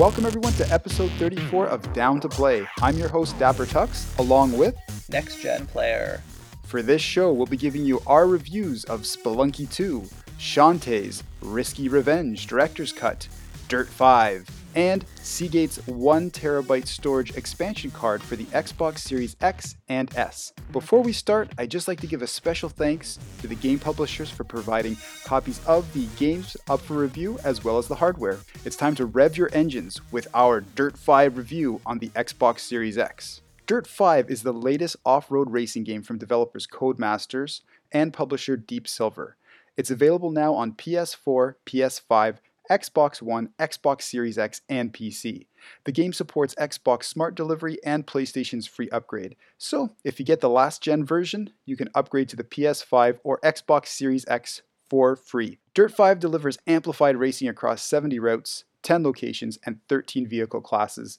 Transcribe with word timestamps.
Welcome 0.00 0.24
everyone 0.24 0.54
to 0.54 0.66
episode 0.72 1.10
34 1.18 1.66
of 1.66 1.92
Down 1.92 2.20
to 2.20 2.28
Play. 2.30 2.66
I'm 2.80 2.96
your 2.96 3.10
host 3.10 3.38
Dapper 3.38 3.66
Tux, 3.66 4.18
along 4.18 4.56
with 4.56 4.74
Next 5.10 5.42
Gen 5.42 5.66
Player. 5.66 6.22
For 6.64 6.80
this 6.80 7.02
show, 7.02 7.34
we'll 7.34 7.44
be 7.44 7.58
giving 7.58 7.84
you 7.84 8.00
our 8.06 8.26
reviews 8.26 8.84
of 8.84 9.02
Spelunky 9.02 9.70
2, 9.70 10.02
Shantae's 10.38 11.22
Risky 11.42 11.90
Revenge 11.90 12.46
Director's 12.46 12.94
Cut, 12.94 13.28
Dirt 13.68 13.88
5, 13.88 14.48
and 14.74 15.04
Seagate's 15.22 15.78
1TB 15.78 16.86
storage 16.86 17.36
expansion 17.36 17.90
card 17.90 18.22
for 18.22 18.36
the 18.36 18.44
Xbox 18.46 18.98
Series 18.98 19.36
X 19.40 19.76
and 19.88 20.14
S. 20.16 20.52
Before 20.72 21.02
we 21.02 21.12
start, 21.12 21.50
I'd 21.58 21.70
just 21.70 21.88
like 21.88 22.00
to 22.00 22.06
give 22.06 22.22
a 22.22 22.26
special 22.26 22.68
thanks 22.68 23.18
to 23.40 23.46
the 23.46 23.54
game 23.54 23.78
publishers 23.78 24.30
for 24.30 24.44
providing 24.44 24.96
copies 25.24 25.64
of 25.66 25.92
the 25.92 26.06
games 26.16 26.56
up 26.68 26.80
for 26.80 26.94
review 26.94 27.38
as 27.44 27.64
well 27.64 27.78
as 27.78 27.88
the 27.88 27.96
hardware. 27.96 28.38
It's 28.64 28.76
time 28.76 28.94
to 28.96 29.06
rev 29.06 29.36
your 29.36 29.50
engines 29.52 30.00
with 30.12 30.28
our 30.34 30.60
Dirt 30.60 30.96
5 30.96 31.36
review 31.36 31.80
on 31.84 31.98
the 31.98 32.08
Xbox 32.10 32.60
Series 32.60 32.98
X. 32.98 33.40
Dirt 33.66 33.86
5 33.86 34.30
is 34.30 34.42
the 34.42 34.52
latest 34.52 34.96
off 35.04 35.30
road 35.30 35.50
racing 35.50 35.84
game 35.84 36.02
from 36.02 36.18
developers 36.18 36.66
Codemasters 36.66 37.60
and 37.92 38.12
publisher 38.12 38.56
Deep 38.56 38.88
Silver. 38.88 39.36
It's 39.76 39.90
available 39.90 40.30
now 40.30 40.54
on 40.54 40.72
PS4, 40.72 41.54
PS5, 41.66 42.38
Xbox 42.70 43.20
One, 43.20 43.50
Xbox 43.58 44.02
Series 44.02 44.38
X, 44.38 44.60
and 44.68 44.92
PC. 44.92 45.46
The 45.84 45.92
game 45.92 46.12
supports 46.12 46.54
Xbox 46.54 47.04
Smart 47.04 47.34
Delivery 47.34 47.78
and 47.84 48.06
PlayStation's 48.06 48.66
free 48.66 48.88
upgrade. 48.90 49.36
So, 49.58 49.90
if 50.04 50.20
you 50.20 50.24
get 50.24 50.40
the 50.40 50.48
last 50.48 50.82
gen 50.82 51.04
version, 51.04 51.50
you 51.66 51.76
can 51.76 51.90
upgrade 51.94 52.28
to 52.30 52.36
the 52.36 52.44
PS5 52.44 53.18
or 53.24 53.40
Xbox 53.40 53.88
Series 53.88 54.24
X 54.28 54.62
for 54.88 55.16
free. 55.16 55.58
Dirt 55.74 55.92
5 55.92 56.20
delivers 56.20 56.58
amplified 56.66 57.16
racing 57.16 57.48
across 57.48 57.82
70 57.82 58.18
routes, 58.18 58.64
10 58.82 59.02
locations, 59.02 59.58
and 59.66 59.80
13 59.88 60.26
vehicle 60.26 60.60
classes. 60.60 61.18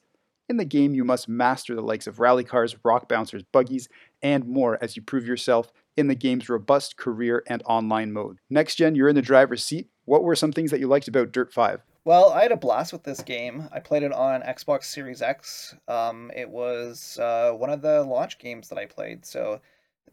In 0.50 0.58
the 0.58 0.66
game, 0.66 0.94
you 0.94 1.06
must 1.06 1.30
master 1.30 1.76
the 1.76 1.82
likes 1.82 2.08
of 2.08 2.20
rally 2.20 2.44
cars, 2.44 2.76
rock 2.84 3.08
bouncers, 3.08 3.44
buggies, 3.44 3.88
and 4.22 4.46
more 4.46 4.78
as 4.82 4.96
you 4.96 5.02
prove 5.02 5.26
yourself 5.26 5.72
in 5.96 6.08
the 6.08 6.16
game's 6.16 6.50
robust 6.50 6.98
career 6.98 7.44
and 7.48 7.62
online 7.66 8.12
mode. 8.12 8.38
Next 8.50 8.76
gen, 8.76 8.96
you're 8.96 9.10
in 9.10 9.16
the 9.16 9.22
driver's 9.22 9.64
seat. 9.64 9.88
What 10.12 10.26
were 10.26 10.36
some 10.36 10.52
things 10.52 10.72
that 10.72 10.82
you 10.82 10.88
liked 10.88 11.08
about 11.08 11.32
Dirt 11.32 11.54
5? 11.54 11.86
Well, 12.04 12.32
I 12.32 12.42
had 12.42 12.52
a 12.52 12.58
blast 12.58 12.92
with 12.92 13.04
this 13.04 13.22
game. 13.22 13.70
I 13.72 13.80
played 13.80 14.04
it 14.04 14.12
on 14.12 14.42
Xbox 14.42 14.84
Series 14.84 15.22
X. 15.22 15.74
Um, 15.88 16.34
it 16.36 16.50
was 16.50 17.18
uh, 17.18 17.54
one 17.54 17.70
of 17.70 17.82
the 17.82 18.04
launch 18.04 18.38
games 18.38 18.68
that 18.68 18.78
I 18.78 18.88
played, 18.88 19.26
so 19.26 19.62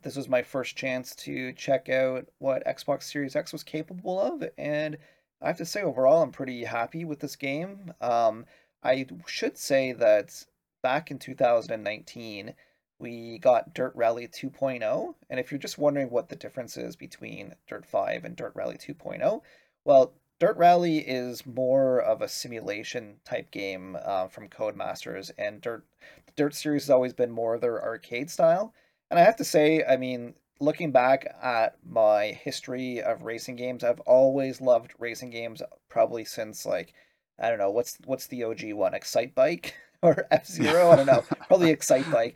this 0.03 0.15
was 0.15 0.29
my 0.29 0.41
first 0.41 0.77
chance 0.77 1.17
to 1.17 1.53
check 1.55 1.89
out 1.89 2.29
what 2.39 2.65
Xbox 2.65 3.03
Series 3.03 3.35
X 3.35 3.53
was 3.53 3.65
capable 3.65 4.21
of, 4.21 4.45
and 4.57 4.99
I 5.43 5.49
have 5.49 5.59
to 5.59 5.67
say, 5.67 5.83
overall, 5.83 6.23
I'm 6.23 6.31
pretty 6.31 6.63
happy 6.63 7.05
with 7.05 7.19
this 7.19 7.35
game. 7.35 7.93
Um, 8.01 8.47
I 8.85 9.05
should 9.27 9.59
say 9.59 9.91
that 9.95 10.45
back 10.81 11.11
in 11.11 11.19
2019, 11.19 12.55
we 13.01 13.39
got 13.39 13.75
Dirt 13.75 13.95
Rally 13.97 14.29
2.0. 14.29 15.15
And 15.29 15.41
if 15.41 15.51
you're 15.51 15.59
just 15.59 15.77
wondering 15.77 16.11
what 16.11 16.29
the 16.29 16.37
difference 16.37 16.77
is 16.77 16.95
between 16.95 17.57
Dirt 17.67 17.85
5 17.85 18.25
and 18.25 18.37
Dirt 18.37 18.53
Rally 18.55 18.77
2.0, 18.77 19.43
well, 19.85 20.15
Dirt 20.39 20.57
Rally 20.57 20.99
is 20.99 21.45
more 21.45 22.01
of 22.01 22.23
a 22.23 22.29
simulation 22.29 23.17
type 23.25 23.51
game 23.51 23.97
uh, 24.05 24.29
from 24.29 24.49
Codemasters, 24.49 25.31
and 25.37 25.61
Dirt 25.61 25.85
the 26.27 26.33
Dirt 26.37 26.55
series 26.55 26.85
has 26.85 26.91
always 26.91 27.13
been 27.13 27.31
more 27.31 27.55
of 27.55 27.61
their 27.61 27.83
arcade 27.83 28.31
style. 28.31 28.73
And 29.11 29.19
I 29.19 29.25
have 29.25 29.37
to 29.37 29.45
say, 29.45 29.83
I 29.85 29.97
mean, 29.97 30.35
looking 30.61 30.93
back 30.93 31.27
at 31.43 31.77
my 31.85 32.27
history 32.27 33.03
of 33.03 33.23
racing 33.23 33.57
games, 33.57 33.83
I've 33.83 34.01
always 34.01 34.61
loved 34.61 34.93
racing 34.99 35.31
games. 35.31 35.63
Probably 35.89 36.25
since 36.25 36.65
like 36.65 36.95
I 37.39 37.49
don't 37.49 37.59
know 37.59 37.71
what's 37.71 37.99
what's 38.05 38.27
the 38.27 38.45
OG 38.45 38.73
one, 38.75 38.93
Excitebike 38.93 39.73
or 40.03 40.27
F 40.31 40.47
Zero. 40.47 40.91
I 40.91 40.97
don't 40.97 41.07
know, 41.07 41.25
probably 41.49 41.75
Excitebike. 41.75 42.35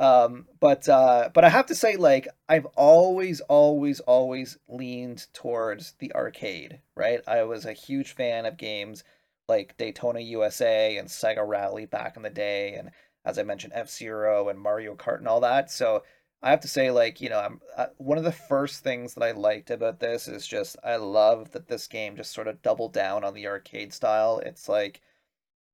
Um, 0.00 0.46
but 0.60 0.88
uh, 0.88 1.28
but 1.34 1.44
I 1.44 1.50
have 1.50 1.66
to 1.66 1.74
say, 1.74 1.96
like 1.96 2.26
I've 2.48 2.66
always, 2.74 3.40
always, 3.42 4.00
always 4.00 4.58
leaned 4.66 5.26
towards 5.34 5.92
the 5.98 6.12
arcade. 6.14 6.80
Right, 6.96 7.20
I 7.28 7.42
was 7.44 7.66
a 7.66 7.74
huge 7.74 8.12
fan 8.14 8.46
of 8.46 8.56
games 8.56 9.04
like 9.48 9.76
Daytona 9.76 10.20
USA 10.20 10.96
and 10.96 11.08
Sega 11.08 11.46
Rally 11.46 11.84
back 11.86 12.16
in 12.16 12.22
the 12.22 12.30
day, 12.30 12.74
and 12.74 12.90
as 13.26 13.38
I 13.38 13.42
mentioned, 13.42 13.74
F 13.76 13.90
Zero 13.90 14.48
and 14.48 14.58
Mario 14.58 14.94
Kart 14.96 15.18
and 15.18 15.28
all 15.28 15.40
that. 15.40 15.70
So 15.70 16.02
I 16.42 16.50
have 16.50 16.60
to 16.60 16.68
say, 16.68 16.90
like 16.90 17.20
you 17.20 17.28
know, 17.28 17.38
I'm 17.40 17.60
uh, 17.76 17.88
one 17.98 18.16
of 18.18 18.24
the 18.24 18.32
first 18.32 18.82
things 18.82 19.14
that 19.14 19.22
I 19.24 19.32
liked 19.32 19.70
about 19.70 20.00
this 20.00 20.28
is 20.28 20.46
just 20.46 20.76
I 20.82 20.96
love 20.96 21.52
that 21.52 21.68
this 21.68 21.86
game 21.86 22.16
just 22.16 22.32
sort 22.32 22.48
of 22.48 22.62
doubled 22.62 22.94
down 22.94 23.22
on 23.24 23.34
the 23.34 23.46
arcade 23.48 23.92
style. 23.92 24.38
It's 24.38 24.66
like, 24.68 25.02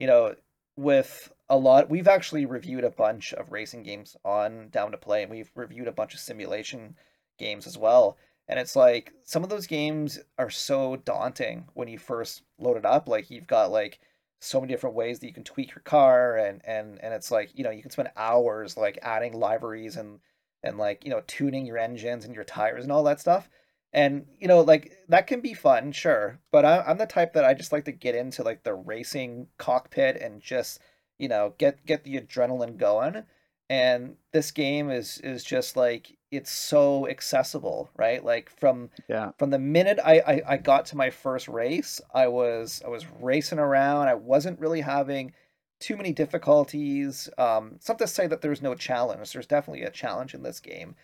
you 0.00 0.06
know, 0.08 0.34
with 0.76 1.32
a 1.48 1.56
lot. 1.56 1.88
We've 1.88 2.08
actually 2.08 2.46
reviewed 2.46 2.84
a 2.84 2.90
bunch 2.90 3.32
of 3.32 3.52
racing 3.52 3.82
games 3.82 4.16
on 4.24 4.68
Down 4.70 4.90
to 4.92 4.98
Play, 4.98 5.22
and 5.22 5.30
we've 5.30 5.50
reviewed 5.54 5.88
a 5.88 5.92
bunch 5.92 6.14
of 6.14 6.20
simulation 6.20 6.96
games 7.38 7.66
as 7.66 7.78
well. 7.78 8.16
And 8.48 8.58
it's 8.58 8.76
like 8.76 9.12
some 9.24 9.42
of 9.42 9.50
those 9.50 9.66
games 9.66 10.18
are 10.38 10.50
so 10.50 10.96
daunting 10.96 11.66
when 11.74 11.88
you 11.88 11.98
first 11.98 12.42
load 12.58 12.76
it 12.76 12.84
up. 12.84 13.08
Like 13.08 13.30
you've 13.30 13.46
got 13.46 13.70
like 13.70 14.00
so 14.40 14.60
many 14.60 14.72
different 14.72 14.96
ways 14.96 15.18
that 15.18 15.26
you 15.26 15.32
can 15.32 15.44
tweak 15.44 15.70
your 15.70 15.82
car, 15.82 16.36
and 16.36 16.60
and 16.64 17.00
and 17.02 17.14
it's 17.14 17.30
like 17.30 17.50
you 17.54 17.64
know 17.64 17.70
you 17.70 17.82
can 17.82 17.90
spend 17.90 18.10
hours 18.16 18.76
like 18.76 18.98
adding 19.02 19.32
liveries 19.32 19.96
and 19.96 20.20
and 20.62 20.78
like 20.78 21.04
you 21.04 21.10
know 21.10 21.22
tuning 21.26 21.66
your 21.66 21.78
engines 21.78 22.24
and 22.24 22.34
your 22.34 22.44
tires 22.44 22.84
and 22.84 22.92
all 22.92 23.04
that 23.04 23.20
stuff. 23.20 23.48
And 23.92 24.26
you 24.38 24.48
know 24.48 24.60
like 24.62 24.92
that 25.08 25.26
can 25.26 25.40
be 25.40 25.54
fun, 25.54 25.92
sure. 25.92 26.40
But 26.52 26.64
I, 26.64 26.82
I'm 26.82 26.98
the 26.98 27.06
type 27.06 27.32
that 27.34 27.44
I 27.44 27.54
just 27.54 27.72
like 27.72 27.84
to 27.86 27.92
get 27.92 28.14
into 28.14 28.42
like 28.42 28.62
the 28.64 28.74
racing 28.74 29.48
cockpit 29.58 30.16
and 30.20 30.40
just 30.40 30.80
you 31.18 31.28
know 31.28 31.54
get 31.58 31.84
get 31.86 32.04
the 32.04 32.20
adrenaline 32.20 32.76
going 32.76 33.24
and 33.68 34.16
this 34.32 34.50
game 34.50 34.90
is 34.90 35.18
is 35.22 35.42
just 35.42 35.76
like 35.76 36.16
it's 36.30 36.50
so 36.50 37.08
accessible 37.08 37.88
right? 37.96 38.24
Like 38.24 38.50
from 38.50 38.90
Yeah. 39.08 39.30
from 39.38 39.50
the 39.50 39.58
minute 39.58 39.98
I, 40.04 40.18
I 40.20 40.42
i 40.48 40.56
got 40.56 40.86
to 40.86 40.96
my 40.96 41.10
first 41.10 41.46
race 41.48 42.00
i 42.14 42.26
was 42.28 42.82
i 42.84 42.88
was 42.88 43.06
racing 43.20 43.58
around. 43.58 44.08
I 44.08 44.14
wasn't 44.14 44.60
really 44.60 44.80
having 44.82 45.32
too 45.80 45.96
many 45.96 46.12
difficulties 46.12 47.28
um 47.38 47.72
it's 47.76 47.88
not 47.88 47.98
to 47.98 48.06
say 48.06 48.26
that 48.26 48.40
there's 48.42 48.62
no 48.62 48.74
challenge. 48.74 49.32
There's 49.32 49.46
definitely 49.46 49.82
a 49.84 49.90
challenge 49.90 50.34
in 50.34 50.42
this 50.42 50.60
game 50.60 50.94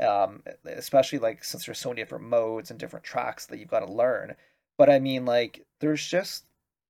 um 0.00 0.42
especially 0.64 1.18
like 1.18 1.44
since 1.44 1.66
there's 1.66 1.78
so 1.78 1.90
many 1.90 2.00
different 2.02 2.24
modes 2.24 2.70
and 2.70 2.78
different 2.80 3.04
tracks 3.04 3.46
that 3.46 3.58
you've 3.58 3.68
got 3.68 3.80
to 3.86 3.92
learn. 3.92 4.34
But 4.78 4.90
i 4.90 4.98
mean 4.98 5.24
like 5.24 5.64
there's 5.80 6.06
just 6.06 6.44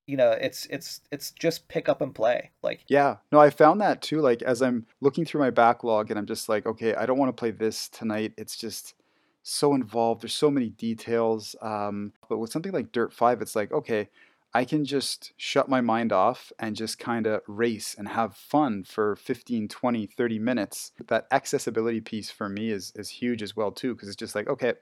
you 0.07 0.17
know 0.17 0.31
it's 0.33 0.67
it's 0.67 1.01
it's 1.13 1.31
just 1.31 1.69
pick 1.69 1.89
up 1.89 2.01
and 2.01 2.15
play 2.15 2.51
like 2.63 2.81
Yeah, 2.89 3.17
no, 3.31 3.39
I 3.39 3.51
found 3.51 3.81
that 3.81 4.03
too. 4.03 4.21
Like, 4.21 4.43
as 4.43 4.63
I'm 4.63 4.87
looking 5.01 5.25
through 5.25 5.41
my 5.41 5.51
backlog 5.51 6.11
and 6.11 6.19
I'm 6.19 6.27
just 6.27 6.49
like, 6.49 6.67
okay, 6.67 6.95
I 6.95 7.07
don't 7.07 7.19
want 7.19 7.35
to 7.35 7.39
play 7.39 7.51
this 7.51 7.89
tonight. 7.89 8.33
It's 8.37 8.57
just 8.57 8.95
so 9.43 9.75
involved. 9.75 10.23
There's 10.23 10.35
so 10.35 10.51
many 10.51 10.71
details. 10.71 11.57
Um, 11.63 12.13
but 12.29 12.39
with 12.39 12.53
something 12.53 12.73
like 12.73 12.93
Dirt 12.93 13.13
5, 13.13 13.41
it's 13.41 13.57
like, 13.57 13.73
okay, 13.73 14.09
I 14.53 14.65
can 14.65 14.85
just 14.85 15.33
shut 15.37 15.69
my 15.69 15.81
mind 15.81 16.13
off 16.13 16.53
and 16.59 16.75
just 16.75 16.99
kind 16.99 17.27
of 17.27 17.43
race 17.47 17.95
and 17.97 18.09
have 18.09 18.35
fun 18.37 18.85
for 18.85 19.15
15, 19.17 19.69
20, 19.69 20.07
30 20.07 20.39
minutes. 20.39 20.93
That 21.07 21.27
accessibility 21.31 22.01
piece 22.01 22.31
for 22.31 22.49
me 22.49 22.71
is, 22.71 22.93
is 22.97 23.09
huge 23.09 23.43
as 23.43 23.57
well, 23.57 23.71
too, 23.71 23.95
because 23.95 24.09
it's 24.09 24.17
just 24.17 24.35
like, 24.35 24.49
okay, 24.49 24.75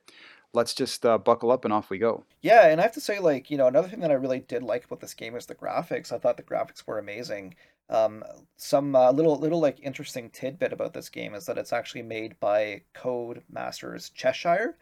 let's 0.55 0.75
just 0.75 1.05
uh, 1.05 1.19
buckle 1.19 1.53
up 1.53 1.65
and 1.65 1.73
off 1.73 1.91
we 1.91 1.99
go. 1.99 2.25
Yeah, 2.41 2.69
and 2.69 2.81
I 2.81 2.85
have 2.85 2.93
to 2.95 3.01
say, 3.01 3.19
like, 3.19 3.51
you 3.51 3.57
know, 3.57 3.67
another 3.67 3.89
thing 3.89 4.01
that 4.01 4.11
I 4.11 4.15
really 4.15 4.41
did 4.41 4.63
like 4.63 4.85
about 4.85 5.01
this 5.01 5.15
game 5.15 5.37
is 5.37 5.47
the 5.47 5.55
graphics. 5.55 6.13
I 6.13 6.19
thought 6.19 6.37
the 6.37 6.43
graphics 6.43 6.87
were 6.87 6.99
amazing. 6.99 7.55
Um, 7.91 8.23
some 8.57 8.95
uh, 8.95 9.11
little 9.13 9.39
little 9.39 9.61
like 9.61 9.81
interesting 9.81 10.31
tidbit 10.31 10.73
about 10.73 10.93
this 10.93 11.09
game 11.09 11.35
is 11.35 11.47
that 11.47 11.59
it's 11.59 11.73
actually 11.73 12.03
made 12.03 12.39
by 12.39 12.83
Codemasters 12.95 14.13
Cheshire, 14.13 14.77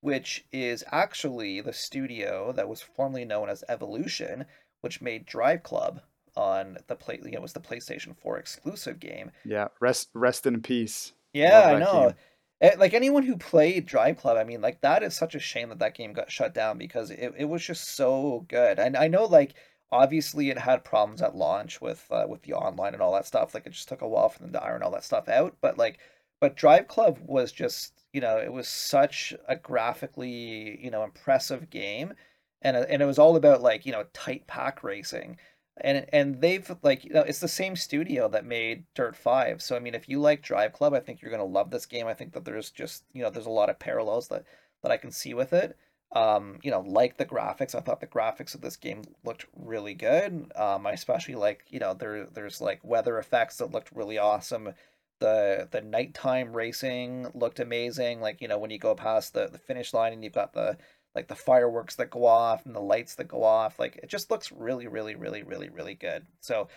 which 0.00 0.44
is 0.52 0.84
actually 0.92 1.60
the 1.60 1.72
studio 1.72 2.52
that 2.52 2.68
was 2.68 2.82
formerly 2.82 3.24
known 3.24 3.48
as 3.48 3.64
Evolution, 3.68 4.44
which 4.82 5.00
made 5.00 5.24
Drive 5.24 5.62
Club 5.62 6.00
on 6.36 6.76
the 6.86 6.96
play. 6.96 7.18
You 7.22 7.30
know, 7.32 7.38
it 7.38 7.42
was 7.42 7.52
the 7.54 7.60
PlayStation 7.60 8.14
Four 8.16 8.38
exclusive 8.38 9.00
game. 9.00 9.30
Yeah, 9.44 9.68
rest 9.80 10.10
rest 10.14 10.46
in 10.46 10.60
peace. 10.60 11.12
Yeah, 11.32 11.62
I 11.62 11.78
know. 11.78 12.08
game. 12.08 12.16
Eh, 12.60 12.74
Like 12.78 12.94
anyone 12.94 13.22
who 13.24 13.36
played 13.36 13.86
Drive 13.86 14.16
Club, 14.18 14.36
I 14.36 14.44
mean, 14.44 14.60
like 14.60 14.80
that 14.82 15.02
is 15.02 15.14
such 15.16 15.34
a 15.34 15.38
shame 15.38 15.68
that 15.70 15.78
that 15.78 15.94
game 15.94 16.12
got 16.12 16.30
shut 16.30 16.54
down 16.54 16.78
because 16.78 17.10
it, 17.10 17.34
it 17.36 17.44
was 17.46 17.64
just 17.64 17.88
so 17.96 18.44
good. 18.48 18.78
And 18.78 18.96
I 18.96 19.08
know, 19.08 19.24
like, 19.24 19.54
obviously 19.92 20.50
it 20.50 20.58
had 20.58 20.84
problems 20.84 21.20
at 21.22 21.34
launch 21.36 21.80
with 21.80 22.06
uh, 22.10 22.26
with 22.28 22.42
the 22.42 22.54
online 22.54 22.92
and 22.94 23.02
all 23.02 23.12
that 23.14 23.26
stuff. 23.26 23.54
Like, 23.54 23.66
it 23.66 23.72
just 23.72 23.88
took 23.88 24.02
a 24.02 24.08
while 24.08 24.28
for 24.28 24.38
them 24.40 24.52
to 24.52 24.62
iron 24.62 24.82
all 24.82 24.90
that 24.92 25.04
stuff 25.04 25.28
out. 25.28 25.56
But 25.60 25.78
like, 25.78 25.98
but 26.40 26.56
Drive 26.56 26.88
Club 26.88 27.18
was 27.26 27.52
just, 27.52 27.92
you 28.12 28.20
know, 28.20 28.38
it 28.38 28.52
was 28.52 28.68
such 28.68 29.34
a 29.48 29.56
graphically, 29.56 30.82
you 30.82 30.90
know, 30.90 31.04
impressive 31.04 31.70
game, 31.70 32.14
and 32.62 32.76
and 32.76 33.02
it 33.02 33.06
was 33.06 33.18
all 33.18 33.36
about 33.36 33.62
like, 33.62 33.86
you 33.86 33.92
know, 33.92 34.04
tight 34.12 34.46
pack 34.46 34.82
racing 34.84 35.38
and 35.82 36.06
and 36.12 36.40
they've 36.40 36.70
like 36.82 37.04
you 37.04 37.12
know 37.12 37.22
it's 37.22 37.40
the 37.40 37.48
same 37.48 37.76
studio 37.76 38.28
that 38.28 38.44
made 38.44 38.84
Dirt 38.94 39.16
5 39.16 39.62
so 39.62 39.76
I 39.76 39.78
mean 39.78 39.94
if 39.94 40.08
you 40.08 40.20
like 40.20 40.42
Drive 40.42 40.72
Club 40.72 40.94
I 40.94 41.00
think 41.00 41.22
you're 41.22 41.36
to 41.36 41.44
love 41.44 41.70
this 41.70 41.86
game 41.86 42.06
I 42.06 42.14
think 42.14 42.32
that 42.32 42.44
there's 42.44 42.70
just 42.70 43.04
you 43.12 43.22
know 43.22 43.30
there's 43.30 43.46
a 43.46 43.50
lot 43.50 43.70
of 43.70 43.78
parallels 43.78 44.28
that 44.28 44.44
that 44.82 44.92
I 44.92 44.96
can 44.96 45.10
see 45.10 45.34
with 45.34 45.52
it 45.52 45.76
um, 46.12 46.58
you 46.62 46.70
know, 46.70 46.80
like 46.80 47.16
the 47.16 47.26
graphics. 47.26 47.74
I 47.74 47.80
thought 47.80 48.00
the 48.00 48.06
graphics 48.06 48.54
of 48.54 48.60
this 48.60 48.76
game 48.76 49.02
looked 49.24 49.46
really 49.54 49.94
good. 49.94 50.50
Um, 50.56 50.86
I 50.86 50.92
especially 50.92 51.36
like, 51.36 51.64
you 51.68 51.78
know, 51.78 51.94
there 51.94 52.26
there's 52.26 52.60
like 52.60 52.80
weather 52.82 53.18
effects 53.18 53.58
that 53.58 53.70
looked 53.70 53.92
really 53.92 54.18
awesome. 54.18 54.74
The 55.20 55.68
the 55.70 55.80
nighttime 55.80 56.52
racing 56.52 57.30
looked 57.34 57.60
amazing. 57.60 58.20
Like, 58.20 58.40
you 58.40 58.48
know, 58.48 58.58
when 58.58 58.70
you 58.70 58.78
go 58.78 58.94
past 58.94 59.34
the, 59.34 59.48
the 59.48 59.58
finish 59.58 59.94
line 59.94 60.12
and 60.12 60.24
you've 60.24 60.32
got 60.32 60.52
the 60.52 60.78
like 61.14 61.28
the 61.28 61.34
fireworks 61.34 61.96
that 61.96 62.10
go 62.10 62.24
off 62.24 62.66
and 62.66 62.74
the 62.74 62.80
lights 62.80 63.16
that 63.16 63.28
go 63.28 63.42
off, 63.42 63.78
like 63.78 63.96
it 64.02 64.08
just 64.08 64.30
looks 64.30 64.52
really, 64.52 64.86
really, 64.86 65.14
really, 65.14 65.42
really, 65.42 65.68
really 65.68 65.94
good. 65.94 66.26
So 66.40 66.68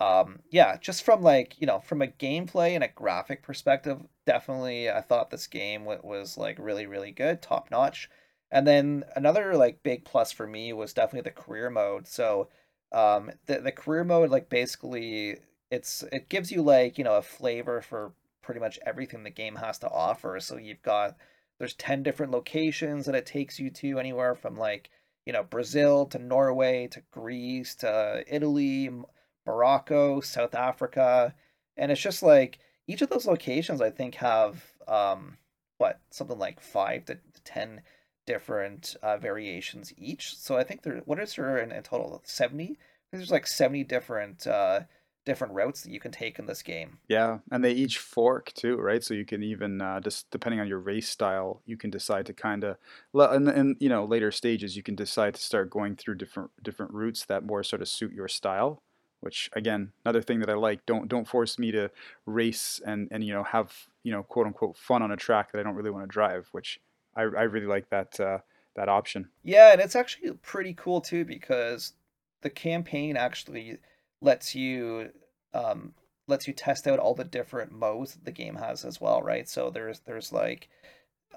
um 0.00 0.38
yeah 0.52 0.76
just 0.76 1.02
from 1.02 1.22
like 1.22 1.60
you 1.60 1.66
know 1.66 1.80
from 1.80 2.02
a 2.02 2.06
gameplay 2.06 2.76
and 2.76 2.84
a 2.84 2.88
graphic 2.94 3.42
perspective 3.42 3.98
definitely 4.26 4.88
i 4.88 5.00
thought 5.00 5.28
this 5.28 5.48
game 5.48 5.84
was 5.84 6.38
like 6.38 6.56
really 6.60 6.86
really 6.86 7.10
good 7.10 7.42
top 7.42 7.68
notch 7.72 8.08
and 8.50 8.66
then 8.66 9.04
another 9.14 9.56
like 9.56 9.82
big 9.82 10.04
plus 10.04 10.32
for 10.32 10.46
me 10.46 10.72
was 10.72 10.92
definitely 10.92 11.28
the 11.28 11.42
career 11.42 11.70
mode. 11.70 12.06
So 12.06 12.48
um 12.92 13.30
the 13.46 13.60
the 13.60 13.72
career 13.72 14.04
mode 14.04 14.30
like 14.30 14.48
basically 14.48 15.38
it's 15.70 16.02
it 16.12 16.28
gives 16.28 16.50
you 16.50 16.62
like, 16.62 16.96
you 16.96 17.04
know, 17.04 17.16
a 17.16 17.22
flavor 17.22 17.82
for 17.82 18.12
pretty 18.42 18.60
much 18.60 18.78
everything 18.86 19.22
the 19.22 19.30
game 19.30 19.56
has 19.56 19.78
to 19.80 19.90
offer. 19.90 20.40
So 20.40 20.56
you've 20.56 20.82
got 20.82 21.16
there's 21.58 21.74
10 21.74 22.02
different 22.02 22.32
locations 22.32 23.06
that 23.06 23.14
it 23.14 23.26
takes 23.26 23.58
you 23.58 23.70
to 23.70 23.98
anywhere 23.98 24.34
from 24.34 24.56
like, 24.56 24.90
you 25.26 25.32
know, 25.32 25.42
Brazil 25.42 26.06
to 26.06 26.18
Norway 26.18 26.86
to 26.88 27.02
Greece 27.10 27.74
to 27.76 28.24
Italy, 28.26 28.90
Morocco, 29.46 30.20
South 30.20 30.54
Africa. 30.54 31.34
And 31.76 31.90
it's 31.92 32.00
just 32.00 32.22
like 32.22 32.58
each 32.86 33.02
of 33.02 33.10
those 33.10 33.26
locations 33.26 33.80
I 33.80 33.90
think 33.90 34.16
have 34.16 34.62
um 34.86 35.36
what 35.78 36.00
something 36.10 36.38
like 36.38 36.60
5 36.60 37.04
to 37.06 37.18
10 37.44 37.82
different 38.26 38.94
uh, 39.02 39.16
variations 39.16 39.92
each. 39.96 40.36
So 40.36 40.58
I 40.58 40.64
think 40.64 40.82
there, 40.82 41.00
what 41.06 41.18
is 41.18 41.34
there 41.34 41.58
in, 41.58 41.72
in 41.72 41.82
total? 41.82 42.20
70? 42.24 42.76
There's 43.10 43.30
like 43.30 43.46
70 43.46 43.84
different 43.84 44.46
uh, 44.46 44.80
different 45.28 45.54
routes 45.54 45.82
that 45.82 45.92
you 45.92 46.00
can 46.00 46.10
take 46.10 46.38
in 46.38 46.46
this 46.46 46.62
game. 46.62 46.98
Yeah, 47.08 47.38
and 47.52 47.64
they 47.64 47.72
each 47.72 47.98
fork 47.98 48.52
too, 48.54 48.76
right? 48.76 49.04
So 49.04 49.14
you 49.14 49.24
can 49.24 49.42
even 49.42 49.80
uh, 49.80 50.00
just 50.00 50.30
depending 50.30 50.58
on 50.58 50.66
your 50.66 50.80
race 50.80 51.08
style, 51.08 51.62
you 51.66 51.76
can 51.76 51.90
decide 51.90 52.26
to 52.26 52.32
kind 52.32 52.64
of, 52.64 52.76
and 53.14 53.48
in 53.48 53.76
you 53.78 53.88
know 53.88 54.04
later 54.04 54.32
stages, 54.32 54.76
you 54.76 54.82
can 54.82 54.96
decide 54.96 55.34
to 55.34 55.40
start 55.40 55.70
going 55.70 55.94
through 55.94 56.16
different 56.16 56.50
different 56.62 56.92
routes 56.92 57.24
that 57.26 57.44
more 57.44 57.62
sort 57.62 57.82
of 57.82 57.88
suit 57.88 58.12
your 58.12 58.28
style. 58.28 58.82
Which 59.20 59.50
again, 59.52 59.92
another 60.04 60.22
thing 60.22 60.40
that 60.40 60.50
I 60.50 60.54
like. 60.54 60.86
Don't 60.86 61.08
don't 61.08 61.28
force 61.28 61.58
me 61.58 61.70
to 61.72 61.90
race 62.26 62.80
and 62.84 63.08
and 63.10 63.22
you 63.22 63.32
know 63.32 63.44
have 63.44 63.72
you 64.02 64.12
know 64.12 64.22
quote 64.22 64.46
unquote 64.46 64.76
fun 64.76 65.02
on 65.02 65.10
a 65.10 65.16
track 65.16 65.52
that 65.52 65.60
I 65.60 65.62
don't 65.62 65.74
really 65.74 65.90
want 65.90 66.04
to 66.04 66.12
drive. 66.12 66.48
Which 66.52 66.80
I, 67.16 67.22
I 67.22 67.42
really 67.42 67.66
like 67.66 67.90
that 67.90 68.18
uh, 68.18 68.38
that 68.76 68.88
option. 68.88 69.28
Yeah, 69.42 69.72
and 69.72 69.80
it's 69.80 69.96
actually 69.96 70.32
pretty 70.42 70.74
cool 70.74 71.00
too 71.00 71.24
because 71.24 71.92
the 72.40 72.50
campaign 72.50 73.16
actually 73.16 73.78
lets 74.20 74.54
you 74.54 75.10
um, 75.54 75.94
lets 76.26 76.46
you 76.46 76.52
test 76.52 76.86
out 76.86 76.98
all 76.98 77.14
the 77.14 77.24
different 77.24 77.72
modes 77.72 78.14
that 78.14 78.24
the 78.24 78.32
game 78.32 78.56
has 78.56 78.84
as 78.84 79.00
well, 79.00 79.22
right? 79.22 79.48
So 79.48 79.70
there's 79.70 80.00
there's 80.00 80.32
like 80.32 80.68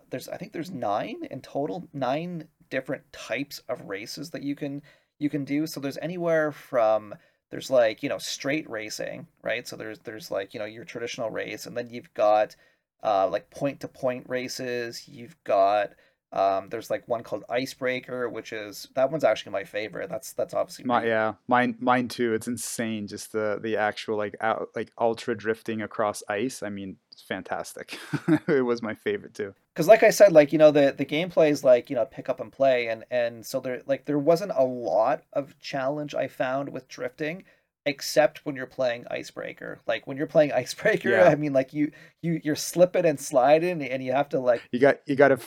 there's 0.09 0.29
I 0.29 0.37
think 0.37 0.53
there's 0.53 0.71
nine 0.71 1.27
in 1.29 1.41
total, 1.41 1.87
nine 1.93 2.47
different 2.69 3.11
types 3.11 3.59
of 3.69 3.87
races 3.87 4.29
that 4.31 4.43
you 4.43 4.55
can 4.55 4.81
you 5.19 5.29
can 5.29 5.45
do. 5.45 5.67
So 5.67 5.79
there's 5.79 5.97
anywhere 6.01 6.51
from 6.51 7.15
there's 7.49 7.69
like 7.69 8.03
you 8.03 8.09
know 8.09 8.17
straight 8.17 8.69
racing, 8.69 9.27
right? 9.43 9.67
So 9.67 9.75
there's 9.75 9.99
there's 9.99 10.31
like 10.31 10.53
you 10.53 10.59
know 10.59 10.65
your 10.65 10.85
traditional 10.85 11.29
race, 11.29 11.65
and 11.65 11.75
then 11.75 11.89
you've 11.89 12.13
got 12.13 12.55
uh, 13.03 13.27
like 13.27 13.49
point 13.49 13.79
to 13.81 13.87
point 13.87 14.27
races. 14.29 15.07
You've 15.07 15.35
got 15.43 15.91
um, 16.33 16.69
there's 16.69 16.89
like 16.89 17.07
one 17.07 17.23
called 17.23 17.43
Icebreaker, 17.49 18.29
which 18.29 18.53
is 18.53 18.87
that 18.95 19.11
one's 19.11 19.25
actually 19.25 19.51
my 19.51 19.65
favorite. 19.65 20.09
That's 20.09 20.31
that's 20.31 20.53
obviously 20.53 20.85
my, 20.85 21.05
yeah, 21.05 21.33
mine 21.47 21.75
mine 21.79 22.07
too. 22.07 22.33
It's 22.33 22.47
insane, 22.47 23.07
just 23.07 23.33
the 23.33 23.59
the 23.61 23.75
actual 23.75 24.17
like 24.17 24.35
out 24.39 24.69
like 24.73 24.91
ultra 24.97 25.35
drifting 25.35 25.81
across 25.81 26.23
ice. 26.29 26.63
I 26.63 26.69
mean, 26.69 26.95
it's 27.11 27.21
fantastic. 27.21 27.99
it 28.47 28.63
was 28.63 28.81
my 28.81 28.93
favorite 28.93 29.33
too. 29.33 29.53
Because 29.73 29.89
like 29.89 30.03
I 30.03 30.09
said, 30.09 30.31
like 30.31 30.53
you 30.53 30.57
know 30.57 30.71
the 30.71 30.95
the 30.97 31.05
gameplay 31.05 31.51
is 31.51 31.65
like 31.65 31.89
you 31.89 31.97
know 31.97 32.05
pick 32.05 32.29
up 32.29 32.39
and 32.39 32.51
play, 32.51 32.87
and 32.87 33.03
and 33.11 33.45
so 33.45 33.59
there 33.59 33.81
like 33.85 34.05
there 34.05 34.19
wasn't 34.19 34.53
a 34.55 34.63
lot 34.63 35.23
of 35.33 35.59
challenge 35.59 36.15
I 36.15 36.27
found 36.27 36.69
with 36.69 36.87
drifting 36.87 37.43
except 37.87 38.45
when 38.45 38.55
you're 38.55 38.67
playing 38.67 39.03
icebreaker 39.09 39.79
like 39.87 40.05
when 40.05 40.15
you're 40.15 40.27
playing 40.27 40.51
icebreaker 40.53 41.09
yeah. 41.09 41.29
i 41.29 41.33
mean 41.33 41.51
like 41.51 41.73
you 41.73 41.91
you 42.21 42.39
you're 42.43 42.55
slipping 42.55 43.05
and 43.05 43.19
sliding 43.19 43.81
and 43.81 44.03
you 44.03 44.11
have 44.11 44.29
to 44.29 44.39
like 44.39 44.61
you 44.71 44.79
got 44.79 44.97
you 45.07 45.15
got 45.15 45.29
to 45.29 45.39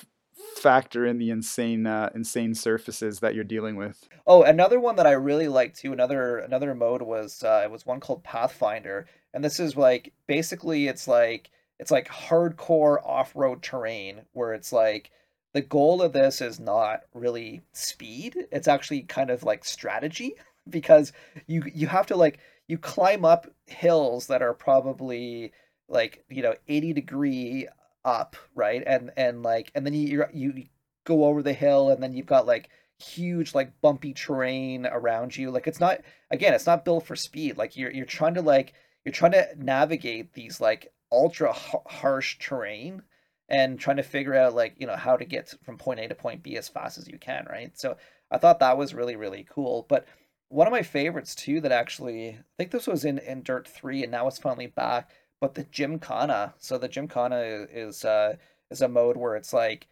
factor 0.58 1.06
in 1.06 1.18
the 1.18 1.30
insane 1.30 1.86
uh, 1.86 2.10
insane 2.14 2.54
surfaces 2.54 3.20
that 3.20 3.34
you're 3.34 3.44
dealing 3.44 3.76
with. 3.76 4.08
Oh 4.26 4.42
another 4.42 4.80
one 4.80 4.96
that 4.96 5.06
i 5.06 5.12
really 5.12 5.48
liked 5.48 5.78
too 5.78 5.92
another 5.92 6.38
another 6.38 6.74
mode 6.74 7.02
was 7.02 7.42
uh 7.42 7.62
it 7.64 7.70
was 7.70 7.86
one 7.86 8.00
called 8.00 8.24
pathfinder 8.24 9.06
and 9.32 9.44
this 9.44 9.60
is 9.60 9.76
like 9.76 10.12
basically 10.26 10.86
it's 10.88 11.06
like 11.06 11.50
it's 11.78 11.90
like 11.90 12.08
hardcore 12.08 12.98
off-road 13.04 13.62
terrain 13.62 14.22
where 14.32 14.54
it's 14.54 14.72
like 14.72 15.10
the 15.52 15.60
goal 15.60 16.02
of 16.02 16.12
this 16.12 16.40
is 16.40 16.58
not 16.58 17.02
really 17.14 17.62
speed 17.72 18.46
it's 18.50 18.68
actually 18.68 19.02
kind 19.02 19.30
of 19.30 19.42
like 19.42 19.64
strategy 19.64 20.34
because 20.70 21.12
you 21.46 21.62
you 21.74 21.86
have 21.86 22.06
to 22.06 22.16
like 22.16 22.38
you 22.68 22.78
climb 22.78 23.24
up 23.24 23.46
hills 23.66 24.28
that 24.28 24.42
are 24.42 24.54
probably 24.54 25.52
like 25.88 26.24
you 26.30 26.42
know 26.42 26.54
80 26.68 26.92
degree 26.94 27.68
up 28.04 28.36
right? 28.54 28.82
And 28.86 29.10
and 29.16 29.42
like 29.42 29.70
and 29.74 29.84
then 29.84 29.94
you 29.94 30.24
you 30.32 30.64
go 31.04 31.24
over 31.24 31.42
the 31.42 31.52
hill 31.52 31.90
and 31.90 32.02
then 32.02 32.12
you've 32.14 32.26
got 32.26 32.46
like 32.46 32.68
huge 32.98 33.54
like 33.54 33.80
bumpy 33.80 34.12
terrain 34.12 34.86
around 34.86 35.36
you. 35.36 35.50
Like 35.50 35.66
it's 35.66 35.80
not 35.80 36.00
again 36.30 36.54
it's 36.54 36.66
not 36.66 36.84
built 36.84 37.06
for 37.06 37.16
speed. 37.16 37.56
Like 37.56 37.76
you're 37.76 37.90
you're 37.90 38.06
trying 38.06 38.34
to 38.34 38.42
like 38.42 38.74
you're 39.04 39.12
trying 39.12 39.32
to 39.32 39.48
navigate 39.56 40.32
these 40.32 40.60
like 40.60 40.92
ultra 41.12 41.52
harsh 41.52 42.38
terrain 42.38 43.02
and 43.48 43.78
trying 43.78 43.98
to 43.98 44.02
figure 44.02 44.34
out 44.34 44.54
like 44.54 44.74
you 44.78 44.86
know 44.86 44.96
how 44.96 45.16
to 45.16 45.24
get 45.24 45.54
from 45.64 45.78
point 45.78 46.00
A 46.00 46.08
to 46.08 46.14
point 46.14 46.42
B 46.42 46.56
as 46.56 46.68
fast 46.68 46.98
as 46.98 47.08
you 47.08 47.18
can 47.18 47.46
right? 47.48 47.76
So 47.78 47.96
I 48.30 48.38
thought 48.38 48.60
that 48.60 48.78
was 48.78 48.94
really 48.94 49.16
really 49.16 49.46
cool. 49.48 49.86
But 49.88 50.06
one 50.48 50.66
of 50.66 50.72
my 50.72 50.82
favorites 50.82 51.34
too 51.34 51.60
that 51.62 51.72
actually 51.72 52.30
I 52.30 52.42
think 52.56 52.70
this 52.70 52.86
was 52.86 53.04
in 53.04 53.18
in 53.18 53.42
Dirt 53.42 53.68
3 53.68 54.04
and 54.04 54.12
now 54.12 54.26
it's 54.28 54.38
finally 54.38 54.68
back 54.68 55.10
but 55.44 55.54
the 55.54 55.64
Gymkhana 55.64 56.54
so 56.58 56.78
the 56.78 56.88
Gymkhana 56.88 57.66
is 57.70 58.02
uh 58.02 58.36
is 58.70 58.80
a 58.80 58.88
mode 58.88 59.18
where 59.18 59.36
it's 59.36 59.52
like 59.52 59.88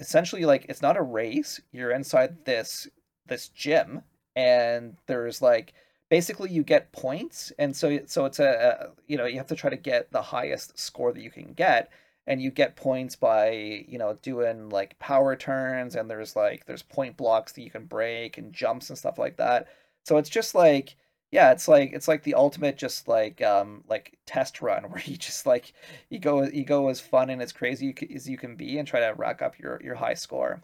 essentially 0.00 0.44
like 0.44 0.66
it's 0.68 0.82
not 0.82 0.96
a 0.96 1.02
race. 1.02 1.60
You're 1.70 1.92
inside 1.92 2.44
this 2.44 2.88
this 3.24 3.50
gym 3.50 4.02
and 4.34 4.96
there's 5.06 5.40
like 5.40 5.74
basically 6.10 6.50
you 6.50 6.64
get 6.64 6.90
points 6.90 7.52
and 7.56 7.76
so 7.76 8.00
so 8.06 8.24
it's 8.24 8.40
a, 8.40 8.48
a 8.48 8.90
you 9.06 9.16
know 9.16 9.26
you 9.26 9.36
have 9.36 9.46
to 9.46 9.54
try 9.54 9.70
to 9.70 9.76
get 9.76 10.10
the 10.10 10.22
highest 10.22 10.76
score 10.76 11.12
that 11.12 11.22
you 11.22 11.30
can 11.30 11.52
get 11.52 11.92
and 12.26 12.42
you 12.42 12.50
get 12.50 12.74
points 12.74 13.14
by 13.14 13.84
you 13.86 13.96
know 13.96 14.18
doing 14.22 14.70
like 14.70 14.98
power 14.98 15.36
turns 15.36 15.94
and 15.94 16.10
there's 16.10 16.34
like 16.34 16.66
there's 16.66 16.82
point 16.82 17.16
blocks 17.16 17.52
that 17.52 17.62
you 17.62 17.70
can 17.70 17.84
break 17.84 18.38
and 18.38 18.52
jumps 18.52 18.88
and 18.88 18.98
stuff 18.98 19.18
like 19.18 19.36
that. 19.36 19.68
So 20.02 20.16
it's 20.16 20.28
just 20.28 20.52
like 20.56 20.96
yeah 21.34 21.50
it's 21.50 21.66
like 21.66 21.92
it's 21.92 22.06
like 22.06 22.22
the 22.22 22.34
ultimate 22.34 22.78
just 22.78 23.08
like 23.08 23.42
um 23.42 23.82
like 23.88 24.16
test 24.24 24.62
run 24.62 24.84
where 24.90 25.02
you 25.04 25.16
just 25.16 25.46
like 25.46 25.72
you 26.08 26.18
go 26.18 26.44
you 26.44 26.64
go 26.64 26.88
as 26.88 27.00
fun 27.00 27.28
and 27.30 27.42
as 27.42 27.52
crazy 27.52 27.94
as 28.14 28.28
you 28.28 28.38
can 28.38 28.54
be 28.54 28.78
and 28.78 28.86
try 28.86 29.00
to 29.00 29.14
rack 29.16 29.42
up 29.42 29.58
your 29.58 29.80
your 29.82 29.96
high 29.96 30.14
score 30.14 30.62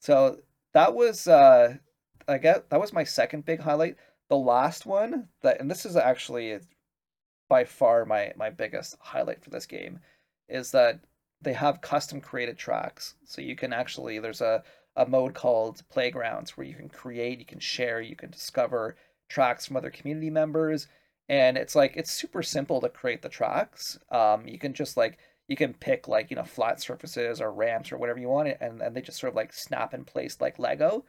so 0.00 0.38
that 0.72 0.94
was 0.94 1.28
uh 1.28 1.74
i 2.26 2.38
guess 2.38 2.60
that 2.70 2.80
was 2.80 2.92
my 2.92 3.04
second 3.04 3.44
big 3.44 3.60
highlight 3.60 3.96
the 4.28 4.36
last 4.36 4.86
one 4.86 5.28
that 5.42 5.60
and 5.60 5.70
this 5.70 5.84
is 5.84 5.96
actually 5.96 6.58
by 7.48 7.64
far 7.64 8.04
my 8.06 8.32
my 8.36 8.50
biggest 8.50 8.96
highlight 9.00 9.42
for 9.42 9.50
this 9.50 9.66
game 9.66 10.00
is 10.48 10.70
that 10.70 11.00
they 11.40 11.52
have 11.52 11.80
custom 11.80 12.20
created 12.20 12.58
tracks. 12.58 13.14
So 13.24 13.40
you 13.40 13.56
can 13.56 13.72
actually 13.72 14.18
there's 14.18 14.40
a 14.40 14.62
a 14.96 15.06
mode 15.06 15.34
called 15.34 15.82
Playgrounds 15.90 16.56
where 16.56 16.66
you 16.66 16.74
can 16.74 16.88
create, 16.88 17.38
you 17.38 17.44
can 17.44 17.60
share, 17.60 18.00
you 18.00 18.16
can 18.16 18.30
discover 18.30 18.96
tracks 19.28 19.66
from 19.66 19.76
other 19.76 19.90
community 19.90 20.30
members, 20.30 20.86
and 21.28 21.56
it's 21.56 21.74
like 21.74 21.96
it's 21.96 22.12
super 22.12 22.42
simple 22.42 22.80
to 22.80 22.88
create 22.88 23.22
the 23.22 23.28
tracks. 23.28 23.98
Um, 24.10 24.46
you 24.48 24.58
can 24.58 24.74
just 24.74 24.96
like 24.96 25.18
you 25.48 25.56
can 25.56 25.74
pick 25.74 26.08
like 26.08 26.30
you 26.30 26.36
know 26.36 26.44
flat 26.44 26.80
surfaces 26.80 27.40
or 27.40 27.52
ramps 27.52 27.92
or 27.92 27.98
whatever 27.98 28.18
you 28.18 28.28
want, 28.28 28.48
and 28.60 28.82
and 28.82 28.96
they 28.96 29.02
just 29.02 29.18
sort 29.18 29.32
of 29.32 29.36
like 29.36 29.52
snap 29.52 29.94
in 29.94 30.04
place 30.04 30.40
like 30.40 30.58
Lego. 30.58 31.04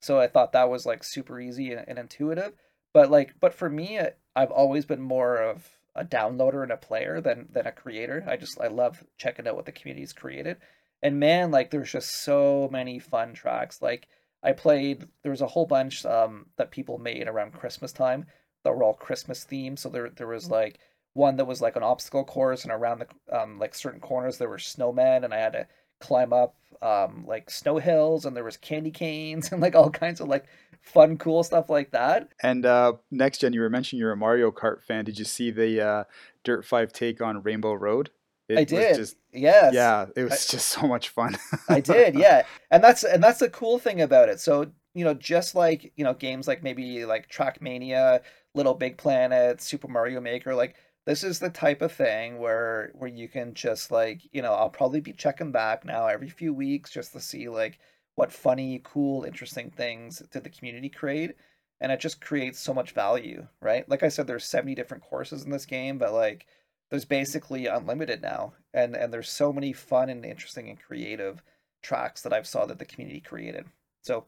So 0.00 0.18
I 0.18 0.26
thought 0.26 0.52
that 0.52 0.68
was 0.68 0.84
like 0.84 1.04
super 1.04 1.40
easy 1.40 1.72
and, 1.72 1.84
and 1.88 1.98
intuitive. 1.98 2.54
But 2.92 3.10
like, 3.10 3.34
but 3.40 3.54
for 3.54 3.70
me, 3.70 4.00
I've 4.36 4.50
always 4.50 4.84
been 4.84 5.00
more 5.00 5.36
of 5.36 5.78
a 5.94 6.04
downloader 6.04 6.62
and 6.62 6.72
a 6.72 6.76
player 6.76 7.20
than 7.20 7.48
than 7.50 7.66
a 7.66 7.72
creator. 7.72 8.24
I 8.26 8.36
just 8.36 8.60
I 8.60 8.68
love 8.68 9.04
checking 9.16 9.46
out 9.46 9.56
what 9.56 9.66
the 9.66 9.72
community's 9.72 10.12
created. 10.12 10.58
And 11.02 11.18
man, 11.18 11.50
like 11.50 11.70
there's 11.70 11.92
just 11.92 12.22
so 12.22 12.68
many 12.72 12.98
fun 12.98 13.34
tracks. 13.34 13.82
Like 13.82 14.08
I 14.42 14.52
played 14.52 15.06
there 15.22 15.30
was 15.30 15.40
a 15.40 15.46
whole 15.46 15.66
bunch 15.66 16.04
um 16.04 16.46
that 16.56 16.70
people 16.70 16.98
made 16.98 17.28
around 17.28 17.52
Christmas 17.52 17.92
time 17.92 18.26
that 18.64 18.74
were 18.74 18.84
all 18.84 18.94
Christmas 18.94 19.44
themed. 19.44 19.78
So 19.78 19.88
there 19.88 20.10
there 20.10 20.26
was 20.26 20.50
like 20.50 20.78
one 21.14 21.36
that 21.36 21.46
was 21.46 21.60
like 21.60 21.76
an 21.76 21.82
obstacle 21.82 22.24
course 22.24 22.64
and 22.64 22.72
around 22.72 23.00
the 23.00 23.40
um 23.40 23.58
like 23.58 23.74
certain 23.74 24.00
corners 24.00 24.38
there 24.38 24.48
were 24.48 24.56
snowmen 24.58 25.24
and 25.24 25.34
I 25.34 25.38
had 25.38 25.52
to 25.52 25.66
climb 26.02 26.32
up 26.32 26.56
um, 26.82 27.24
like 27.26 27.48
snow 27.48 27.78
hills, 27.78 28.26
and 28.26 28.36
there 28.36 28.44
was 28.44 28.56
candy 28.56 28.90
canes 28.90 29.52
and 29.52 29.62
like 29.62 29.74
all 29.74 29.90
kinds 29.90 30.20
of 30.20 30.28
like 30.28 30.44
fun, 30.82 31.16
cool 31.16 31.42
stuff 31.42 31.70
like 31.70 31.92
that. 31.92 32.28
And 32.42 32.66
uh, 32.66 32.94
next 33.10 33.38
gen, 33.38 33.52
you 33.52 33.60
were 33.60 33.70
mentioning 33.70 34.00
you're 34.00 34.12
a 34.12 34.16
Mario 34.16 34.50
Kart 34.50 34.82
fan. 34.82 35.04
Did 35.04 35.18
you 35.18 35.24
see 35.24 35.50
the 35.50 35.80
uh, 35.80 36.04
Dirt 36.44 36.66
Five 36.66 36.92
take 36.92 37.22
on 37.22 37.42
Rainbow 37.42 37.72
Road? 37.72 38.10
It 38.48 38.58
I 38.58 38.64
did. 38.64 38.96
Just, 38.96 39.16
yes. 39.32 39.72
Yeah, 39.72 40.06
it 40.16 40.24
was 40.24 40.32
I, 40.32 40.52
just 40.52 40.68
so 40.68 40.86
much 40.86 41.08
fun. 41.10 41.36
I 41.68 41.80
did. 41.80 42.14
Yeah, 42.14 42.44
and 42.70 42.82
that's 42.82 43.04
and 43.04 43.22
that's 43.22 43.38
the 43.40 43.50
cool 43.50 43.78
thing 43.78 44.00
about 44.00 44.28
it. 44.28 44.40
So 44.40 44.70
you 44.94 45.04
know, 45.04 45.14
just 45.14 45.54
like 45.54 45.92
you 45.96 46.04
know, 46.04 46.14
games 46.14 46.48
like 46.48 46.62
maybe 46.62 47.04
like 47.04 47.30
Trackmania, 47.30 48.20
Little 48.54 48.74
Big 48.74 48.98
Planet, 48.98 49.60
Super 49.60 49.88
Mario 49.88 50.20
Maker, 50.20 50.54
like 50.54 50.76
this 51.06 51.24
is 51.24 51.38
the 51.38 51.50
type 51.50 51.82
of 51.82 51.92
thing 51.92 52.38
where 52.38 52.92
where 52.94 53.10
you 53.10 53.28
can 53.28 53.54
just 53.54 53.90
like 53.90 54.22
you 54.32 54.42
know 54.42 54.52
I'll 54.52 54.70
probably 54.70 55.00
be 55.00 55.12
checking 55.12 55.52
back 55.52 55.84
now 55.84 56.06
every 56.06 56.28
few 56.28 56.52
weeks 56.52 56.90
just 56.90 57.12
to 57.12 57.20
see 57.20 57.48
like 57.48 57.78
what 58.14 58.32
funny, 58.32 58.80
cool, 58.84 59.24
interesting 59.24 59.70
things 59.70 60.22
did 60.30 60.44
the 60.44 60.50
community 60.50 60.88
create, 60.88 61.34
and 61.80 61.90
it 61.90 62.00
just 62.00 62.20
creates 62.20 62.60
so 62.60 62.74
much 62.74 62.92
value, 62.92 63.46
right? 63.60 63.88
Like 63.88 64.02
I 64.02 64.08
said, 64.08 64.26
there's 64.26 64.44
70 64.44 64.74
different 64.74 65.02
courses 65.02 65.44
in 65.44 65.50
this 65.50 65.66
game, 65.66 65.98
but 65.98 66.12
like 66.12 66.46
there's 66.92 67.06
basically 67.06 67.66
unlimited 67.66 68.20
now, 68.20 68.52
and 68.74 68.94
and 68.94 69.14
there's 69.14 69.30
so 69.30 69.50
many 69.50 69.72
fun 69.72 70.10
and 70.10 70.26
interesting 70.26 70.68
and 70.68 70.78
creative 70.78 71.42
tracks 71.80 72.20
that 72.20 72.34
I've 72.34 72.46
saw 72.46 72.66
that 72.66 72.78
the 72.78 72.84
community 72.84 73.18
created. 73.18 73.64
So 74.02 74.26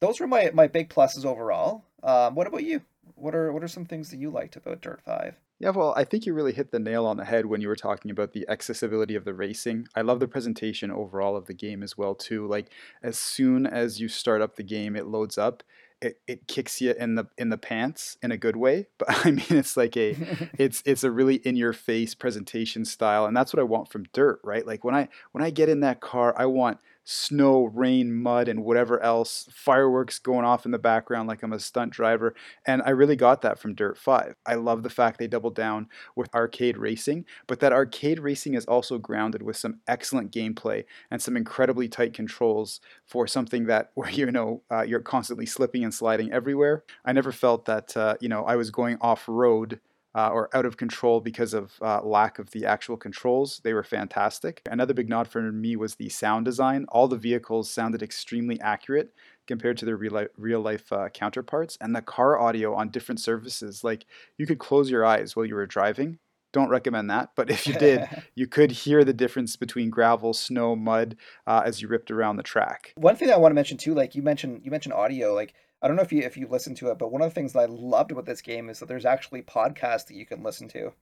those 0.00 0.18
were 0.18 0.26
my 0.26 0.50
my 0.54 0.66
big 0.66 0.88
pluses 0.88 1.26
overall. 1.26 1.84
Um, 2.02 2.34
what 2.34 2.46
about 2.46 2.64
you? 2.64 2.80
What 3.16 3.34
are 3.34 3.52
what 3.52 3.62
are 3.62 3.68
some 3.68 3.84
things 3.84 4.08
that 4.10 4.16
you 4.16 4.30
liked 4.30 4.56
about 4.56 4.80
Dirt 4.80 5.02
Five? 5.04 5.36
Yeah, 5.58 5.70
well, 5.70 5.92
I 5.94 6.04
think 6.04 6.24
you 6.24 6.32
really 6.32 6.54
hit 6.54 6.70
the 6.70 6.78
nail 6.78 7.04
on 7.04 7.18
the 7.18 7.24
head 7.26 7.46
when 7.46 7.60
you 7.60 7.68
were 7.68 7.76
talking 7.76 8.10
about 8.10 8.32
the 8.32 8.48
accessibility 8.48 9.14
of 9.14 9.26
the 9.26 9.34
racing. 9.34 9.86
I 9.94 10.00
love 10.00 10.20
the 10.20 10.28
presentation 10.28 10.90
overall 10.90 11.36
of 11.36 11.46
the 11.46 11.54
game 11.54 11.82
as 11.82 11.98
well 11.98 12.14
too. 12.14 12.46
Like 12.46 12.70
as 13.02 13.18
soon 13.18 13.66
as 13.66 14.00
you 14.00 14.08
start 14.08 14.40
up 14.40 14.56
the 14.56 14.62
game, 14.62 14.96
it 14.96 15.06
loads 15.06 15.36
up. 15.36 15.62
It, 16.02 16.20
it 16.26 16.46
kicks 16.46 16.80
you 16.80 16.92
in 16.92 17.14
the 17.14 17.26
in 17.38 17.48
the 17.48 17.56
pants 17.56 18.18
in 18.22 18.30
a 18.30 18.36
good 18.36 18.56
way, 18.56 18.86
but 18.98 19.26
I 19.26 19.30
mean 19.30 19.46
it's 19.50 19.76
like 19.76 19.96
a 19.96 20.16
it's 20.58 20.82
it's 20.84 21.04
a 21.04 21.10
really 21.10 21.36
in 21.36 21.56
your 21.56 21.72
face 21.72 22.14
presentation 22.14 22.84
style, 22.84 23.26
and 23.26 23.36
that's 23.36 23.52
what 23.52 23.60
I 23.60 23.64
want 23.64 23.90
from 23.90 24.04
Dirt, 24.12 24.40
right? 24.44 24.66
Like 24.66 24.84
when 24.84 24.94
I 24.94 25.08
when 25.32 25.42
I 25.42 25.50
get 25.50 25.68
in 25.68 25.80
that 25.80 26.00
car, 26.00 26.34
I 26.36 26.46
want 26.46 26.78
snow, 27.08 27.66
rain, 27.66 28.12
mud, 28.12 28.48
and 28.48 28.64
whatever 28.64 29.00
else, 29.00 29.48
fireworks 29.52 30.18
going 30.18 30.44
off 30.44 30.66
in 30.66 30.72
the 30.72 30.78
background 30.78 31.28
like 31.28 31.40
I'm 31.42 31.52
a 31.52 31.60
stunt 31.60 31.92
driver. 31.92 32.34
And 32.66 32.82
I 32.82 32.90
really 32.90 33.14
got 33.14 33.42
that 33.42 33.60
from 33.60 33.74
Dirt 33.74 33.96
5. 33.96 34.34
I 34.44 34.54
love 34.56 34.82
the 34.82 34.90
fact 34.90 35.18
they 35.18 35.28
doubled 35.28 35.54
down 35.54 35.86
with 36.16 36.34
arcade 36.34 36.76
racing, 36.76 37.24
but 37.46 37.60
that 37.60 37.72
arcade 37.72 38.18
racing 38.18 38.54
is 38.54 38.66
also 38.66 38.98
grounded 38.98 39.42
with 39.42 39.56
some 39.56 39.78
excellent 39.86 40.32
gameplay 40.32 40.84
and 41.08 41.22
some 41.22 41.36
incredibly 41.36 41.88
tight 41.88 42.12
controls 42.12 42.80
for 43.06 43.28
something 43.28 43.66
that 43.66 43.92
where 43.94 44.10
you 44.10 44.30
know 44.30 44.62
uh, 44.70 44.82
you're 44.82 45.00
constantly 45.00 45.46
slipping 45.46 45.84
and 45.84 45.94
sliding 45.94 46.32
everywhere. 46.32 46.82
I 47.04 47.12
never 47.12 47.30
felt 47.30 47.66
that 47.66 47.96
uh, 47.96 48.16
you 48.20 48.28
know 48.28 48.44
I 48.44 48.56
was 48.56 48.70
going 48.70 48.98
off 49.00 49.28
road 49.28 49.80
uh, 50.16 50.30
or 50.30 50.48
out 50.54 50.64
of 50.64 50.78
control 50.78 51.20
because 51.20 51.52
of 51.52 51.74
uh, 51.82 52.00
lack 52.02 52.38
of 52.38 52.50
the 52.50 52.64
actual 52.64 52.96
controls. 52.96 53.60
They 53.62 53.74
were 53.74 53.84
fantastic. 53.84 54.62
Another 54.68 54.94
big 54.94 55.10
nod 55.10 55.28
for 55.28 55.42
me 55.52 55.76
was 55.76 55.94
the 55.94 56.08
sound 56.08 56.46
design. 56.46 56.86
All 56.88 57.06
the 57.06 57.18
vehicles 57.18 57.70
sounded 57.70 58.02
extremely 58.02 58.58
accurate 58.60 59.12
compared 59.46 59.76
to 59.76 59.84
their 59.84 59.96
real 59.96 60.12
life, 60.12 60.28
real 60.38 60.60
life 60.60 60.90
uh, 60.90 61.10
counterparts. 61.10 61.76
And 61.82 61.94
the 61.94 62.00
car 62.00 62.40
audio 62.40 62.74
on 62.74 62.88
different 62.88 63.20
surfaces, 63.20 63.84
like 63.84 64.06
you 64.38 64.46
could 64.46 64.58
close 64.58 64.90
your 64.90 65.04
eyes 65.04 65.36
while 65.36 65.44
you 65.44 65.54
were 65.54 65.66
driving. 65.66 66.18
Don't 66.52 66.70
recommend 66.70 67.10
that, 67.10 67.32
but 67.36 67.50
if 67.50 67.66
you 67.66 67.74
did, 67.74 68.08
you 68.34 68.46
could 68.46 68.70
hear 68.70 69.04
the 69.04 69.12
difference 69.12 69.56
between 69.56 69.90
gravel, 69.90 70.32
snow, 70.32 70.74
mud 70.74 71.16
uh, 71.46 71.62
as 71.66 71.82
you 71.82 71.88
ripped 71.88 72.10
around 72.10 72.36
the 72.36 72.42
track. 72.42 72.94
One 72.96 73.16
thing 73.16 73.30
I 73.30 73.36
want 73.36 73.50
to 73.50 73.54
mention 73.54 73.76
too, 73.76 73.92
like 73.92 74.14
you 74.14 74.22
mentioned, 74.22 74.62
you 74.64 74.70
mentioned 74.70 74.94
audio, 74.94 75.34
like 75.34 75.52
I 75.82 75.88
don't 75.88 75.96
know 75.96 76.02
if 76.02 76.12
you 76.12 76.22
if 76.22 76.36
you 76.36 76.48
listen 76.48 76.74
to 76.76 76.90
it, 76.90 76.98
but 76.98 77.12
one 77.12 77.22
of 77.22 77.28
the 77.28 77.34
things 77.34 77.52
that 77.52 77.60
I 77.60 77.66
loved 77.66 78.10
about 78.10 78.26
this 78.26 78.40
game 78.40 78.68
is 78.70 78.78
that 78.78 78.86
there's 78.86 79.04
actually 79.04 79.42
podcasts 79.42 80.06
that 80.06 80.16
you 80.16 80.26
can 80.26 80.42
listen 80.42 80.68
to. 80.68 80.92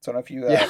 So 0.00 0.12
I 0.12 0.14
don't 0.14 0.14
know 0.14 0.20
if 0.20 0.30
you, 0.30 0.46
uh, 0.46 0.50
yeah, 0.50 0.68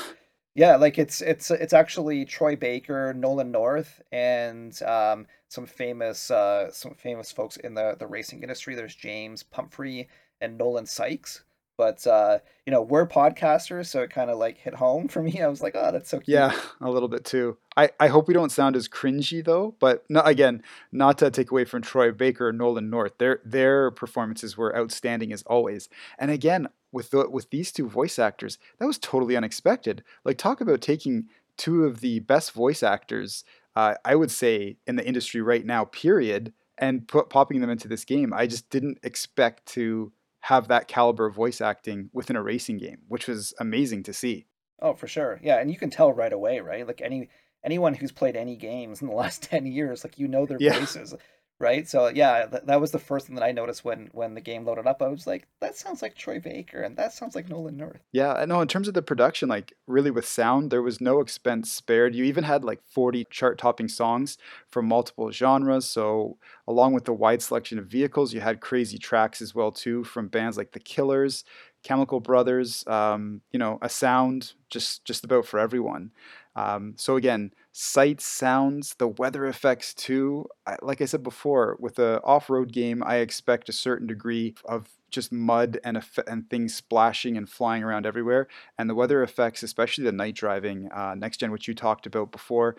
yeah, 0.54 0.76
like 0.76 0.98
it's 0.98 1.20
it's 1.20 1.50
it's 1.50 1.72
actually 1.72 2.24
Troy 2.24 2.56
Baker, 2.56 3.12
Nolan 3.14 3.50
North, 3.50 4.00
and 4.12 4.80
um, 4.82 5.26
some 5.48 5.66
famous 5.66 6.30
uh, 6.30 6.70
some 6.72 6.94
famous 6.94 7.32
folks 7.32 7.56
in 7.56 7.74
the 7.74 7.96
the 7.98 8.06
racing 8.06 8.42
industry. 8.42 8.74
There's 8.74 8.94
James 8.94 9.42
Pumphrey 9.42 10.08
and 10.40 10.58
Nolan 10.58 10.86
Sykes. 10.86 11.42
But 11.76 12.06
uh, 12.06 12.38
you 12.66 12.72
know, 12.72 12.82
we're 12.82 13.06
podcasters, 13.06 13.86
so 13.86 14.02
it 14.02 14.10
kind 14.10 14.30
of 14.30 14.38
like 14.38 14.58
hit 14.58 14.74
home 14.74 15.08
for 15.08 15.22
me. 15.22 15.40
I 15.40 15.48
was 15.48 15.62
like, 15.62 15.74
oh, 15.76 15.90
that's 15.92 16.08
so 16.08 16.18
cute. 16.18 16.28
Yeah, 16.28 16.56
a 16.80 16.90
little 16.90 17.08
bit 17.08 17.24
too. 17.24 17.56
I, 17.76 17.90
I 17.98 18.08
hope 18.08 18.28
we 18.28 18.34
don't 18.34 18.52
sound 18.52 18.76
as 18.76 18.88
cringy 18.88 19.44
though, 19.44 19.74
but 19.80 20.04
no, 20.08 20.20
again, 20.20 20.62
not 20.92 21.18
to 21.18 21.30
take 21.30 21.50
away 21.50 21.64
from 21.64 21.82
Troy 21.82 22.12
Baker 22.12 22.48
or 22.48 22.52
Nolan 22.52 22.90
North. 22.90 23.18
Their 23.18 23.40
their 23.44 23.90
performances 23.90 24.56
were 24.56 24.76
outstanding 24.76 25.32
as 25.32 25.42
always. 25.42 25.88
And 26.18 26.30
again, 26.30 26.68
with 26.92 27.10
the, 27.10 27.28
with 27.28 27.50
these 27.50 27.72
two 27.72 27.88
voice 27.88 28.18
actors, 28.18 28.58
that 28.78 28.86
was 28.86 28.98
totally 28.98 29.36
unexpected. 29.36 30.04
Like 30.24 30.38
talk 30.38 30.60
about 30.60 30.80
taking 30.80 31.28
two 31.56 31.84
of 31.84 32.00
the 32.00 32.20
best 32.20 32.52
voice 32.52 32.82
actors, 32.82 33.44
uh, 33.74 33.94
I 34.04 34.14
would 34.14 34.30
say, 34.30 34.76
in 34.86 34.96
the 34.96 35.06
industry 35.06 35.40
right 35.40 35.66
now, 35.66 35.86
period, 35.86 36.52
and 36.78 37.06
put 37.06 37.30
popping 37.30 37.60
them 37.60 37.70
into 37.70 37.88
this 37.88 38.04
game. 38.04 38.32
I 38.32 38.46
just 38.46 38.70
didn't 38.70 38.98
expect 39.02 39.66
to 39.74 40.12
have 40.44 40.68
that 40.68 40.88
caliber 40.88 41.24
of 41.24 41.34
voice 41.34 41.62
acting 41.62 42.10
within 42.12 42.36
a 42.36 42.42
racing 42.42 42.76
game, 42.76 42.98
which 43.08 43.26
was 43.26 43.54
amazing 43.58 44.02
to 44.02 44.12
see. 44.12 44.44
Oh, 44.78 44.92
for 44.92 45.06
sure. 45.06 45.40
Yeah, 45.42 45.58
and 45.58 45.70
you 45.70 45.78
can 45.78 45.88
tell 45.88 46.12
right 46.12 46.34
away, 46.34 46.60
right? 46.60 46.86
Like 46.86 47.00
any 47.00 47.30
anyone 47.64 47.94
who's 47.94 48.12
played 48.12 48.36
any 48.36 48.54
games 48.54 49.00
in 49.00 49.08
the 49.08 49.14
last 49.22 49.42
10 49.44 49.64
years, 49.64 50.04
like 50.04 50.18
you 50.18 50.28
know 50.28 50.44
their 50.44 50.58
yeah. 50.60 50.78
voices 50.78 51.14
right? 51.64 51.88
So 51.88 52.08
yeah, 52.08 52.46
th- 52.46 52.62
that 52.66 52.80
was 52.80 52.92
the 52.92 52.98
first 52.98 53.26
thing 53.26 53.34
that 53.36 53.42
I 53.42 53.50
noticed 53.50 53.84
when 53.84 54.10
when 54.12 54.34
the 54.34 54.40
game 54.40 54.64
loaded 54.64 54.86
up. 54.86 55.00
I 55.02 55.08
was 55.08 55.26
like, 55.26 55.48
that 55.60 55.76
sounds 55.76 56.02
like 56.02 56.14
Troy 56.14 56.38
Baker, 56.38 56.82
and 56.82 56.96
that 56.98 57.14
sounds 57.14 57.34
like 57.34 57.48
Nolan 57.48 57.78
North. 57.78 58.02
Yeah, 58.12 58.34
I 58.34 58.44
know. 58.44 58.60
In 58.60 58.68
terms 58.68 58.86
of 58.86 58.94
the 58.94 59.02
production, 59.02 59.48
like 59.48 59.72
really 59.86 60.10
with 60.10 60.28
sound, 60.28 60.70
there 60.70 60.82
was 60.82 61.00
no 61.00 61.20
expense 61.20 61.72
spared. 61.72 62.14
You 62.14 62.24
even 62.24 62.44
had 62.44 62.62
like 62.64 62.82
40 62.84 63.26
chart-topping 63.30 63.88
songs 63.88 64.36
from 64.70 64.86
multiple 64.86 65.32
genres. 65.32 65.86
So 65.86 66.36
along 66.68 66.92
with 66.92 67.06
the 67.06 67.14
wide 67.14 67.42
selection 67.42 67.78
of 67.78 67.86
vehicles, 67.86 68.34
you 68.34 68.40
had 68.40 68.60
crazy 68.60 68.98
tracks 68.98 69.40
as 69.40 69.54
well 69.54 69.72
too 69.72 70.04
from 70.04 70.28
bands 70.28 70.56
like 70.58 70.72
the 70.72 70.80
Killers. 70.80 71.44
Chemical 71.82 72.18
Brothers, 72.18 72.86
um, 72.86 73.42
you 73.52 73.58
know, 73.58 73.78
a 73.82 73.90
sound 73.90 74.54
just 74.70 75.04
just 75.04 75.22
about 75.22 75.44
for 75.44 75.60
everyone. 75.60 76.10
Um, 76.56 76.94
so 76.96 77.16
again, 77.16 77.52
sights, 77.72 78.24
sounds, 78.24 78.94
the 78.98 79.08
weather 79.08 79.46
effects 79.46 79.92
too. 79.94 80.46
I, 80.66 80.76
like 80.82 81.00
I 81.00 81.06
said 81.06 81.22
before, 81.22 81.76
with 81.80 81.96
the 81.96 82.20
off-road 82.22 82.72
game, 82.72 83.02
I 83.04 83.16
expect 83.16 83.68
a 83.68 83.72
certain 83.72 84.06
degree 84.06 84.54
of 84.64 84.88
just 85.10 85.32
mud 85.32 85.78
and 85.84 86.02
and 86.26 86.50
things 86.50 86.74
splashing 86.74 87.36
and 87.36 87.48
flying 87.48 87.82
around 87.84 88.06
everywhere. 88.06 88.48
And 88.78 88.90
the 88.90 88.94
weather 88.94 89.22
effects, 89.22 89.62
especially 89.62 90.04
the 90.04 90.12
night 90.12 90.34
driving, 90.34 90.90
uh, 90.92 91.14
next 91.14 91.38
gen, 91.38 91.52
which 91.52 91.68
you 91.68 91.74
talked 91.74 92.06
about 92.06 92.32
before, 92.32 92.76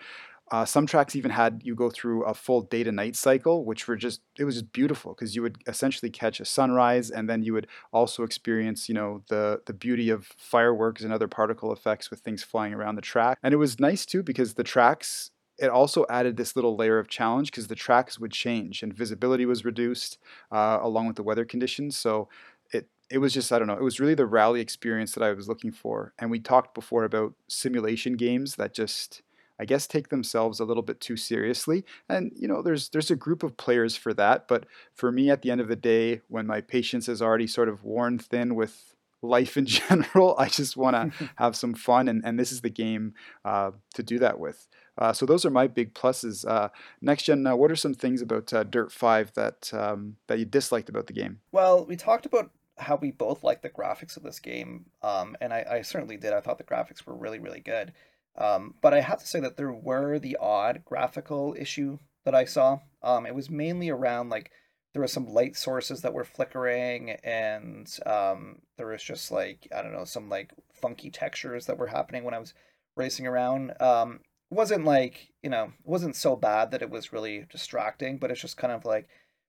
uh, 0.50 0.64
some 0.64 0.86
tracks 0.86 1.16
even 1.16 1.30
had 1.32 1.60
you 1.64 1.74
go 1.74 1.90
through 1.90 2.22
a 2.24 2.32
full 2.32 2.62
day 2.62 2.84
to 2.84 2.92
night 2.92 3.16
cycle, 3.16 3.64
which 3.64 3.88
were 3.88 3.96
just 3.96 4.20
it 4.38 4.44
was 4.44 4.54
just 4.56 4.72
beautiful 4.72 5.12
because 5.12 5.34
you 5.34 5.42
would 5.42 5.58
essentially 5.66 6.10
catch 6.10 6.38
a 6.38 6.44
sunrise 6.44 7.10
and 7.10 7.28
then 7.28 7.42
you 7.42 7.52
would 7.52 7.66
also 7.92 8.22
experience 8.22 8.88
you 8.88 8.94
know 8.94 9.22
the 9.28 9.60
the 9.66 9.72
beauty 9.72 10.08
of 10.08 10.26
fireworks 10.36 11.02
and 11.02 11.12
other 11.12 11.28
particle 11.28 11.72
effects 11.72 12.10
with 12.10 12.20
things 12.20 12.44
flying 12.44 12.72
around 12.72 12.94
the 12.94 13.02
track. 13.02 13.38
And 13.42 13.52
it 13.52 13.56
was 13.56 13.80
nice 13.80 14.06
too 14.06 14.22
because 14.22 14.54
the 14.54 14.64
tracks 14.64 15.30
it 15.58 15.70
also 15.70 16.04
added 16.08 16.36
this 16.36 16.54
little 16.54 16.76
layer 16.76 16.98
of 16.98 17.08
challenge 17.08 17.50
because 17.50 17.68
the 17.68 17.74
tracks 17.74 18.18
would 18.18 18.32
change 18.32 18.82
and 18.82 18.92
visibility 18.92 19.46
was 19.46 19.64
reduced 19.64 20.18
uh, 20.52 20.78
along 20.82 21.06
with 21.06 21.16
the 21.16 21.22
weather 21.22 21.44
conditions. 21.44 21.96
So 21.96 22.28
it 22.72 22.88
it 23.10 23.18
was 23.18 23.32
just 23.34 23.50
I 23.52 23.58
don't 23.58 23.68
know. 23.68 23.74
It 23.74 23.82
was 23.82 23.98
really 23.98 24.14
the 24.14 24.26
rally 24.26 24.60
experience 24.60 25.12
that 25.12 25.24
I 25.24 25.32
was 25.32 25.48
looking 25.48 25.72
for. 25.72 26.12
And 26.18 26.30
we 26.30 26.38
talked 26.38 26.74
before 26.74 27.04
about 27.04 27.34
simulation 27.48 28.14
games 28.14 28.56
that 28.56 28.74
just 28.74 29.22
I 29.58 29.64
guess 29.64 29.86
take 29.86 30.08
themselves 30.08 30.60
a 30.60 30.64
little 30.64 30.82
bit 30.82 31.00
too 31.00 31.16
seriously. 31.16 31.84
And 32.08 32.32
you 32.36 32.48
know, 32.48 32.62
there's 32.62 32.88
there's 32.90 33.10
a 33.10 33.16
group 33.16 33.42
of 33.42 33.56
players 33.56 33.96
for 33.96 34.12
that, 34.14 34.48
but 34.48 34.66
for 34.94 35.10
me 35.10 35.30
at 35.30 35.42
the 35.42 35.50
end 35.50 35.60
of 35.60 35.68
the 35.68 35.76
day 35.76 36.22
when 36.28 36.46
my 36.46 36.60
patience 36.60 37.08
is 37.08 37.22
already 37.22 37.46
sort 37.46 37.68
of 37.68 37.84
worn 37.84 38.18
thin 38.18 38.54
with 38.54 38.94
life 39.22 39.56
in 39.56 39.66
general, 39.66 40.34
I 40.38 40.48
just 40.48 40.76
want 40.76 40.96
to 40.96 41.30
have 41.36 41.56
some 41.56 41.74
fun 41.74 42.08
and, 42.08 42.22
and 42.24 42.38
this 42.38 42.52
is 42.52 42.60
the 42.60 42.70
game 42.70 43.14
uh, 43.44 43.72
to 43.94 44.02
do 44.02 44.18
that 44.18 44.38
with. 44.38 44.68
Uh, 44.98 45.12
so 45.12 45.26
those 45.26 45.44
are 45.44 45.50
my 45.50 45.66
big 45.66 45.94
pluses. 45.94 46.48
Uh, 46.48 46.70
next 47.00 47.24
gen, 47.24 47.46
uh, 47.46 47.54
what 47.54 47.70
are 47.70 47.76
some 47.76 47.94
things 47.94 48.22
about 48.22 48.52
uh, 48.52 48.64
Dirt 48.64 48.90
Five 48.90 49.32
that 49.34 49.72
um, 49.74 50.16
that 50.26 50.38
you 50.38 50.44
disliked 50.44 50.88
about 50.88 51.06
the 51.06 51.12
game? 51.12 51.40
Well, 51.52 51.84
we 51.84 51.96
talked 51.96 52.24
about 52.24 52.50
how 52.78 52.96
we 52.96 53.10
both 53.10 53.42
like 53.42 53.62
the 53.62 53.70
graphics 53.70 54.16
of 54.16 54.22
this 54.22 54.38
game, 54.38 54.86
um, 55.02 55.36
and 55.40 55.52
I, 55.52 55.64
I, 55.70 55.82
certainly 55.82 56.16
did. 56.16 56.32
I 56.32 56.40
thought 56.40 56.58
the 56.58 56.64
graphics 56.64 57.06
were 57.06 57.14
really, 57.14 57.38
really 57.38 57.60
good. 57.60 57.92
Um, 58.38 58.74
but 58.82 58.94
I 58.94 59.00
have 59.00 59.18
to 59.20 59.26
say 59.26 59.40
that 59.40 59.56
there 59.56 59.72
were 59.72 60.18
the 60.18 60.36
odd 60.40 60.82
graphical 60.84 61.54
issue 61.58 61.98
that 62.24 62.34
I 62.34 62.44
saw. 62.44 62.80
Um, 63.02 63.26
it 63.26 63.34
was 63.34 63.48
mainly 63.50 63.88
around 63.88 64.28
like 64.30 64.50
there 64.92 65.02
were 65.02 65.08
some 65.08 65.26
light 65.26 65.56
sources 65.56 66.02
that 66.02 66.14
were 66.14 66.24
flickering, 66.24 67.10
and 67.22 67.86
um, 68.06 68.60
there 68.78 68.86
was 68.86 69.02
just 69.02 69.30
like 69.30 69.68
I 69.74 69.82
don't 69.82 69.92
know 69.92 70.04
some 70.04 70.28
like 70.28 70.52
funky 70.72 71.10
textures 71.10 71.66
that 71.66 71.78
were 71.78 71.86
happening 71.86 72.24
when 72.24 72.34
I 72.34 72.38
was 72.38 72.54
racing 72.96 73.26
around. 73.26 73.72
Um, 73.80 74.20
wasn't 74.50 74.84
like 74.84 75.28
you 75.42 75.50
know 75.50 75.64
it 75.64 75.70
wasn't 75.84 76.16
so 76.16 76.36
bad 76.36 76.70
that 76.70 76.82
it 76.82 76.90
was 76.90 77.12
really 77.12 77.46
distracting, 77.50 78.18
but 78.18 78.30
it's 78.30 78.40
just 78.40 78.56
kind 78.56 78.72
of 78.72 78.84
like 78.84 79.08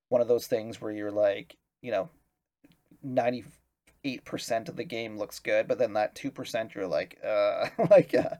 one 0.09 0.21
of 0.21 0.27
those 0.27 0.47
things 0.47 0.81
where 0.81 0.91
you're 0.91 1.11
like 1.11 1.57
you 1.81 1.91
know 1.91 2.09
ninety 3.03 3.43
eight 4.03 4.25
percent 4.25 4.69
of 4.69 4.75
the 4.75 4.83
game 4.83 5.17
looks 5.17 5.39
good, 5.39 5.67
but 5.67 5.79
then 5.79 5.93
that 5.93 6.15
two 6.15 6.31
percent 6.31 6.75
you're 6.75 6.87
like 6.87 7.19
uh 7.25 7.67
like 7.89 8.13
uh, 8.13 8.35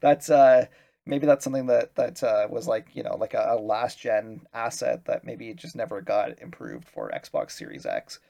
that's 0.00 0.30
uh 0.30 0.66
maybe 1.08 1.26
that's 1.26 1.42
something 1.42 1.66
that 1.66 1.94
that 1.96 2.22
uh, 2.22 2.46
was 2.50 2.68
like 2.68 2.88
you 2.94 3.02
know 3.02 3.16
like 3.16 3.34
a, 3.34 3.46
a, 3.50 3.56
last 3.60 3.98
gen 3.98 4.42
asset 4.52 5.06
that 5.06 5.24
maybe 5.24 5.52
just 5.54 5.74
never 5.74 6.00
got 6.00 6.40
improved 6.40 6.88
for 6.88 7.10
Xbox 7.10 7.52
Series 7.52 7.86
X. 7.86 8.20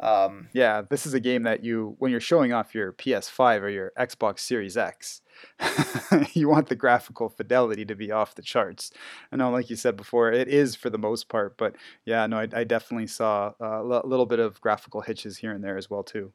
Um, 0.00 0.48
yeah, 0.52 0.82
this 0.90 1.06
is 1.06 1.14
a 1.14 1.20
game 1.20 1.44
that 1.44 1.62
you 1.62 1.94
when 1.98 2.10
you're 2.10 2.20
showing 2.20 2.52
off 2.52 2.74
your 2.74 2.92
PS5 2.92 3.60
or 3.60 3.68
your 3.68 3.92
Xbox 3.96 4.40
Series 4.40 4.76
X, 4.76 5.20
you 6.32 6.48
want 6.48 6.68
the 6.68 6.74
graphical 6.74 7.28
fidelity 7.28 7.84
to 7.84 7.94
be 7.94 8.10
off 8.10 8.34
the 8.34 8.42
charts. 8.42 8.90
I 9.30 9.36
know, 9.36 9.50
like 9.50 9.70
you 9.70 9.76
said 9.76 9.96
before, 9.96 10.32
it 10.32 10.48
is 10.48 10.74
for 10.74 10.90
the 10.90 10.98
most 10.98 11.28
part, 11.28 11.56
but 11.56 11.76
yeah, 12.04 12.26
no, 12.26 12.38
I, 12.38 12.48
I 12.52 12.64
definitely 12.64 13.06
saw 13.06 13.52
a 13.60 13.84
little 13.84 14.26
bit 14.26 14.40
of 14.40 14.60
graphical 14.60 15.02
hitches 15.02 15.38
here 15.38 15.52
and 15.52 15.62
there 15.62 15.76
as 15.76 15.88
well 15.88 16.02
too. 16.02 16.32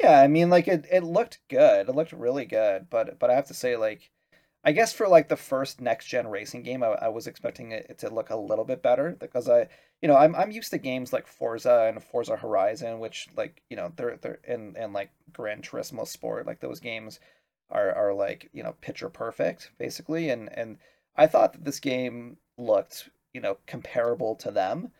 Yeah, 0.00 0.20
I 0.20 0.26
mean, 0.28 0.50
like 0.50 0.68
it, 0.68 0.86
it 0.90 1.02
looked 1.04 1.38
good. 1.48 1.88
It 1.88 1.94
looked 1.94 2.12
really 2.12 2.44
good, 2.46 2.88
but 2.90 3.18
but 3.18 3.30
I 3.30 3.34
have 3.34 3.46
to 3.46 3.54
say, 3.54 3.76
like 3.76 4.10
I 4.64 4.72
guess 4.72 4.92
for 4.92 5.08
like 5.08 5.28
the 5.28 5.36
first 5.36 5.80
next 5.80 6.06
gen 6.06 6.28
racing 6.28 6.62
game, 6.62 6.82
I, 6.82 6.88
I 6.88 7.08
was 7.08 7.26
expecting 7.26 7.72
it 7.72 7.98
to 7.98 8.10
look 8.14 8.30
a 8.30 8.36
little 8.36 8.64
bit 8.64 8.82
better 8.82 9.16
because 9.20 9.48
I, 9.48 9.68
you 10.02 10.08
know, 10.08 10.16
I'm 10.16 10.34
I'm 10.34 10.50
used 10.50 10.70
to 10.72 10.78
games 10.78 11.12
like 11.12 11.26
Forza 11.26 11.86
and 11.88 12.02
Forza 12.02 12.36
Horizon, 12.36 13.00
which 13.00 13.28
like 13.36 13.62
you 13.70 13.76
know 13.76 13.92
they're 13.96 14.16
they're 14.18 14.40
in 14.44 14.76
and 14.76 14.92
like 14.92 15.10
Gran 15.32 15.62
Turismo 15.62 16.06
Sport, 16.06 16.46
like 16.46 16.60
those 16.60 16.80
games 16.80 17.20
are 17.70 17.92
are 17.94 18.14
like 18.14 18.50
you 18.52 18.62
know 18.62 18.74
picture 18.80 19.08
perfect 19.10 19.70
basically, 19.78 20.30
and 20.30 20.50
and 20.56 20.78
I 21.16 21.26
thought 21.28 21.52
that 21.54 21.64
this 21.64 21.80
game 21.80 22.38
looked 22.58 23.10
you 23.34 23.40
know 23.40 23.58
comparable 23.66 24.36
to 24.36 24.50
them. 24.50 24.92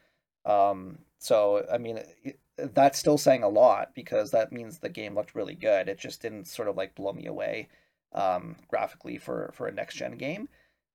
Um, 0.45 0.99
so 1.19 1.67
I 1.73 1.79
mean. 1.79 1.99
It, 2.25 2.39
that's 2.75 2.99
still 2.99 3.19
saying 3.19 3.43
a 3.43 3.49
lot 3.49 3.95
because 3.95 4.31
that 4.31 4.53
means 4.53 4.79
the 4.79 4.89
game 4.89 5.15
looked 5.15 5.35
really 5.35 5.55
good. 5.55 5.89
It 5.89 5.99
just 5.99 6.23
didn't 6.23 6.47
sort 6.47 6.69
of 6.69 6.77
like 6.77 6.95
blow 6.95 7.13
me 7.13 7.27
away 7.27 7.69
um, 8.15 8.57
graphically 8.69 9.19
for 9.19 9.51
for 9.55 9.67
a 9.67 9.73
next 9.73 9.97
gen 9.97 10.17
game. 10.17 10.49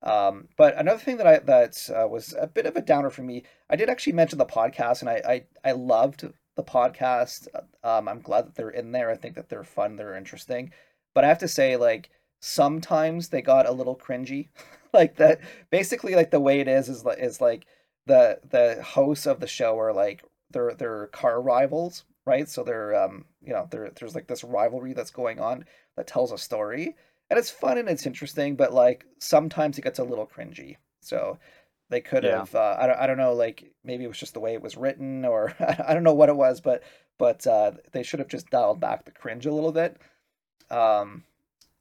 Um, 0.04 0.48
but 0.58 0.78
another 0.78 1.00
thing 1.00 1.18
that 1.18 1.28
I 1.28 1.40
that 1.40 1.90
uh, 1.90 2.08
was 2.08 2.36
a 2.40 2.48
bit 2.48 2.66
of 2.66 2.76
a 2.76 2.82
downer 2.82 3.10
for 3.10 3.24
me, 3.24 3.44
I 3.70 3.76
did 3.76 3.90
actually 3.90 4.14
mention 4.14 4.38
the 4.38 4.46
podcast, 4.46 5.02
and 5.02 5.10
I 5.10 5.22
I, 5.64 5.70
I 5.70 5.72
loved 5.74 6.26
the 6.56 6.64
podcast. 6.64 7.48
Um, 7.84 8.08
I'm 8.08 8.22
glad 8.22 8.46
that 8.46 8.56
they're 8.56 8.70
in 8.70 8.92
there. 8.92 9.10
I 9.10 9.16
think 9.16 9.36
that 9.36 9.50
they're 9.50 9.64
fun, 9.64 9.96
they're 9.96 10.16
interesting. 10.16 10.72
But 11.16 11.24
I 11.24 11.28
have 11.28 11.40
to 11.40 11.48
say, 11.48 11.78
like 11.78 12.10
sometimes 12.42 13.30
they 13.30 13.42
got 13.42 13.68
a 13.68 13.72
little 13.72 13.96
cringy, 13.98 14.50
like 14.94 15.16
that. 15.18 15.42
Basically, 15.72 16.16
like 16.16 16.32
the 16.32 16.40
way 16.40 16.60
it 16.60 16.68
is 16.68 16.90
is 16.90 17.06
is 17.18 17.42
like 17.42 17.66
the 18.06 18.40
the 18.50 18.82
hosts 18.84 19.26
of 19.26 19.40
the 19.40 19.48
show 19.48 19.80
are 19.80 19.94
like 19.94 20.24
they're 20.52 20.74
they're 20.74 21.08
car 21.08 21.42
rivals, 21.42 22.06
right? 22.26 22.48
So 22.48 22.64
they're 22.64 22.96
um 22.96 23.26
you 23.42 23.54
know 23.54 23.68
there 23.70 23.92
there's 24.00 24.16
like 24.16 24.28
this 24.28 24.44
rivalry 24.44 24.94
that's 24.94 25.12
going 25.12 25.40
on 25.40 25.66
that 25.96 26.08
tells 26.08 26.32
a 26.32 26.38
story 26.38 26.96
and 27.30 27.38
it's 27.38 27.50
fun 27.50 27.78
and 27.78 27.90
it's 27.90 28.06
interesting, 28.06 28.56
but 28.56 28.74
like 28.74 29.06
sometimes 29.20 29.78
it 29.78 29.84
gets 29.84 30.00
a 30.00 30.04
little 30.04 30.28
cringy. 30.28 30.78
So 31.02 31.38
they 31.90 32.02
could 32.02 32.24
yeah. 32.24 32.40
have 32.40 32.56
uh, 32.56 32.78
I 32.80 32.88
don't 32.88 33.00
I 33.00 33.08
don't 33.08 33.18
know 33.18 33.34
like 33.34 33.72
maybe 33.84 34.04
it 34.04 34.08
was 34.08 34.20
just 34.20 34.34
the 34.34 34.40
way 34.40 34.54
it 34.54 34.62
was 34.62 34.78
written 34.78 35.26
or 35.26 35.54
I 35.60 35.94
don't 35.94 36.04
know 36.04 36.14
what 36.14 36.30
it 36.30 36.36
was, 36.36 36.62
but 36.62 36.84
but 37.18 37.46
uh, 37.48 37.72
they 37.92 38.04
should 38.04 38.20
have 38.20 38.28
just 38.28 38.50
dialed 38.50 38.80
back 38.80 39.06
the 39.06 39.12
cringe 39.12 39.46
a 39.46 39.54
little 39.54 39.72
bit. 39.72 39.98
Um, 40.70 41.24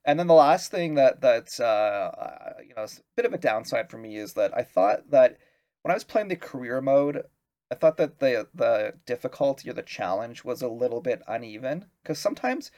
and 0.05 0.19
then 0.19 0.29
the 0.29 0.35
last 0.35 0.71
thing 0.71 0.95
that 0.95 1.21
that 1.21 1.59
uh, 1.61 2.63
you 2.67 2.75
know 2.75 2.85
a 2.85 2.89
bit 3.17 3.27
of 3.27 3.35
a 3.35 3.39
downside 3.39 3.91
for 3.91 3.99
me 3.99 4.17
is 4.17 4.35
that 4.35 4.57
I 4.57 4.63
thought 4.63 5.11
that 5.11 5.39
when 5.83 5.91
I 5.91 5.95
was 5.95 6.05
playing 6.05 6.29
the 6.29 6.37
career 6.37 6.81
mode, 6.81 7.23
I 7.71 7.75
thought 7.75 7.97
that 7.97 8.21
the 8.21 8.49
the 8.55 8.95
difficulty 9.07 9.71
or 9.71 9.73
the 9.73 9.83
challenge 9.83 10.45
was 10.45 10.63
a 10.63 10.69
little 10.69 11.01
bit 11.01 11.23
uneven 11.27 11.87
because 12.03 12.19
sometimes 12.19 12.71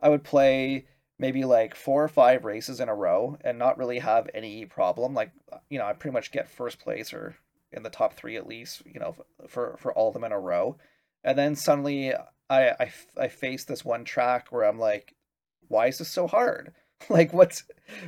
I 0.00 0.08
would 0.08 0.24
play 0.24 0.86
maybe 1.20 1.44
like 1.44 1.74
four 1.74 2.02
or 2.02 2.08
five 2.08 2.46
races 2.46 2.80
in 2.80 2.88
a 2.88 2.94
row 2.94 3.36
and 3.42 3.58
not 3.58 3.76
really 3.76 3.98
have 3.98 4.28
any 4.32 4.64
problem. 4.64 5.12
Like, 5.12 5.30
you 5.68 5.78
know, 5.78 5.84
I 5.84 5.92
pretty 5.92 6.14
much 6.14 6.32
get 6.32 6.48
first 6.48 6.80
place 6.80 7.12
or 7.12 7.36
in 7.72 7.82
the 7.82 7.90
top 7.90 8.14
three 8.14 8.36
at 8.36 8.48
least, 8.48 8.82
you 8.86 8.98
know, 8.98 9.14
for, 9.46 9.76
for 9.78 9.92
all 9.92 10.08
of 10.08 10.14
them 10.14 10.24
in 10.24 10.32
a 10.32 10.40
row. 10.40 10.78
And 11.22 11.38
then 11.38 11.54
suddenly 11.56 12.14
I, 12.48 12.70
I, 12.70 12.92
I 13.18 13.28
face 13.28 13.64
this 13.64 13.84
one 13.84 14.04
track 14.04 14.48
where 14.50 14.64
I'm 14.64 14.78
like, 14.78 15.14
why 15.68 15.88
is 15.88 15.98
this 15.98 16.08
so 16.08 16.26
hard? 16.26 16.72
like 17.10 17.34
what's, 17.34 17.64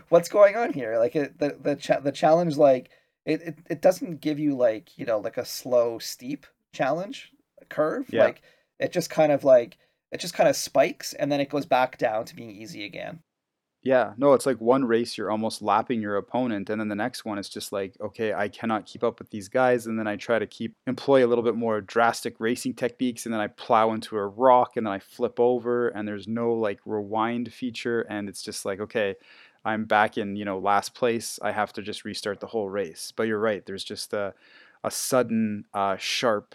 what's 0.09 0.31
going 0.31 0.57
on 0.57 0.73
here? 0.73 0.99
Like 0.99 1.15
it, 1.15 1.39
the, 1.39 1.59
the, 1.61 1.77
cha- 1.77 2.01
the 2.01 2.13
challenge, 2.13 2.57
like 2.57 2.91
it, 3.25 3.43
it, 3.43 3.59
it 3.71 3.83
doesn't 3.83 4.21
give 4.21 4.39
you 4.39 4.57
like, 4.57 4.99
you 4.99 5.07
know, 5.07 5.19
like 5.19 5.37
a 5.37 5.45
slow, 5.45 5.99
steep 5.99 6.47
challenge 6.73 7.31
curve. 7.69 8.07
Yeah. 8.11 8.25
Like 8.25 8.43
it 8.79 8.93
just 8.93 9.11
kind 9.11 9.33
of 9.33 9.45
like, 9.45 9.79
it 10.11 10.21
just 10.21 10.35
kind 10.35 10.49
of 10.49 10.57
spikes 10.57 11.13
and 11.15 11.31
then 11.31 11.41
it 11.41 11.49
goes 11.49 11.67
back 11.67 11.99
down 11.99 12.25
to 12.27 12.37
being 12.37 12.51
easy 12.51 12.85
again. 12.85 13.21
Yeah, 13.85 14.13
no, 14.17 14.33
it's 14.35 14.47
like 14.47 14.61
one 14.61 14.85
race 14.85 15.19
you're 15.19 15.31
almost 15.31 15.61
lapping 15.61 16.01
your 16.01 16.17
opponent, 16.17 16.71
and 16.71 16.81
then 16.81 16.87
the 16.87 16.95
next 16.95 17.25
one 17.25 17.37
is 17.37 17.49
just 17.49 17.73
like, 17.73 17.97
okay, 18.01 18.33
I 18.33 18.47
cannot 18.47 18.87
keep 18.87 19.03
up 19.03 19.19
with 19.19 19.31
these 19.31 19.49
guys, 19.49 19.89
and 19.89 19.99
then 19.99 20.07
I 20.07 20.15
try 20.15 20.39
to 20.39 20.47
keep 20.47 20.77
employ 20.87 21.27
a 21.27 21.27
little 21.27 21.43
bit 21.43 21.57
more 21.57 21.81
drastic 21.81 22.37
racing 22.39 22.75
techniques, 22.75 23.27
and 23.27 23.35
then 23.35 23.41
I 23.41 23.49
plow 23.49 23.93
into 23.93 24.17
a 24.17 24.25
rock, 24.25 24.77
and 24.77 24.87
then 24.87 24.93
I 24.93 25.01
flip 25.01 25.41
over, 25.41 25.89
and 25.89 26.07
there's 26.07 26.29
no 26.29 26.53
like 26.53 26.79
rewind 26.85 27.53
feature, 27.53 28.03
and 28.03 28.29
it's 28.29 28.45
just 28.45 28.65
like, 28.65 28.79
okay, 28.79 29.17
I'm 29.65 29.85
back 29.85 30.19
in 30.19 30.37
you 30.37 30.45
know 30.45 30.59
last 30.59 30.95
place. 30.95 31.39
I 31.43 31.53
have 31.53 31.73
to 31.75 31.83
just 31.83 32.05
restart 32.05 32.41
the 32.41 32.47
whole 32.49 32.69
race. 32.69 33.13
But 33.15 33.25
you're 33.25 33.39
right, 33.39 33.65
there's 33.65 33.85
just 33.85 34.13
a 34.13 34.35
a 34.85 34.91
sudden 34.91 35.65
uh, 35.73 35.97
sharp 35.97 36.55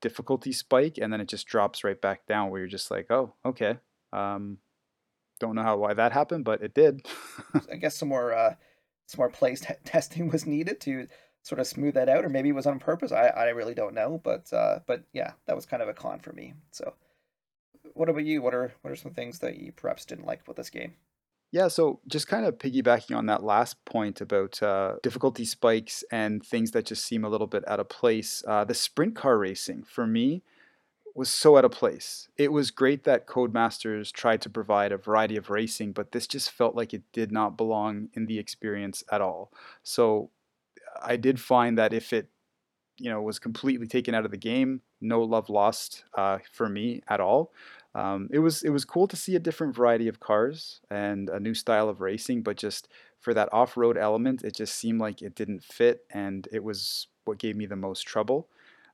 difficulty 0.00 0.52
spike 0.52 0.98
and 0.98 1.12
then 1.12 1.20
it 1.20 1.28
just 1.28 1.46
drops 1.46 1.82
right 1.82 2.00
back 2.00 2.26
down 2.26 2.50
where 2.50 2.60
you're 2.60 2.68
just 2.68 2.90
like, 2.90 3.10
oh, 3.10 3.34
okay. 3.44 3.78
Um, 4.12 4.58
don't 5.40 5.54
know 5.54 5.62
how 5.62 5.76
why 5.76 5.94
that 5.94 6.12
happened, 6.12 6.44
but 6.44 6.62
it 6.62 6.74
did. 6.74 7.06
I 7.70 7.76
guess 7.76 7.96
some 7.96 8.08
more 8.08 8.32
uh, 8.32 8.54
some 9.06 9.18
more 9.18 9.28
place 9.28 9.60
t- 9.60 9.74
testing 9.84 10.28
was 10.28 10.46
needed 10.46 10.80
to 10.82 11.06
sort 11.42 11.60
of 11.60 11.66
smooth 11.66 11.94
that 11.94 12.08
out, 12.08 12.24
or 12.24 12.28
maybe 12.28 12.48
it 12.48 12.54
was 12.54 12.66
on 12.66 12.78
purpose. 12.78 13.12
I, 13.12 13.26
I 13.28 13.48
really 13.50 13.74
don't 13.74 13.94
know, 13.94 14.20
but 14.22 14.52
uh, 14.52 14.80
but 14.86 15.04
yeah, 15.12 15.32
that 15.46 15.56
was 15.56 15.66
kind 15.66 15.82
of 15.82 15.88
a 15.88 15.94
con 15.94 16.20
for 16.20 16.32
me. 16.32 16.54
So, 16.70 16.94
what 17.92 18.08
about 18.08 18.24
you? 18.24 18.40
What 18.40 18.54
are 18.54 18.72
what 18.82 18.90
are 18.90 18.96
some 18.96 19.12
things 19.12 19.40
that 19.40 19.58
you 19.58 19.72
perhaps 19.72 20.06
didn't 20.06 20.26
like 20.26 20.46
with 20.48 20.56
this 20.56 20.70
game? 20.70 20.94
Yeah, 21.56 21.68
so 21.68 22.00
just 22.06 22.28
kind 22.28 22.44
of 22.44 22.58
piggybacking 22.58 23.16
on 23.16 23.24
that 23.26 23.42
last 23.42 23.82
point 23.86 24.20
about 24.20 24.62
uh, 24.62 24.96
difficulty 25.02 25.46
spikes 25.46 26.04
and 26.12 26.44
things 26.44 26.72
that 26.72 26.84
just 26.84 27.06
seem 27.06 27.24
a 27.24 27.30
little 27.30 27.46
bit 27.46 27.66
out 27.66 27.80
of 27.80 27.88
place, 27.88 28.44
uh, 28.46 28.64
the 28.64 28.74
sprint 28.74 29.16
car 29.16 29.38
racing 29.38 29.82
for 29.84 30.06
me 30.06 30.42
was 31.14 31.30
so 31.30 31.56
out 31.56 31.64
of 31.64 31.70
place. 31.70 32.28
It 32.36 32.52
was 32.52 32.70
great 32.70 33.04
that 33.04 33.26
Codemasters 33.26 34.12
tried 34.12 34.42
to 34.42 34.50
provide 34.50 34.92
a 34.92 34.98
variety 34.98 35.38
of 35.38 35.48
racing, 35.48 35.92
but 35.92 36.12
this 36.12 36.26
just 36.26 36.50
felt 36.50 36.74
like 36.74 36.92
it 36.92 37.04
did 37.14 37.32
not 37.32 37.56
belong 37.56 38.10
in 38.12 38.26
the 38.26 38.38
experience 38.38 39.02
at 39.10 39.22
all. 39.22 39.50
So 39.82 40.28
I 41.02 41.16
did 41.16 41.40
find 41.40 41.78
that 41.78 41.94
if 41.94 42.12
it 42.12 42.28
you 42.98 43.08
know 43.08 43.22
was 43.22 43.38
completely 43.38 43.86
taken 43.86 44.14
out 44.14 44.26
of 44.26 44.30
the 44.30 44.36
game, 44.36 44.82
no 45.00 45.22
love 45.22 45.48
lost 45.48 46.04
uh, 46.18 46.40
for 46.52 46.68
me 46.68 47.00
at 47.08 47.18
all 47.18 47.50
um, 47.96 48.28
it 48.30 48.40
was 48.40 48.62
it 48.62 48.68
was 48.68 48.84
cool 48.84 49.08
to 49.08 49.16
see 49.16 49.34
a 49.36 49.40
different 49.40 49.74
variety 49.74 50.06
of 50.06 50.20
cars 50.20 50.80
and 50.90 51.30
a 51.30 51.40
new 51.40 51.54
style 51.54 51.88
of 51.88 52.02
racing, 52.02 52.42
but 52.42 52.58
just 52.58 52.88
for 53.20 53.32
that 53.32 53.48
off-road 53.52 53.96
element, 53.96 54.44
it 54.44 54.54
just 54.54 54.74
seemed 54.74 55.00
like 55.00 55.22
it 55.22 55.34
didn't 55.34 55.64
fit, 55.64 56.04
and 56.10 56.46
it 56.52 56.62
was 56.62 57.08
what 57.24 57.38
gave 57.38 57.56
me 57.56 57.64
the 57.64 57.74
most 57.74 58.02
trouble. 58.02 58.48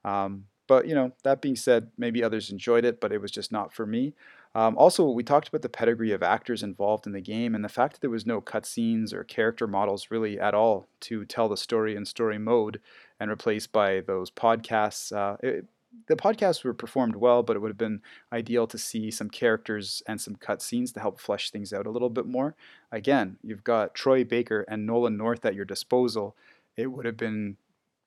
Um, 0.05 0.45
but 0.69 0.87
you 0.87 0.95
know, 0.95 1.13
that 1.25 1.43
being 1.43 1.57
said, 1.57 1.91
maybe 1.99 2.23
others 2.23 2.51
enjoyed 2.51 2.85
it, 2.85 3.01
but 3.01 3.13
it 3.13 3.21
was 3.21 3.33
just 3.33 3.51
not 3.51 3.73
for 3.75 3.87
me. 3.87 4.15
Um, 4.55 4.77
also, 4.79 5.09
we 5.09 5.25
talked 5.25 5.49
about 5.49 5.63
the 5.63 5.69
pedigree 5.69 6.13
of 6.13 6.23
actors 6.23 6.63
involved 6.63 7.05
in 7.07 7.13
the 7.13 7.21
game, 7.21 7.57
and 7.57 7.65
the 7.65 7.69
fact 7.69 7.95
that 7.95 8.01
there 8.03 8.11
was 8.11 8.25
no 8.25 8.41
cutscenes 8.41 9.13
or 9.13 9.25
character 9.25 9.67
models 9.67 10.13
really 10.13 10.39
at 10.39 10.55
all 10.55 10.87
to 11.01 11.25
tell 11.25 11.49
the 11.49 11.57
story 11.57 11.97
in 11.97 12.05
story 12.05 12.39
mode, 12.39 12.81
and 13.19 13.31
replaced 13.31 13.73
by 13.73 14.01
those 14.01 14.31
podcasts. 14.31 15.13
Uh, 15.13 15.37
it, 15.43 15.67
the 16.09 16.17
podcasts 16.17 16.65
were 16.65 16.75
performed 16.75 17.17
well, 17.17 17.43
but 17.43 17.57
it 17.57 17.61
would 17.61 17.71
have 17.71 17.79
been 17.79 18.01
ideal 18.33 18.67
to 18.67 18.79
see 18.79 19.11
some 19.11 19.31
characters 19.31 20.03
and 20.07 20.21
some 20.21 20.37
cutscenes 20.37 20.93
to 20.95 21.01
help 21.01 21.21
flesh 21.21 21.51
things 21.51 21.73
out 21.73 21.87
a 21.87 21.91
little 21.91 22.11
bit 22.11 22.27
more. 22.27 22.55
Again, 22.91 23.39
you've 23.43 23.65
got 23.65 23.95
Troy 23.95 24.25
Baker 24.25 24.65
and 24.69 24.87
Nolan 24.87 25.17
North 25.17 25.45
at 25.45 25.55
your 25.55 25.65
disposal. 25.65 26.37
It 26.77 26.89
would 26.89 27.05
have 27.05 27.17
been 27.17 27.57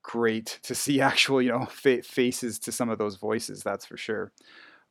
great 0.03 0.59
to 0.63 0.75
see 0.75 1.01
actual, 1.11 1.41
you 1.41 1.51
know, 1.51 1.65
fa- 1.65 2.03
faces 2.03 2.59
to 2.59 2.71
some 2.71 2.89
of 2.89 2.97
those 2.97 3.15
voices. 3.15 3.63
That's 3.63 3.85
for 3.85 3.97
sure. 3.97 4.31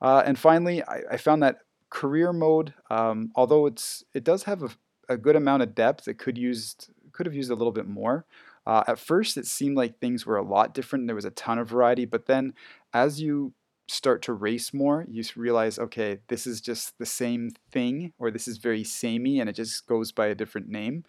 Uh, 0.01 0.23
and 0.25 0.39
finally, 0.39 0.83
I, 0.83 1.03
I, 1.13 1.17
found 1.17 1.43
that 1.43 1.61
career 1.89 2.33
mode, 2.33 2.75
um, 2.91 3.31
although 3.37 3.67
it's 3.67 4.05
it 4.13 4.25
does 4.25 4.43
have 4.43 4.63
a, 4.63 4.71
a 5.09 5.17
good 5.17 5.37
amount 5.37 5.63
of 5.63 5.75
depth, 5.75 6.09
it 6.09 6.19
could 6.19 6.37
used 6.37 6.91
could 7.13 7.27
have 7.27 7.35
used 7.35 7.51
a 7.51 7.55
little 7.55 7.73
bit 7.73 7.87
more. 7.87 8.27
Uh, 8.67 8.83
at 8.87 8.99
first, 8.99 9.37
it 9.37 9.47
seemed 9.47 9.77
like 9.77 9.99
things 9.99 10.25
were 10.25 10.37
a 10.37 10.43
lot 10.43 10.75
different. 10.75 11.07
There 11.07 11.15
was 11.15 11.25
a 11.25 11.31
ton 11.31 11.59
of 11.59 11.69
variety, 11.69 12.07
but 12.07 12.27
then 12.27 12.55
as 12.95 13.21
you 13.21 13.53
start 13.89 14.23
to 14.23 14.33
race 14.33 14.73
more, 14.73 15.05
you 15.09 15.23
realize, 15.37 15.79
okay, 15.79 16.21
this 16.29 16.47
is 16.47 16.61
just 16.61 16.97
the 16.99 17.05
same 17.05 17.51
thing, 17.71 18.13
or 18.19 18.31
this 18.31 18.49
is 18.49 18.57
very 18.57 18.85
samey, 18.85 19.41
and 19.41 19.51
it 19.51 19.55
just 19.55 19.87
goes 19.87 20.13
by 20.13 20.29
a 20.29 20.35
different 20.35 20.69
name. 20.69 21.05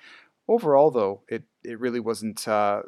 overall, 0.47 0.91
though, 0.91 1.21
it 1.29 1.43
it 1.63 1.79
really 1.79 1.99
wasn't. 1.99 2.47
Uh, 2.47 2.83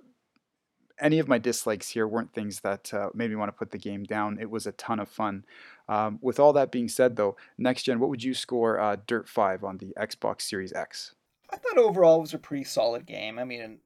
any 0.99 1.19
of 1.19 1.27
my 1.27 1.37
dislikes 1.37 1.89
here 1.89 2.07
weren't 2.07 2.33
things 2.33 2.61
that 2.61 2.91
uh, 2.91 3.09
made 3.13 3.29
me 3.29 3.35
want 3.35 3.49
to 3.49 3.57
put 3.57 3.69
the 3.69 3.77
game 3.77 4.03
down. 4.03 4.39
It 4.39 4.49
was 4.49 4.65
a 4.65 4.71
ton 4.71 4.99
of 4.99 5.07
fun. 5.07 5.45
Um, 5.87 6.17
with 6.23 6.39
all 6.39 6.53
that 6.53 6.71
being 6.71 6.87
said, 6.87 7.15
though, 7.15 7.37
next 7.55 7.83
gen, 7.83 7.99
what 7.99 8.09
would 8.09 8.23
you 8.23 8.33
score 8.33 8.79
uh, 8.79 8.97
Dirt 9.05 9.29
5 9.29 9.63
on 9.63 9.77
the 9.77 9.93
Xbox 9.95 10.41
Series 10.41 10.73
X? 10.73 11.13
I 11.51 11.57
thought 11.57 11.77
overall 11.77 12.17
it 12.17 12.21
was 12.21 12.33
a 12.33 12.39
pretty 12.39 12.63
solid 12.63 13.05
game. 13.05 13.37
I 13.37 13.43
mean, 13.43 13.77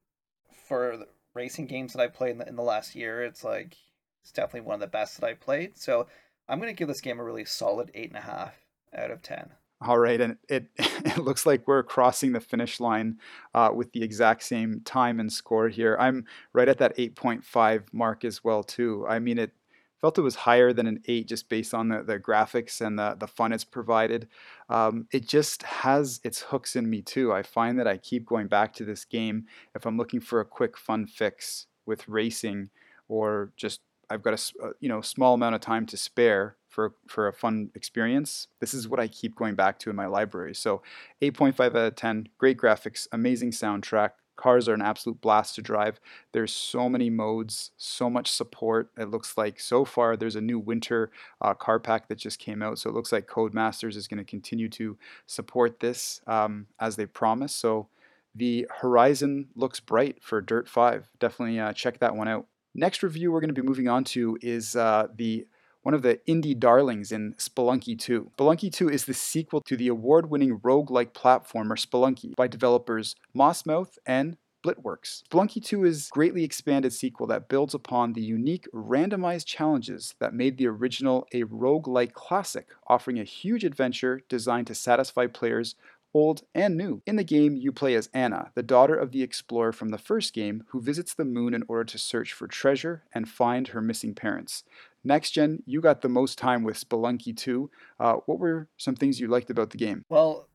for 0.66 0.96
the 0.96 1.08
racing 1.34 1.66
games 1.66 1.92
that 1.92 2.00
I 2.00 2.08
played 2.08 2.32
in 2.32 2.38
the, 2.38 2.48
in 2.48 2.56
the 2.56 2.62
last 2.62 2.94
year, 2.94 3.22
it's 3.22 3.44
like 3.44 3.76
it's 4.22 4.32
definitely 4.32 4.66
one 4.66 4.74
of 4.74 4.80
the 4.80 4.86
best 4.86 5.20
that 5.20 5.26
I 5.26 5.34
played. 5.34 5.76
So 5.76 6.06
I'm 6.48 6.58
going 6.58 6.72
to 6.72 6.78
give 6.78 6.88
this 6.88 7.00
game 7.00 7.18
a 7.18 7.24
really 7.24 7.44
solid 7.44 7.90
eight 7.94 8.08
and 8.08 8.18
a 8.18 8.22
half 8.22 8.54
out 8.96 9.10
of 9.10 9.22
ten. 9.22 9.50
All 9.84 9.98
right, 9.98 10.20
and 10.20 10.36
it 10.48 10.66
it 10.78 11.18
looks 11.18 11.44
like 11.44 11.66
we're 11.66 11.82
crossing 11.82 12.32
the 12.32 12.40
finish 12.40 12.78
line 12.78 13.18
uh, 13.54 13.70
with 13.74 13.92
the 13.92 14.02
exact 14.02 14.44
same 14.44 14.80
time 14.84 15.18
and 15.18 15.32
score 15.32 15.68
here. 15.68 15.96
I'm 15.98 16.24
right 16.52 16.68
at 16.68 16.78
that 16.78 16.96
8.5 16.96 17.84
mark 17.92 18.24
as 18.24 18.44
well 18.44 18.62
too. 18.62 19.04
I 19.08 19.18
mean, 19.18 19.38
it 19.38 19.52
felt 20.00 20.18
it 20.18 20.22
was 20.22 20.34
higher 20.34 20.72
than 20.72 20.86
an 20.86 21.00
eight 21.06 21.28
just 21.28 21.48
based 21.48 21.72
on 21.72 21.88
the, 21.88 22.02
the 22.02 22.18
graphics 22.18 22.84
and 22.84 22.98
the, 22.98 23.16
the 23.18 23.26
fun 23.26 23.52
it's 23.52 23.64
provided. 23.64 24.28
Um, 24.68 25.06
it 25.12 25.26
just 25.26 25.62
has 25.62 26.20
its 26.24 26.42
hooks 26.42 26.76
in 26.76 26.90
me 26.90 27.02
too. 27.02 27.32
I 27.32 27.42
find 27.42 27.78
that 27.78 27.86
I 27.86 27.96
keep 27.98 28.26
going 28.26 28.48
back 28.48 28.74
to 28.74 28.84
this 28.84 29.04
game 29.04 29.46
if 29.74 29.86
I'm 29.86 29.96
looking 29.96 30.20
for 30.20 30.40
a 30.40 30.44
quick 30.44 30.76
fun 30.76 31.06
fix 31.06 31.66
with 31.86 32.08
racing 32.08 32.70
or 33.08 33.52
just 33.56 33.80
I've 34.12 34.22
got 34.22 34.34
a, 34.34 34.66
a 34.66 34.70
you 34.80 34.88
know 34.88 35.00
small 35.00 35.34
amount 35.34 35.54
of 35.54 35.60
time 35.60 35.86
to 35.86 35.96
spare 35.96 36.56
for 36.68 36.94
for 37.06 37.28
a 37.28 37.32
fun 37.32 37.70
experience. 37.74 38.48
This 38.60 38.74
is 38.74 38.88
what 38.88 39.00
I 39.00 39.08
keep 39.08 39.34
going 39.34 39.54
back 39.54 39.78
to 39.80 39.90
in 39.90 39.96
my 39.96 40.06
library. 40.06 40.54
So 40.54 40.82
8.5 41.20 41.60
out 41.60 41.76
of 41.76 41.96
10, 41.96 42.28
great 42.38 42.58
graphics, 42.58 43.08
amazing 43.12 43.50
soundtrack, 43.50 44.10
Cars 44.36 44.68
are 44.68 44.74
an 44.74 44.82
absolute 44.82 45.20
blast 45.20 45.54
to 45.56 45.62
drive. 45.62 46.00
There's 46.32 46.52
so 46.52 46.88
many 46.88 47.10
modes, 47.10 47.70
so 47.76 48.08
much 48.08 48.30
support. 48.30 48.90
It 48.96 49.10
looks 49.10 49.36
like 49.36 49.60
so 49.60 49.84
far 49.84 50.16
there's 50.16 50.36
a 50.36 50.40
new 50.40 50.58
winter 50.58 51.10
uh, 51.40 51.54
car 51.54 51.78
pack 51.78 52.08
that 52.08 52.18
just 52.18 52.38
came 52.38 52.62
out. 52.62 52.78
So 52.78 52.88
it 52.88 52.94
looks 52.94 53.12
like 53.12 53.28
Codemasters 53.28 53.94
is 53.94 54.08
going 54.08 54.18
to 54.18 54.24
continue 54.24 54.68
to 54.70 54.96
support 55.26 55.80
this 55.80 56.22
um, 56.26 56.66
as 56.80 56.96
they 56.96 57.06
promised. 57.06 57.58
So 57.58 57.88
the 58.34 58.66
horizon 58.80 59.48
looks 59.54 59.80
bright 59.80 60.22
for 60.22 60.40
Dirt 60.40 60.66
5. 60.66 61.10
Definitely 61.20 61.60
uh, 61.60 61.72
check 61.74 61.98
that 61.98 62.16
one 62.16 62.28
out. 62.28 62.46
Next 62.74 63.02
review 63.02 63.30
we're 63.30 63.40
going 63.40 63.54
to 63.54 63.60
be 63.60 63.66
moving 63.66 63.88
on 63.88 64.04
to 64.04 64.38
is 64.40 64.76
uh, 64.76 65.08
the 65.14 65.46
one 65.82 65.94
of 65.94 66.02
the 66.02 66.20
indie 66.28 66.58
darlings 66.58 67.12
in 67.12 67.34
Spelunky 67.34 67.98
2. 67.98 68.30
Spelunky 68.38 68.72
2 68.72 68.88
is 68.88 69.04
the 69.04 69.14
sequel 69.14 69.60
to 69.62 69.76
the 69.76 69.88
award 69.88 70.30
winning 70.30 70.58
roguelike 70.60 71.12
platformer 71.12 71.76
Spelunky 71.76 72.34
by 72.36 72.46
developers 72.46 73.16
Mossmouth 73.36 73.98
and 74.06 74.36
Blitworks. 74.64 75.22
Spelunky 75.28 75.62
2 75.62 75.84
is 75.84 76.06
a 76.06 76.14
greatly 76.14 76.44
expanded 76.44 76.92
sequel 76.92 77.26
that 77.26 77.48
builds 77.48 77.74
upon 77.74 78.12
the 78.12 78.22
unique 78.22 78.68
randomized 78.72 79.44
challenges 79.44 80.14
that 80.20 80.32
made 80.32 80.56
the 80.56 80.68
original 80.68 81.26
a 81.32 81.42
roguelike 81.42 82.12
classic, 82.12 82.68
offering 82.86 83.18
a 83.18 83.24
huge 83.24 83.64
adventure 83.64 84.22
designed 84.28 84.68
to 84.68 84.74
satisfy 84.74 85.26
players 85.26 85.74
old 86.14 86.42
and 86.54 86.76
new. 86.76 87.02
In 87.06 87.16
the 87.16 87.24
game, 87.24 87.56
you 87.56 87.72
play 87.72 87.94
as 87.94 88.08
Anna, 88.12 88.50
the 88.54 88.62
daughter 88.62 88.94
of 88.94 89.12
the 89.12 89.22
explorer 89.22 89.72
from 89.72 89.90
the 89.90 89.98
first 89.98 90.34
game, 90.34 90.64
who 90.68 90.80
visits 90.80 91.14
the 91.14 91.24
moon 91.24 91.54
in 91.54 91.64
order 91.68 91.84
to 91.84 91.98
search 91.98 92.32
for 92.32 92.46
treasure 92.46 93.04
and 93.14 93.28
find 93.28 93.68
her 93.68 93.80
missing 93.80 94.14
parents. 94.14 94.64
Next 95.04 95.32
gen, 95.32 95.62
you 95.66 95.80
got 95.80 96.00
the 96.02 96.08
most 96.08 96.38
time 96.38 96.62
with 96.62 96.76
Spelunky 96.76 97.36
2. 97.36 97.70
Uh, 97.98 98.14
what 98.26 98.38
were 98.38 98.68
some 98.76 98.94
things 98.94 99.18
you 99.18 99.26
liked 99.26 99.50
about 99.50 99.70
the 99.70 99.78
game? 99.78 100.04
Well, 100.08 100.48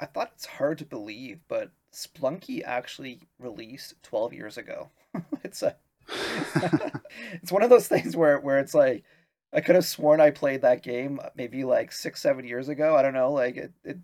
I 0.00 0.06
thought 0.06 0.32
it's 0.34 0.46
hard 0.46 0.78
to 0.78 0.84
believe, 0.84 1.40
but 1.48 1.70
Spelunky 1.92 2.62
actually 2.64 3.20
released 3.38 3.94
12 4.02 4.32
years 4.32 4.58
ago. 4.58 4.90
it's 5.44 5.62
a 5.62 5.76
it's 7.32 7.50
one 7.50 7.64
of 7.64 7.70
those 7.70 7.88
things 7.88 8.16
where 8.16 8.38
where 8.38 8.60
it's 8.60 8.74
like 8.74 9.02
I 9.52 9.60
could 9.60 9.74
have 9.74 9.84
sworn 9.84 10.20
I 10.20 10.30
played 10.30 10.62
that 10.62 10.82
game 10.82 11.18
maybe 11.34 11.64
like 11.64 11.90
six, 11.92 12.20
seven 12.20 12.46
years 12.46 12.68
ago. 12.68 12.94
I 12.94 13.02
don't 13.02 13.14
know. 13.14 13.32
Like 13.32 13.56
it, 13.56 13.72
it 13.84 13.98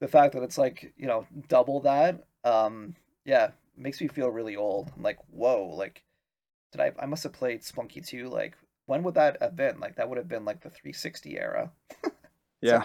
the 0.00 0.08
fact 0.08 0.34
that 0.34 0.42
it's 0.42 0.58
like, 0.58 0.92
you 0.96 1.06
know, 1.06 1.26
double 1.48 1.80
that, 1.80 2.24
um, 2.44 2.94
yeah, 3.24 3.50
makes 3.76 4.00
me 4.00 4.08
feel 4.08 4.28
really 4.28 4.56
old. 4.56 4.90
I'm 4.96 5.02
like, 5.02 5.18
whoa, 5.30 5.74
like 5.76 6.02
did 6.72 6.80
I 6.80 6.92
I 6.98 7.06
must 7.06 7.22
have 7.24 7.32
played 7.32 7.62
Spelunky 7.62 8.04
2 8.04 8.28
like 8.28 8.56
when 8.86 9.02
would 9.04 9.14
that 9.14 9.38
have 9.40 9.56
been? 9.56 9.78
Like 9.78 9.96
that 9.96 10.08
would 10.08 10.18
have 10.18 10.28
been 10.28 10.44
like 10.44 10.62
the 10.62 10.70
360 10.70 11.38
era. 11.38 11.70
yeah. 12.60 12.82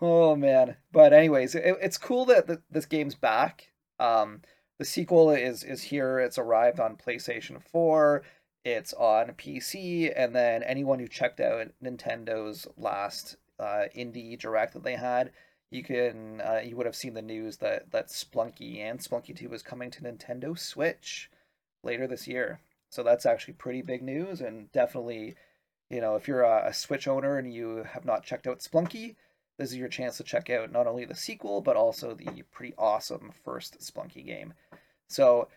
oh 0.00 0.36
man. 0.36 0.76
But 0.92 1.12
anyways, 1.12 1.54
it, 1.54 1.76
it's 1.80 1.98
cool 1.98 2.26
that 2.26 2.60
this 2.70 2.86
game's 2.86 3.14
back. 3.14 3.70
Um, 3.98 4.42
the 4.78 4.84
sequel 4.84 5.30
is 5.30 5.64
is 5.64 5.82
here. 5.82 6.20
It's 6.20 6.38
arrived 6.38 6.80
on 6.80 6.96
PlayStation 6.96 7.62
4. 7.62 8.22
It's 8.62 8.92
on 8.92 9.28
PC, 9.28 10.12
and 10.14 10.36
then 10.36 10.62
anyone 10.62 10.98
who 10.98 11.08
checked 11.08 11.40
out 11.40 11.68
Nintendo's 11.82 12.66
last 12.76 13.36
uh, 13.58 13.84
indie 13.96 14.38
direct 14.38 14.74
that 14.74 14.82
they 14.82 14.96
had, 14.96 15.32
you 15.70 15.84
can 15.84 16.40
uh, 16.40 16.60
you 16.64 16.76
would 16.76 16.86
have 16.86 16.96
seen 16.96 17.14
the 17.14 17.22
news 17.22 17.58
that 17.58 17.90
that 17.92 18.08
Spelunky 18.08 18.78
and 18.78 18.98
Spelunky 18.98 19.36
2 19.36 19.52
is 19.54 19.62
coming 19.62 19.90
to 19.92 20.02
Nintendo 20.02 20.58
Switch 20.58 21.30
later 21.82 22.06
this 22.06 22.26
year. 22.26 22.60
So 22.90 23.02
that's 23.02 23.24
actually 23.26 23.54
pretty 23.54 23.82
big 23.82 24.02
news, 24.02 24.40
and 24.40 24.70
definitely, 24.72 25.36
you 25.88 26.00
know, 26.00 26.16
if 26.16 26.26
you're 26.26 26.42
a, 26.42 26.68
a 26.68 26.74
Switch 26.74 27.06
owner 27.06 27.38
and 27.38 27.52
you 27.54 27.84
have 27.92 28.04
not 28.04 28.24
checked 28.24 28.48
out 28.48 28.58
Spelunky, 28.58 29.14
this 29.58 29.70
is 29.70 29.76
your 29.76 29.88
chance 29.88 30.16
to 30.16 30.24
check 30.24 30.50
out 30.50 30.72
not 30.72 30.88
only 30.88 31.04
the 31.04 31.14
sequel 31.14 31.60
but 31.60 31.76
also 31.76 32.14
the 32.14 32.42
pretty 32.50 32.74
awesome 32.76 33.30
first 33.44 33.78
Spelunky 33.80 34.26
game. 34.26 34.54
So, 35.06 35.48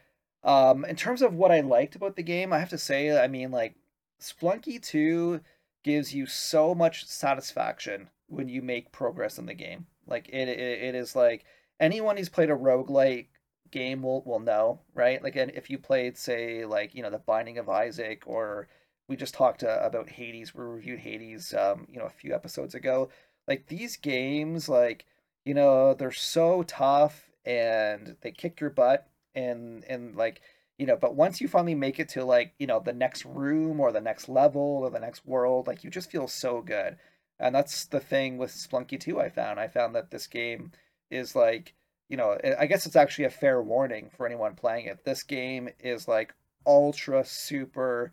um, 0.43 0.85
in 0.85 0.95
terms 0.95 1.21
of 1.23 1.33
what 1.33 1.51
I 1.51 1.61
liked 1.61 1.95
about 1.95 2.15
the 2.15 2.23
game, 2.23 2.53
I 2.53 2.59
have 2.59 2.69
to 2.69 2.77
say, 2.77 3.17
I 3.17 3.27
mean, 3.27 3.49
like 3.51 3.75
Spelunky 4.21 4.79
Two 4.81 5.41
gives 5.83 6.13
you 6.13 6.27
so 6.27 6.75
much 6.75 7.05
satisfaction 7.05 8.09
when 8.27 8.47
you 8.47 8.61
make 8.61 8.91
progress 8.91 9.39
in 9.39 9.47
the 9.47 9.53
game. 9.55 9.87
Like 10.07 10.29
it, 10.29 10.47
it, 10.49 10.59
it 10.59 10.95
is 10.95 11.15
like 11.15 11.45
anyone 11.79 12.17
who's 12.17 12.29
played 12.29 12.49
a 12.49 12.55
roguelike 12.55 13.27
game 13.73 14.03
will 14.03 14.23
will 14.23 14.39
know, 14.39 14.79
right? 14.93 15.21
Like, 15.21 15.35
if 15.35 15.69
you 15.69 15.77
played, 15.77 16.17
say, 16.17 16.65
like 16.65 16.95
you 16.95 17.03
know, 17.03 17.09
the 17.09 17.19
Binding 17.19 17.57
of 17.57 17.67
Isaac, 17.69 18.23
or 18.25 18.67
we 19.09 19.17
just 19.17 19.33
talked 19.33 19.63
uh, 19.63 19.79
about 19.81 20.09
Hades, 20.09 20.55
we 20.55 20.63
reviewed 20.63 20.99
Hades, 20.99 21.53
um, 21.53 21.87
you 21.91 21.99
know, 21.99 22.05
a 22.05 22.09
few 22.09 22.33
episodes 22.33 22.75
ago. 22.75 23.09
Like 23.47 23.67
these 23.67 23.97
games, 23.97 24.69
like 24.69 25.05
you 25.45 25.53
know, 25.53 25.93
they're 25.93 26.11
so 26.11 26.63
tough 26.63 27.29
and 27.45 28.15
they 28.21 28.31
kick 28.31 28.61
your 28.61 28.69
butt, 28.69 29.09
and 29.35 29.83
and 29.85 30.15
like 30.15 30.41
you 30.77 30.85
know, 30.85 30.95
but 30.95 31.15
once 31.15 31.41
you 31.41 31.47
finally 31.47 31.75
make 31.75 31.99
it 31.99 32.09
to 32.09 32.23
like 32.23 32.53
you 32.59 32.67
know 32.67 32.79
the 32.79 32.93
next 32.93 33.25
room 33.25 33.79
or 33.79 33.91
the 33.91 34.01
next 34.01 34.29
level 34.29 34.61
or 34.61 34.89
the 34.89 34.99
next 34.99 35.25
world, 35.25 35.67
like 35.67 35.83
you 35.83 35.89
just 35.89 36.11
feel 36.11 36.27
so 36.27 36.61
good. 36.61 36.97
And 37.39 37.53
that's 37.53 37.85
the 37.85 37.99
thing 37.99 38.37
with 38.37 38.51
Spelunky 38.51 38.99
2 38.99 39.19
I 39.19 39.29
found. 39.29 39.59
I 39.59 39.67
found 39.67 39.95
that 39.95 40.11
this 40.11 40.27
game 40.27 40.71
is 41.09 41.35
like 41.35 41.73
you 42.09 42.17
know, 42.17 42.37
I 42.59 42.67
guess 42.67 42.85
it's 42.85 42.95
actually 42.95 43.25
a 43.25 43.31
fair 43.31 43.61
warning 43.61 44.11
for 44.15 44.27
anyone 44.27 44.55
playing 44.55 44.85
it. 44.85 45.03
This 45.03 45.23
game 45.23 45.69
is 45.79 46.07
like 46.07 46.35
ultra 46.65 47.23
super 47.25 48.11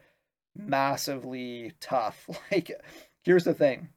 massively 0.57 1.73
tough. 1.81 2.29
Like 2.51 2.71
here's 3.23 3.45
the 3.45 3.55
thing. 3.55 3.91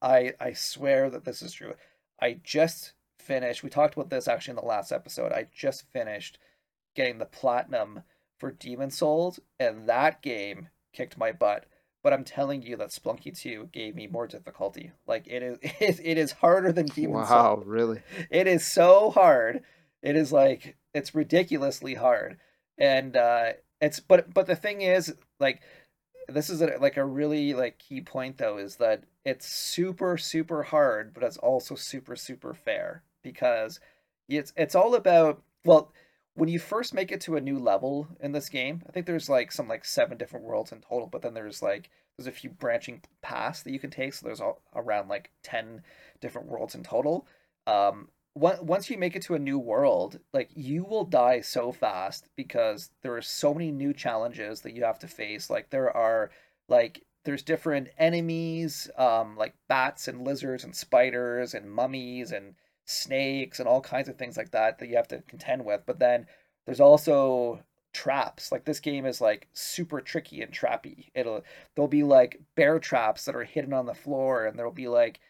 I 0.00 0.32
I 0.40 0.54
swear 0.54 1.08
that 1.10 1.24
this 1.24 1.42
is 1.42 1.52
true. 1.52 1.74
I 2.20 2.40
just 2.42 2.94
finished. 3.18 3.62
We 3.62 3.70
talked 3.70 3.94
about 3.94 4.10
this 4.10 4.26
actually 4.26 4.52
in 4.52 4.56
the 4.56 4.62
last 4.62 4.90
episode. 4.90 5.32
I 5.32 5.46
just 5.54 5.84
finished 5.92 6.38
getting 6.96 7.18
the 7.18 7.26
platinum 7.26 8.02
for 8.38 8.50
Demon 8.50 8.90
Souls 8.90 9.38
and 9.60 9.88
that 9.88 10.22
game 10.22 10.68
kicked 10.92 11.16
my 11.16 11.32
butt 11.32 11.66
but 12.02 12.12
I'm 12.12 12.24
telling 12.24 12.62
you 12.62 12.76
that 12.76 12.88
Spelunky 12.88 13.36
2 13.36 13.68
gave 13.72 13.94
me 13.94 14.06
more 14.06 14.26
difficulty. 14.26 14.92
Like 15.06 15.26
it 15.26 15.42
is 15.42 15.58
it, 15.62 16.00
it 16.02 16.18
is 16.18 16.32
harder 16.32 16.72
than 16.72 16.86
Demon 16.86 17.20
wow, 17.20 17.26
Souls. 17.26 17.58
Wow, 17.58 17.62
really? 17.66 18.02
It 18.30 18.46
is 18.46 18.66
so 18.66 19.10
hard. 19.10 19.62
It 20.02 20.16
is 20.16 20.32
like 20.32 20.76
it's 20.94 21.14
ridiculously 21.14 21.94
hard. 21.94 22.38
And 22.78 23.16
uh 23.16 23.52
it's 23.80 24.00
but 24.00 24.32
but 24.32 24.46
the 24.46 24.56
thing 24.56 24.82
is 24.82 25.14
like 25.40 25.62
this 26.28 26.50
is 26.50 26.62
a, 26.62 26.76
like 26.80 26.96
a 26.96 27.04
really 27.04 27.54
like 27.54 27.78
key 27.78 28.00
point 28.00 28.38
though 28.38 28.58
is 28.58 28.76
that 28.76 29.04
it's 29.24 29.46
super 29.46 30.16
super 30.16 30.62
hard 30.62 31.12
but 31.12 31.24
it's 31.24 31.36
also 31.36 31.74
super 31.74 32.14
super 32.14 32.54
fair 32.54 33.02
because 33.22 33.80
it's 34.28 34.52
it's 34.56 34.74
all 34.74 34.94
about 34.94 35.42
well 35.64 35.92
when 36.34 36.48
you 36.48 36.58
first 36.58 36.94
make 36.94 37.12
it 37.12 37.20
to 37.22 37.36
a 37.36 37.40
new 37.40 37.58
level 37.58 38.08
in 38.20 38.32
this 38.32 38.48
game, 38.48 38.82
I 38.88 38.92
think 38.92 39.06
there's 39.06 39.28
like 39.28 39.52
some 39.52 39.68
like 39.68 39.84
seven 39.84 40.16
different 40.16 40.46
worlds 40.46 40.72
in 40.72 40.80
total, 40.80 41.06
but 41.06 41.22
then 41.22 41.34
there's 41.34 41.62
like 41.62 41.90
there's 42.16 42.26
a 42.26 42.32
few 42.32 42.50
branching 42.50 43.02
paths 43.20 43.62
that 43.62 43.72
you 43.72 43.78
can 43.78 43.90
take, 43.90 44.14
so 44.14 44.26
there's 44.26 44.40
all, 44.40 44.62
around 44.74 45.08
like 45.08 45.30
ten 45.42 45.82
different 46.20 46.48
worlds 46.48 46.74
in 46.74 46.82
total. 46.82 47.26
Um, 47.66 48.08
once 48.34 48.88
you 48.88 48.96
make 48.96 49.14
it 49.14 49.22
to 49.22 49.34
a 49.34 49.38
new 49.38 49.58
world, 49.58 50.18
like 50.32 50.50
you 50.54 50.84
will 50.84 51.04
die 51.04 51.42
so 51.42 51.70
fast 51.70 52.28
because 52.34 52.90
there 53.02 53.14
are 53.14 53.22
so 53.22 53.52
many 53.52 53.70
new 53.70 53.92
challenges 53.92 54.62
that 54.62 54.72
you 54.72 54.84
have 54.84 54.98
to 55.00 55.08
face. 55.08 55.50
Like 55.50 55.68
there 55.68 55.94
are 55.94 56.30
like 56.66 57.04
there's 57.24 57.42
different 57.42 57.88
enemies, 57.98 58.90
um, 58.96 59.36
like 59.36 59.54
bats 59.68 60.08
and 60.08 60.24
lizards 60.24 60.64
and 60.64 60.74
spiders 60.74 61.52
and 61.52 61.70
mummies 61.70 62.32
and 62.32 62.54
snakes 62.84 63.60
and 63.60 63.68
all 63.68 63.80
kinds 63.80 64.08
of 64.08 64.16
things 64.16 64.36
like 64.36 64.50
that 64.52 64.78
that 64.78 64.88
you 64.88 64.96
have 64.96 65.08
to 65.08 65.22
contend 65.22 65.64
with. 65.64 65.82
But 65.86 65.98
then 65.98 66.26
there's 66.66 66.80
also 66.80 67.62
traps. 67.92 68.50
Like 68.52 68.64
this 68.64 68.80
game 68.80 69.06
is 69.06 69.20
like 69.20 69.48
super 69.52 70.00
tricky 70.00 70.42
and 70.42 70.52
trappy. 70.52 71.10
It'll 71.14 71.42
there'll 71.74 71.88
be 71.88 72.02
like 72.02 72.40
bear 72.56 72.78
traps 72.78 73.24
that 73.24 73.36
are 73.36 73.44
hidden 73.44 73.72
on 73.72 73.86
the 73.86 73.94
floor, 73.94 74.46
and 74.46 74.58
there'll 74.58 74.72
be 74.72 74.88
like 74.88 75.20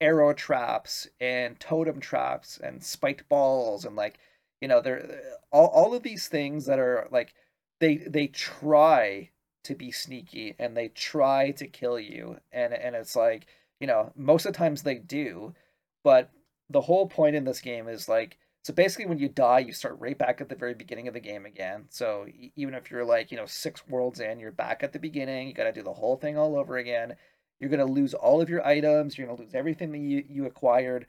arrow 0.00 0.32
traps 0.32 1.08
and 1.20 1.58
totem 1.58 2.00
traps 2.00 2.58
and 2.62 2.82
spiked 2.84 3.28
balls 3.28 3.84
and 3.84 3.96
like 3.96 4.18
you 4.60 4.68
know 4.68 4.80
there 4.80 5.20
all, 5.50 5.66
all 5.66 5.94
of 5.94 6.02
these 6.02 6.28
things 6.28 6.66
that 6.66 6.78
are 6.78 7.08
like 7.10 7.34
they 7.80 7.96
they 7.96 8.28
try 8.28 9.28
to 9.64 9.74
be 9.74 9.90
sneaky 9.90 10.54
and 10.58 10.76
they 10.76 10.88
try 10.88 11.50
to 11.50 11.66
kill 11.66 11.98
you 11.98 12.38
and 12.52 12.72
and 12.72 12.94
it's 12.94 13.16
like 13.16 13.46
you 13.80 13.86
know 13.86 14.12
most 14.16 14.46
of 14.46 14.52
the 14.52 14.58
times 14.58 14.82
they 14.82 14.94
do 14.94 15.52
but 16.04 16.30
the 16.70 16.82
whole 16.82 17.06
point 17.06 17.36
in 17.36 17.44
this 17.44 17.60
game 17.60 17.88
is 17.88 18.08
like 18.08 18.38
so 18.68 18.74
basically, 18.74 19.06
when 19.06 19.18
you 19.18 19.30
die, 19.30 19.60
you 19.60 19.72
start 19.72 19.96
right 19.98 20.18
back 20.18 20.42
at 20.42 20.50
the 20.50 20.54
very 20.54 20.74
beginning 20.74 21.08
of 21.08 21.14
the 21.14 21.20
game 21.20 21.46
again. 21.46 21.86
So 21.88 22.26
even 22.54 22.74
if 22.74 22.90
you're 22.90 23.02
like, 23.02 23.30
you 23.30 23.38
know, 23.38 23.46
six 23.46 23.86
worlds 23.88 24.20
in, 24.20 24.38
you're 24.38 24.52
back 24.52 24.82
at 24.82 24.92
the 24.92 24.98
beginning. 24.98 25.48
You 25.48 25.54
got 25.54 25.64
to 25.64 25.72
do 25.72 25.82
the 25.82 25.94
whole 25.94 26.16
thing 26.16 26.36
all 26.36 26.54
over 26.54 26.76
again. 26.76 27.16
You're 27.60 27.70
going 27.70 27.86
to 27.86 27.90
lose 27.90 28.12
all 28.12 28.42
of 28.42 28.50
your 28.50 28.66
items. 28.66 29.16
You're 29.16 29.26
going 29.26 29.38
to 29.38 29.42
lose 29.42 29.54
everything 29.54 29.92
that 29.92 29.98
you, 29.98 30.22
you 30.28 30.44
acquired. 30.44 31.06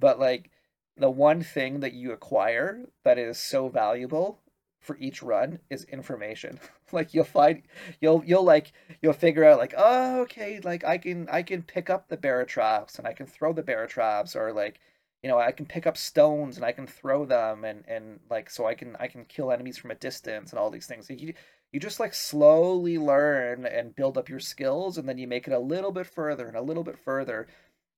But 0.00 0.18
like 0.18 0.50
the 0.96 1.08
one 1.08 1.44
thing 1.44 1.78
that 1.78 1.92
you 1.92 2.10
acquire 2.10 2.86
that 3.04 3.18
is 3.18 3.38
so 3.38 3.68
valuable 3.68 4.40
for 4.80 4.96
each 4.98 5.22
run 5.22 5.60
is 5.70 5.84
information. 5.84 6.58
like 6.92 7.14
you'll 7.14 7.24
find 7.24 7.62
you'll 8.00 8.24
you'll 8.26 8.42
like 8.42 8.72
you'll 9.00 9.12
figure 9.12 9.44
out 9.44 9.58
like, 9.58 9.74
oh 9.76 10.22
okay, 10.22 10.60
like 10.64 10.84
I 10.84 10.98
can 10.98 11.28
I 11.30 11.42
can 11.42 11.62
pick 11.62 11.88
up 11.88 12.08
the 12.08 12.16
bear 12.16 12.44
traps 12.44 12.98
and 12.98 13.06
I 13.06 13.12
can 13.12 13.26
throw 13.26 13.52
the 13.52 13.62
bear 13.62 13.86
traps 13.86 14.34
or 14.34 14.52
like 14.52 14.80
you 15.22 15.28
know 15.28 15.38
i 15.38 15.50
can 15.50 15.66
pick 15.66 15.86
up 15.86 15.96
stones 15.96 16.56
and 16.56 16.64
i 16.64 16.72
can 16.72 16.86
throw 16.86 17.24
them 17.24 17.64
and 17.64 17.84
and 17.88 18.20
like 18.30 18.50
so 18.50 18.66
i 18.66 18.74
can 18.74 18.96
i 19.00 19.06
can 19.06 19.24
kill 19.24 19.50
enemies 19.50 19.78
from 19.78 19.90
a 19.90 19.94
distance 19.96 20.50
and 20.50 20.58
all 20.58 20.70
these 20.70 20.86
things. 20.86 21.10
You 21.10 21.34
you 21.72 21.80
just 21.80 22.00
like 22.00 22.14
slowly 22.14 22.96
learn 22.96 23.66
and 23.66 23.94
build 23.94 24.16
up 24.16 24.28
your 24.28 24.40
skills 24.40 24.98
and 24.98 25.08
then 25.08 25.18
you 25.18 25.26
make 25.26 25.46
it 25.46 25.52
a 25.52 25.58
little 25.58 25.92
bit 25.92 26.06
further 26.06 26.46
and 26.46 26.56
a 26.56 26.62
little 26.62 26.84
bit 26.84 26.98
further. 26.98 27.48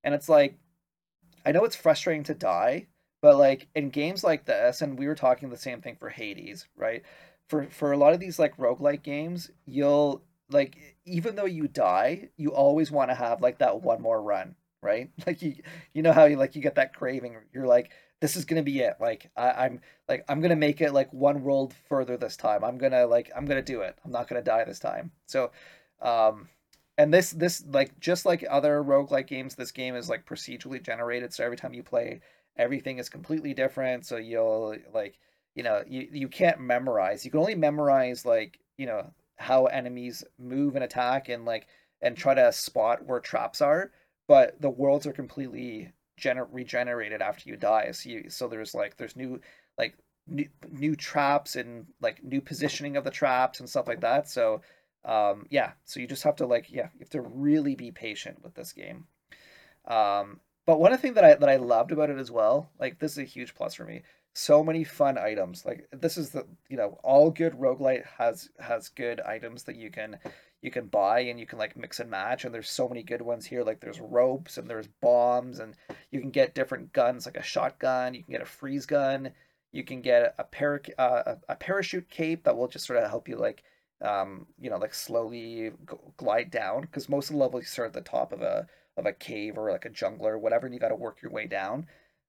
And 0.05 0.15
it's 0.15 0.29
like 0.29 0.59
i 1.45 1.53
know 1.53 1.65
it's 1.65 1.77
frustrating 1.77 2.25
to 2.25 2.35
die 2.35 2.87
but 3.23 3.37
like 3.37 3.69
in 3.75 3.91
games 3.91 4.25
like 4.25 4.45
this 4.45 4.83
and 4.83 4.99
we 4.99 5.07
were 5.07 5.15
talking 5.15 5.49
the 5.49 5.57
same 5.57 5.81
thing 5.81 5.97
for 5.97 6.09
hades 6.09 6.67
right? 6.77 7.03
For 7.49 7.67
for 7.71 7.93
a 7.93 7.97
lot 7.97 8.13
of 8.15 8.21
these 8.21 8.39
like 8.39 8.57
roguelike 8.57 9.03
games 9.03 9.51
you'll 9.67 10.23
like 10.51 10.97
even 11.05 11.37
though 11.37 11.45
you 11.45 11.69
die 11.69 12.31
you 12.37 12.51
always 12.53 12.91
want 12.91 13.11
to 13.11 13.15
have 13.15 13.43
like 13.43 13.59
that 13.59 13.83
one 13.83 14.03
more 14.03 14.23
run 14.23 14.55
right? 14.83 15.11
Like 15.27 15.43
you 15.43 15.57
you 15.93 16.03
know 16.03 16.13
how 16.13 16.25
you 16.25 16.37
like 16.37 16.57
you 16.57 16.63
get 16.63 16.77
that 16.77 16.95
craving. 16.95 17.37
You're 17.53 17.67
like, 17.67 17.93
this 18.21 18.37
is 18.37 18.45
gonna 18.45 18.63
be 18.63 18.81
it. 18.81 18.95
Like 19.01 19.31
I, 19.37 19.67
am 19.67 19.81
like 20.09 20.25
I'm 20.29 20.41
gonna 20.41 20.57
make 20.57 20.81
it 20.81 20.93
like 20.93 21.13
one 21.13 21.43
world 21.43 21.75
further 21.89 22.17
this 22.17 22.37
time. 22.37 22.65
I'm 22.65 22.79
gonna 22.79 23.07
like 23.07 23.31
I'm 23.37 23.47
gonna 23.47 23.63
do 23.63 23.83
it. 23.83 23.97
I'm 24.05 24.13
not 24.13 24.29
gonna 24.29 24.43
die 24.43 24.65
this 24.65 24.79
time. 24.79 25.13
So 25.27 25.51
um 26.01 26.49
and 26.97 27.13
this 27.13 27.31
this 27.31 27.65
like 27.67 27.99
just 28.01 28.27
like 28.27 28.45
other 28.49 28.83
roguelike 28.83 29.27
games, 29.29 29.55
this 29.55 29.71
game 29.73 29.95
is 29.95 30.09
like 30.09 30.27
procedurally 30.27 30.83
generated. 30.83 31.33
So 31.33 31.45
every 31.45 31.57
time 31.57 31.75
you 31.75 31.83
play, 31.83 32.21
everything 32.57 32.99
is 32.99 33.09
completely 33.09 33.55
different. 33.55 34.07
So 34.07 34.17
you'll 34.17 34.77
like 34.93 35.19
you 35.55 35.63
know 35.63 35.83
you, 35.87 36.09
you 36.13 36.29
can't 36.29 36.61
memorize. 36.61 37.25
You 37.25 37.31
can 37.31 37.41
only 37.41 37.55
memorize 37.55 38.25
like, 38.25 38.59
you 38.77 38.87
know, 38.87 39.13
how 39.37 39.67
enemies 39.67 40.25
move 40.39 40.75
and 40.75 40.85
attack 40.85 41.29
and 41.29 41.45
like 41.45 41.69
and 42.03 42.17
try 42.17 42.35
to 42.35 42.53
spot 42.53 43.05
where 43.07 43.21
traps 43.21 43.61
are 43.61 43.93
but 44.29 44.61
the 44.61 44.71
worlds 44.71 45.07
are 45.07 45.13
completely 45.13 45.93
gener- 46.21 46.49
regenerated 46.53 47.23
after 47.23 47.49
you 47.49 47.57
die. 47.57 47.91
So 47.93 48.11
you, 48.11 48.31
so 48.31 48.47
there's 48.49 48.75
like 48.75 48.97
there's 48.97 49.17
new 49.17 49.41
like 49.79 49.95
new, 50.29 50.49
new 50.71 50.95
traps 50.95 51.57
and 51.57 51.87
like 52.01 52.23
new 52.23 52.41
positioning 52.41 52.97
of 52.97 53.05
the 53.05 53.11
traps 53.11 53.61
and 53.61 53.69
stuff 53.69 53.89
like 53.89 54.03
that. 54.03 54.29
So 54.29 54.61
um, 55.05 55.47
yeah, 55.51 55.73
so 55.85 56.01
you 56.01 56.07
just 56.07 56.25
have 56.25 56.37
to 56.37 56.47
like 56.47 56.71
yeah, 56.71 56.89
you 56.95 57.01
have 57.01 57.11
to 57.11 57.23
really 57.23 57.75
be 57.75 57.91
patient 57.91 58.43
with 58.43 58.55
this 58.55 58.73
game. 58.73 59.07
Um, 59.87 60.41
but 60.67 60.81
one 60.81 60.93
of 60.93 61.01
thing 61.01 61.15
that 61.15 61.25
I 61.25 61.35
that 61.35 61.49
I 61.49 61.57
loved 61.57 61.93
about 61.93 62.11
it 62.11 62.19
as 62.19 62.31
well, 62.31 62.71
like 62.79 62.99
this 62.99 63.13
is 63.13 63.19
a 63.19 63.25
huge 63.25 63.55
plus 63.55 63.75
for 63.75 63.85
me. 63.85 64.03
So 64.39 64.63
many 64.63 64.85
fun 64.85 65.19
items. 65.19 65.67
Like 65.67 65.89
this 65.91 66.17
is 66.17 66.31
the 66.31 66.47
you 66.69 66.77
know 66.77 67.01
all 67.03 67.29
good 67.33 67.55
roguelite 67.55 68.07
has 68.19 68.49
has 68.61 68.89
good 68.89 69.21
items 69.21 69.65
that 69.65 69.75
you 69.75 69.91
can 69.91 70.17
you 70.63 70.71
can 70.71 70.87
buy 70.87 71.21
and 71.23 71.41
you 71.41 71.47
can 71.47 71.59
like 71.59 71.77
mix 71.77 71.99
and 71.99 72.09
match 72.09 72.45
and 72.45 72.55
there's 72.55 72.71
so 72.71 72.89
many 72.89 73.03
good 73.03 73.21
ones 73.21 73.47
here 73.47 73.65
like 73.65 73.81
there's 73.81 74.01
ropes 74.01 74.57
and 74.57 74.71
there's 74.71 74.87
bombs 75.03 75.59
and 75.59 75.75
you 76.13 76.21
can 76.21 76.31
get 76.31 76.55
different 76.55 76.93
guns 76.93 77.27
like 77.27 77.37
a 77.37 77.43
shotgun 77.43 78.15
you 78.15 78.23
can 78.23 78.31
get 78.31 78.41
a 78.41 78.47
freeze 78.47 78.87
gun 78.87 79.33
you 79.73 79.83
can 79.83 80.01
get 80.03 80.35
a, 80.39 80.45
para- 80.45 80.81
uh, 80.99 81.35
a 81.49 81.57
parachute 81.57 82.09
cape 82.09 82.45
that 82.45 82.57
will 82.57 82.69
just 82.69 82.87
sort 82.87 83.03
of 83.03 83.11
help 83.11 83.29
you 83.29 83.37
like 83.37 83.65
um, 84.03 84.47
you 84.61 84.71
know 84.71 84.79
like 84.79 84.95
slowly 84.95 85.73
glide 86.17 86.51
down 86.53 86.83
because 86.83 87.09
most 87.09 87.29
of 87.29 87.35
the 87.35 87.41
levels 87.41 87.67
start 87.67 87.89
at 87.89 87.93
the 87.93 88.01
top 88.01 88.33
of 88.33 88.41
a 88.41 88.69
of 88.97 89.05
a 89.05 89.13
cave 89.13 89.59
or 89.59 89.73
like 89.73 89.85
a 89.85 89.91
jungle 89.91 90.29
or 90.29 90.39
whatever 90.39 90.67
and 90.67 90.75
you 90.75 90.81
got 90.81 90.89
to 90.89 90.95
work 90.95 91.23
your 91.23 91.33
way 91.33 91.47
down 91.47 91.87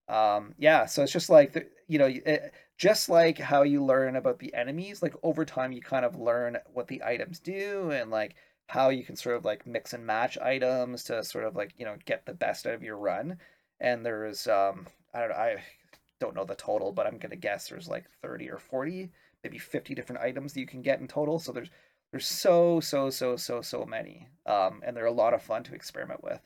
um, 0.09 0.53
yeah 0.57 0.85
so 0.85 1.03
it's 1.03 1.11
just 1.11 1.29
like 1.29 1.71
you 1.87 1.97
know 1.99 2.07
it, 2.07 2.53
just 2.77 3.09
like 3.09 3.37
how 3.37 3.63
you 3.63 3.83
learn 3.83 4.15
about 4.15 4.39
the 4.39 4.53
enemies 4.53 5.01
like 5.01 5.13
over 5.23 5.45
time 5.45 5.71
you 5.71 5.81
kind 5.81 6.05
of 6.05 6.19
learn 6.19 6.57
what 6.73 6.87
the 6.87 7.03
items 7.03 7.39
do 7.39 7.91
and 7.91 8.09
like 8.09 8.35
how 8.67 8.89
you 8.89 9.03
can 9.03 9.15
sort 9.15 9.35
of 9.35 9.43
like 9.45 9.65
mix 9.65 9.93
and 9.93 10.05
match 10.05 10.37
items 10.37 11.03
to 11.03 11.23
sort 11.23 11.43
of 11.43 11.55
like 11.55 11.73
you 11.77 11.85
know 11.85 11.95
get 12.05 12.25
the 12.25 12.33
best 12.33 12.67
out 12.67 12.75
of 12.75 12.83
your 12.83 12.97
run. 12.97 13.37
And 13.79 14.05
there's 14.05 14.47
um 14.47 14.85
i 15.13 15.19
don't 15.19 15.29
know 15.29 15.35
i 15.35 15.57
don't 16.19 16.35
know 16.35 16.45
the 16.45 16.55
total 16.55 16.91
but 16.91 17.07
i'm 17.07 17.17
gonna 17.17 17.35
guess 17.35 17.67
there's 17.67 17.87
like 17.87 18.05
30 18.21 18.49
or 18.49 18.59
40 18.59 19.09
maybe 19.43 19.57
50 19.57 19.95
different 19.95 20.21
items 20.21 20.53
that 20.53 20.59
you 20.59 20.67
can 20.67 20.81
get 20.81 20.99
in 20.99 21.07
total. 21.07 21.39
So 21.39 21.51
there's 21.51 21.69
there's 22.11 22.27
so 22.27 22.79
so 22.79 23.09
so 23.09 23.35
so 23.35 23.61
so 23.61 23.85
many 23.85 24.27
um 24.45 24.81
and 24.85 24.95
they're 24.95 25.05
a 25.05 25.11
lot 25.11 25.33
of 25.33 25.41
fun 25.41 25.63
to 25.63 25.75
experiment 25.75 26.23
with 26.23 26.41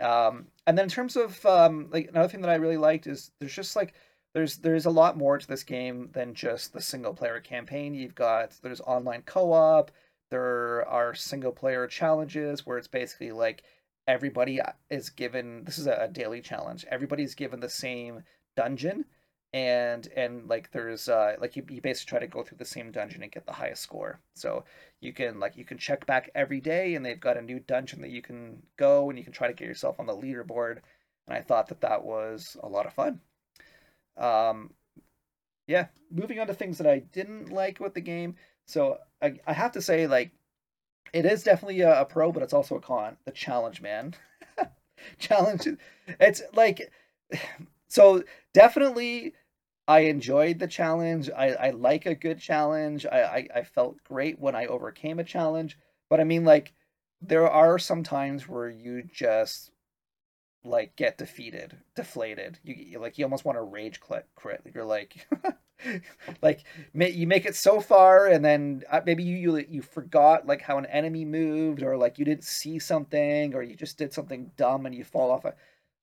um 0.00 0.46
and 0.66 0.76
then 0.76 0.84
in 0.84 0.90
terms 0.90 1.16
of 1.16 1.44
um 1.46 1.88
like 1.92 2.08
another 2.08 2.28
thing 2.28 2.40
that 2.40 2.50
i 2.50 2.54
really 2.54 2.76
liked 2.76 3.06
is 3.06 3.30
there's 3.38 3.54
just 3.54 3.76
like 3.76 3.94
there's 4.34 4.58
there's 4.58 4.86
a 4.86 4.90
lot 4.90 5.18
more 5.18 5.38
to 5.38 5.46
this 5.46 5.62
game 5.62 6.08
than 6.12 6.34
just 6.34 6.72
the 6.72 6.80
single 6.80 7.14
player 7.14 7.40
campaign. 7.40 7.94
You've 7.94 8.14
got 8.14 8.54
there's 8.62 8.80
online 8.80 9.22
co-op, 9.22 9.90
there 10.30 10.86
are 10.88 11.14
single 11.14 11.52
player 11.52 11.86
challenges 11.86 12.66
where 12.66 12.78
it's 12.78 12.88
basically 12.88 13.32
like 13.32 13.62
everybody 14.06 14.60
is 14.90 15.10
given 15.10 15.64
this 15.64 15.78
is 15.78 15.86
a 15.86 16.08
daily 16.10 16.40
challenge. 16.40 16.86
Everybody's 16.90 17.34
given 17.34 17.60
the 17.60 17.68
same 17.68 18.22
dungeon 18.56 19.04
and 19.54 20.08
and 20.16 20.48
like 20.48 20.70
there's 20.72 21.08
uh 21.08 21.34
like 21.40 21.56
you, 21.56 21.64
you 21.68 21.80
basically 21.80 22.08
try 22.08 22.18
to 22.18 22.26
go 22.26 22.42
through 22.42 22.56
the 22.58 22.64
same 22.64 22.90
dungeon 22.90 23.22
and 23.22 23.32
get 23.32 23.44
the 23.44 23.52
highest 23.52 23.82
score 23.82 24.18
so 24.34 24.64
you 25.00 25.12
can 25.12 25.38
like 25.38 25.56
you 25.56 25.64
can 25.64 25.76
check 25.76 26.06
back 26.06 26.30
every 26.34 26.60
day 26.60 26.94
and 26.94 27.04
they've 27.04 27.20
got 27.20 27.36
a 27.36 27.42
new 27.42 27.60
dungeon 27.60 28.00
that 28.00 28.10
you 28.10 28.22
can 28.22 28.62
go 28.78 29.10
and 29.10 29.18
you 29.18 29.24
can 29.24 29.32
try 29.32 29.46
to 29.46 29.52
get 29.52 29.68
yourself 29.68 30.00
on 30.00 30.06
the 30.06 30.16
leaderboard 30.16 30.78
and 31.26 31.36
i 31.36 31.40
thought 31.40 31.68
that 31.68 31.82
that 31.82 32.02
was 32.02 32.56
a 32.62 32.68
lot 32.68 32.86
of 32.86 32.94
fun 32.94 33.20
um, 34.16 34.70
yeah, 35.66 35.86
moving 36.10 36.38
on 36.38 36.46
to 36.46 36.54
things 36.54 36.78
that 36.78 36.86
I 36.86 37.00
didn't 37.00 37.50
like 37.50 37.80
with 37.80 37.94
the 37.94 38.00
game. 38.00 38.36
So 38.66 38.98
I, 39.20 39.38
I 39.46 39.52
have 39.52 39.72
to 39.72 39.82
say, 39.82 40.06
like, 40.06 40.32
it 41.12 41.24
is 41.24 41.42
definitely 41.42 41.80
a, 41.80 42.02
a 42.02 42.04
pro, 42.04 42.32
but 42.32 42.42
it's 42.42 42.52
also 42.52 42.76
a 42.76 42.80
con. 42.80 43.16
The 43.24 43.32
challenge, 43.32 43.80
man. 43.80 44.14
challenge. 45.18 45.68
It's 46.20 46.42
like, 46.54 46.90
so 47.88 48.22
definitely 48.52 49.34
I 49.88 50.00
enjoyed 50.00 50.58
the 50.58 50.68
challenge. 50.68 51.30
I, 51.30 51.52
I 51.54 51.70
like 51.70 52.06
a 52.06 52.14
good 52.14 52.38
challenge. 52.40 53.06
I, 53.06 53.22
I, 53.22 53.48
I 53.56 53.62
felt 53.64 54.02
great 54.04 54.38
when 54.38 54.54
I 54.54 54.66
overcame 54.66 55.18
a 55.18 55.24
challenge. 55.24 55.78
But 56.08 56.20
I 56.20 56.24
mean, 56.24 56.44
like, 56.44 56.72
there 57.20 57.48
are 57.48 57.78
some 57.78 58.02
times 58.02 58.48
where 58.48 58.68
you 58.68 59.02
just 59.02 59.70
like 60.64 60.94
get 60.96 61.18
defeated, 61.18 61.76
deflated. 61.96 62.58
You 62.62 62.98
like 63.00 63.18
you 63.18 63.24
almost 63.24 63.44
want 63.44 63.58
to 63.58 63.62
rage 63.62 64.00
quit. 64.00 64.26
crit. 64.36 64.62
You're 64.74 64.84
like, 64.84 65.26
like 66.42 66.64
you 66.94 67.26
make 67.26 67.46
it 67.46 67.56
so 67.56 67.80
far, 67.80 68.26
and 68.28 68.44
then 68.44 68.82
uh, 68.90 69.00
maybe 69.04 69.22
you, 69.24 69.36
you 69.36 69.66
you 69.68 69.82
forgot 69.82 70.46
like 70.46 70.62
how 70.62 70.78
an 70.78 70.86
enemy 70.86 71.24
moved, 71.24 71.82
or 71.82 71.96
like 71.96 72.18
you 72.18 72.24
didn't 72.24 72.44
see 72.44 72.78
something, 72.78 73.54
or 73.54 73.62
you 73.62 73.74
just 73.76 73.98
did 73.98 74.12
something 74.12 74.50
dumb 74.56 74.86
and 74.86 74.94
you 74.94 75.04
fall 75.04 75.30
off 75.30 75.44
a. 75.44 75.54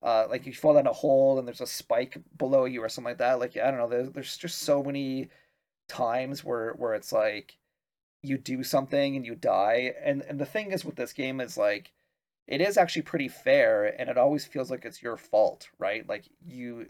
Uh, 0.01 0.25
like 0.29 0.45
you 0.45 0.53
fall 0.53 0.75
down 0.75 0.88
a 0.88 0.93
hole 0.93 1.39
and 1.39 1.47
there's 1.47 1.62
a 1.62 1.67
spike 1.67 2.17
below 2.38 2.65
you 2.65 2.81
or 2.81 2.89
something 2.89 3.12
like 3.12 3.17
that. 3.17 3.39
Like 3.39 3.57
I 3.57 3.69
don't 3.69 3.79
know. 3.79 3.89
There's 3.89 4.09
there's 4.12 4.38
just 4.38 4.59
so 4.59 4.83
many 4.83 5.29
times 5.88 6.43
where 6.43 6.71
where 6.73 6.93
it's 6.93 7.12
like 7.12 7.57
you 8.23 8.38
do 8.38 8.63
something 8.63 9.15
and 9.15 9.25
you 9.25 9.35
die. 9.35 9.93
And 10.03 10.23
and 10.29 10.39
the 10.39 10.45
thing 10.45 10.71
is 10.71 10.85
with 10.85 10.95
this 10.95 11.13
game 11.13 11.41
is 11.41 11.57
like 11.57 11.91
it 12.49 12.62
is 12.62 12.77
actually 12.77 13.03
pretty 13.03 13.27
fair 13.27 13.85
and 13.99 14.09
it 14.09 14.17
always 14.17 14.43
feels 14.45 14.71
like 14.71 14.83
it's 14.83 15.01
your 15.01 15.15
fault 15.15 15.69
right 15.77 16.09
like 16.09 16.25
you 16.45 16.88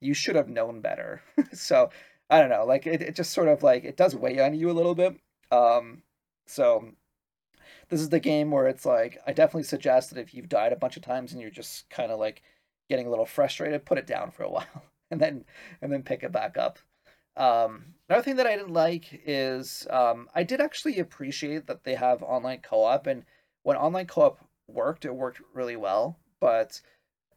you 0.00 0.14
should 0.14 0.36
have 0.36 0.48
known 0.48 0.80
better 0.80 1.22
so 1.52 1.90
i 2.30 2.38
don't 2.38 2.50
know 2.50 2.64
like 2.64 2.86
it, 2.86 3.02
it 3.02 3.16
just 3.16 3.32
sort 3.32 3.48
of 3.48 3.62
like 3.62 3.84
it 3.84 3.96
does 3.96 4.14
weigh 4.14 4.38
on 4.38 4.54
you 4.54 4.70
a 4.70 4.72
little 4.72 4.94
bit 4.94 5.16
um 5.50 6.02
so 6.46 6.90
this 7.88 8.00
is 8.00 8.08
the 8.10 8.20
game 8.20 8.50
where 8.50 8.66
it's 8.66 8.84
like 8.86 9.18
i 9.26 9.32
definitely 9.32 9.62
suggest 9.62 10.10
that 10.10 10.20
if 10.20 10.34
you've 10.34 10.48
died 10.48 10.72
a 10.72 10.76
bunch 10.76 10.96
of 10.96 11.02
times 11.02 11.32
and 11.32 11.40
you're 11.40 11.50
just 11.50 11.88
kind 11.90 12.10
of 12.12 12.18
like 12.18 12.42
getting 12.88 13.06
a 13.06 13.10
little 13.10 13.26
frustrated, 13.26 13.84
put 13.84 13.98
it 13.98 14.06
down 14.06 14.30
for 14.30 14.42
a 14.42 14.50
while, 14.50 14.84
and 15.10 15.20
then 15.20 15.44
and 15.82 15.92
then 15.92 16.02
pick 16.02 16.22
it 16.22 16.32
back 16.32 16.56
up. 16.56 16.78
Um, 17.36 17.94
another 18.08 18.24
thing 18.24 18.36
that 18.36 18.46
I 18.46 18.56
didn't 18.56 18.72
like 18.72 19.22
is 19.24 19.86
um, 19.90 20.28
I 20.34 20.42
did 20.42 20.60
actually 20.60 20.98
appreciate 20.98 21.66
that 21.66 21.84
they 21.84 21.94
have 21.94 22.22
online 22.22 22.60
co-op, 22.62 23.06
and 23.06 23.24
when 23.62 23.76
online 23.76 24.06
co-op 24.06 24.38
worked, 24.66 25.04
it 25.04 25.14
worked 25.14 25.40
really 25.54 25.76
well. 25.76 26.18
But 26.40 26.80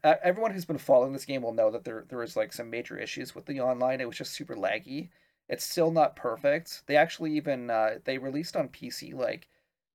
everyone 0.03 0.51
who's 0.51 0.65
been 0.65 0.77
following 0.77 1.13
this 1.13 1.25
game 1.25 1.43
will 1.43 1.53
know 1.53 1.71
that 1.71 1.83
there 1.83 2.05
there 2.09 2.19
was 2.19 2.35
like 2.35 2.53
some 2.53 2.69
major 2.69 2.97
issues 2.97 3.35
with 3.35 3.45
the 3.45 3.59
online. 3.61 4.01
It 4.01 4.07
was 4.07 4.17
just 4.17 4.33
super 4.33 4.55
laggy. 4.55 5.09
It's 5.49 5.65
still 5.65 5.91
not 5.91 6.15
perfect. 6.15 6.83
They 6.87 6.95
actually 6.95 7.35
even 7.35 7.69
uh, 7.69 7.99
they 8.05 8.17
released 8.17 8.55
on 8.55 8.69
PC 8.69 9.13
like 9.13 9.47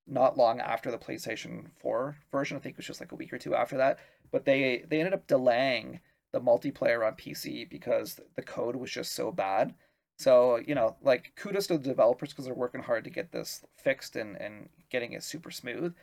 not 0.07 0.37
long 0.37 0.61
after 0.61 0.91
the 0.91 0.99
PlayStation 0.99 1.67
4 1.81 2.17
version. 2.31 2.57
I 2.57 2.61
think 2.61 2.75
it 2.75 2.79
was 2.79 2.87
just 2.87 3.01
like 3.01 3.13
a 3.13 3.17
week 3.17 3.33
or 3.33 3.39
two 3.39 3.55
after 3.55 3.77
that. 3.79 3.99
But 4.31 4.45
they 4.45 4.85
they 4.89 4.99
ended 5.01 5.15
up 5.15 5.27
delaying 5.27 6.01
the 6.33 6.41
multiplayer 6.41 7.07
on 7.07 7.15
PC 7.15 7.69
because 7.69 8.21
the 8.35 8.43
code 8.43 8.77
was 8.77 8.91
just 8.91 9.13
so 9.15 9.33
bad. 9.33 9.75
So, 10.19 10.57
you 10.57 10.75
know, 10.75 10.97
like 11.03 11.33
kudos 11.37 11.67
to 11.69 11.79
the 11.79 11.85
developers 11.85 12.31
because 12.31 12.47
they're 12.47 12.55
working 12.55 12.83
hard 12.83 13.05
to 13.05 13.11
get 13.11 13.33
this 13.33 13.65
fixed 13.77 14.17
and, 14.17 14.37
and 14.41 14.69
getting 14.91 15.13
it 15.13 15.23
super 15.23 15.51
smooth. 15.51 15.95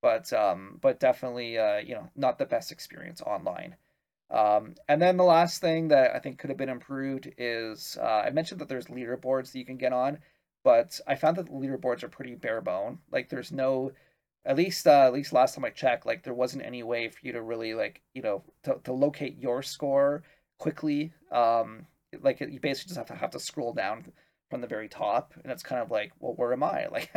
But 0.00 0.32
um 0.32 0.78
but 0.80 1.00
definitely 1.00 1.58
uh, 1.58 1.78
you 1.78 1.94
know, 1.94 2.10
not 2.16 2.38
the 2.38 2.46
best 2.46 2.72
experience 2.72 3.20
online. 3.22 3.76
Um, 4.30 4.76
and 4.88 5.00
then 5.00 5.18
the 5.18 5.24
last 5.24 5.60
thing 5.60 5.88
that 5.88 6.14
I 6.14 6.18
think 6.18 6.38
could 6.38 6.48
have 6.50 6.56
been 6.56 6.70
improved 6.70 7.30
is 7.36 7.98
uh, 8.00 8.22
I 8.26 8.30
mentioned 8.30 8.60
that 8.62 8.68
there's 8.68 8.86
leaderboards 8.86 9.52
that 9.52 9.58
you 9.58 9.66
can 9.66 9.76
get 9.76 9.92
on 9.92 10.18
but 10.64 11.00
I 11.06 11.14
found 11.14 11.36
that 11.36 11.46
the 11.46 11.52
leaderboards 11.52 12.02
are 12.02 12.08
pretty 12.08 12.34
bare 12.34 12.60
bone. 12.60 12.98
Like 13.10 13.28
there's 13.28 13.52
no 13.52 13.92
at 14.44 14.56
least 14.56 14.86
uh, 14.86 15.06
at 15.06 15.12
least 15.12 15.32
last 15.32 15.54
time 15.54 15.64
I 15.64 15.70
checked, 15.70 16.06
like 16.06 16.22
there 16.22 16.34
wasn't 16.34 16.64
any 16.64 16.82
way 16.82 17.08
for 17.08 17.18
you 17.22 17.32
to 17.32 17.42
really 17.42 17.74
like 17.74 18.02
you 18.14 18.22
know 18.22 18.42
to, 18.64 18.78
to 18.84 18.92
locate 18.92 19.38
your 19.38 19.62
score 19.62 20.22
quickly. 20.58 21.12
Um, 21.30 21.86
like 22.20 22.40
you 22.40 22.60
basically 22.60 22.88
just 22.88 22.98
have 22.98 23.06
to 23.06 23.14
have 23.14 23.30
to 23.30 23.40
scroll 23.40 23.72
down 23.72 24.12
from 24.50 24.60
the 24.60 24.66
very 24.66 24.88
top, 24.88 25.34
and 25.42 25.52
it's 25.52 25.62
kind 25.62 25.80
of 25.80 25.90
like, 25.90 26.12
well, 26.20 26.34
where 26.34 26.52
am 26.52 26.62
I? 26.62 26.86
Like, 26.92 27.10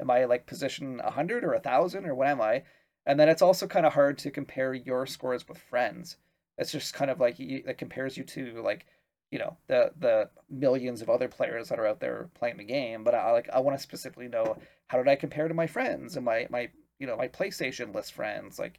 am 0.00 0.10
I 0.10 0.24
like 0.24 0.46
position 0.46 0.98
hundred 0.98 1.44
or 1.44 1.54
a 1.54 1.60
thousand 1.60 2.06
or 2.06 2.14
what 2.14 2.28
am 2.28 2.40
I? 2.40 2.64
And 3.06 3.18
then 3.18 3.28
it's 3.28 3.42
also 3.42 3.66
kind 3.66 3.86
of 3.86 3.94
hard 3.94 4.18
to 4.18 4.30
compare 4.30 4.74
your 4.74 5.06
scores 5.06 5.48
with 5.48 5.58
friends. 5.58 6.16
It's 6.58 6.72
just 6.72 6.94
kind 6.94 7.10
of 7.10 7.18
like 7.20 7.40
it 7.40 7.78
compares 7.78 8.16
you 8.16 8.24
to 8.24 8.62
like 8.62 8.86
you 9.32 9.38
know 9.38 9.56
the 9.66 9.90
the 9.98 10.28
millions 10.50 11.02
of 11.02 11.10
other 11.10 11.26
players 11.26 11.68
that 11.68 11.80
are 11.80 11.86
out 11.86 11.98
there 11.98 12.28
playing 12.34 12.58
the 12.58 12.64
game 12.64 13.02
but 13.02 13.14
i 13.14 13.32
like 13.32 13.48
i 13.52 13.58
want 13.58 13.76
to 13.76 13.82
specifically 13.82 14.28
know 14.28 14.56
how 14.88 14.98
did 14.98 15.08
i 15.08 15.16
compare 15.16 15.48
to 15.48 15.54
my 15.54 15.66
friends 15.66 16.14
and 16.14 16.24
my 16.24 16.46
my 16.50 16.68
you 17.00 17.06
know 17.06 17.16
my 17.16 17.26
playstation 17.26 17.92
list 17.92 18.12
friends 18.12 18.58
like 18.58 18.78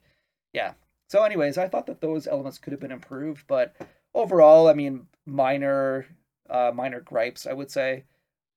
yeah 0.54 0.72
so 1.08 1.22
anyways 1.24 1.58
i 1.58 1.68
thought 1.68 1.86
that 1.86 2.00
those 2.00 2.26
elements 2.26 2.58
could 2.58 2.72
have 2.72 2.80
been 2.80 2.92
improved 2.92 3.44
but 3.48 3.74
overall 4.14 4.68
i 4.68 4.72
mean 4.72 5.06
minor 5.26 6.06
uh 6.48 6.70
minor 6.72 7.00
gripes 7.00 7.46
i 7.46 7.52
would 7.52 7.70
say 7.70 8.04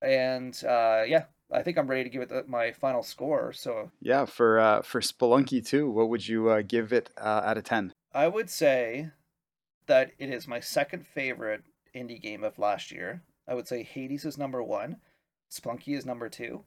and 0.01 0.63
uh 0.65 1.03
yeah 1.05 1.25
I 1.49 1.63
think 1.63 1.77
I'm 1.77 1.87
ready 1.87 2.03
to 2.03 2.09
give 2.09 2.21
it 2.21 2.27
the, 2.27 2.43
my 2.45 2.73
final 2.73 3.01
score. 3.01 3.53
So 3.53 3.89
yeah, 4.01 4.25
for 4.25 4.59
uh, 4.59 4.81
for 4.81 4.99
Spelunky 4.99 5.65
2, 5.65 5.89
what 5.89 6.09
would 6.09 6.27
you 6.27 6.49
uh, 6.49 6.61
give 6.61 6.91
it 6.91 7.09
uh, 7.17 7.39
out 7.41 7.57
of 7.57 7.63
ten? 7.63 7.93
I 8.13 8.27
would 8.27 8.49
say 8.49 9.11
that 9.85 10.11
it 10.19 10.29
is 10.29 10.45
my 10.45 10.59
second 10.59 11.07
favorite 11.07 11.63
indie 11.97 12.21
game 12.21 12.43
of 12.43 12.59
last 12.59 12.91
year. 12.91 13.23
I 13.47 13.53
would 13.53 13.67
say 13.67 13.83
Hades 13.83 14.25
is 14.25 14.37
number 14.37 14.61
one, 14.61 14.97
Spelunky 15.51 15.97
is 15.97 16.05
number 16.05 16.29
two, 16.29 16.63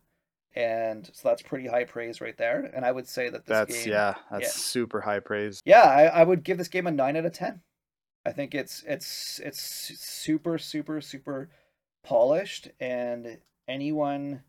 and 0.55 1.09
so 1.13 1.29
that's 1.29 1.43
pretty 1.43 1.69
high 1.69 1.85
praise 1.85 2.21
right 2.21 2.37
there. 2.37 2.71
And 2.75 2.85
I 2.85 2.93
would 2.93 3.07
say 3.07 3.29
that 3.29 3.47
this 3.47 3.59
that's 3.59 3.85
game, 3.85 3.93
yeah, 3.93 4.15
that's 4.31 4.45
yeah. 4.45 4.51
super 4.51 5.01
high 5.03 5.21
praise. 5.21 5.61
Yeah, 5.65 5.83
I, 5.83 6.05
I 6.05 6.23
would 6.23 6.43
give 6.43 6.59
this 6.59 6.69
game 6.69 6.87
a 6.87 6.91
nine 6.91 7.17
out 7.17 7.27
of 7.27 7.33
ten. 7.33 7.61
I 8.25 8.33
think 8.33 8.55
it's 8.55 8.83
it's 8.87 9.41
it's 9.45 9.61
super 9.61 10.59
super 10.59 11.01
super 11.01 11.51
polished, 12.03 12.69
and 12.81 13.39
anyone 13.69 14.43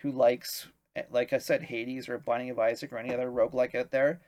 who 0.00 0.10
likes, 0.10 0.68
like 1.10 1.32
I 1.32 1.38
said, 1.38 1.62
Hades 1.62 2.08
or 2.08 2.18
Binding 2.18 2.50
of 2.50 2.58
Isaac 2.58 2.92
or 2.92 2.98
any 2.98 3.12
other 3.12 3.30
roguelike 3.30 3.74
out 3.74 3.90
there, 3.90 4.20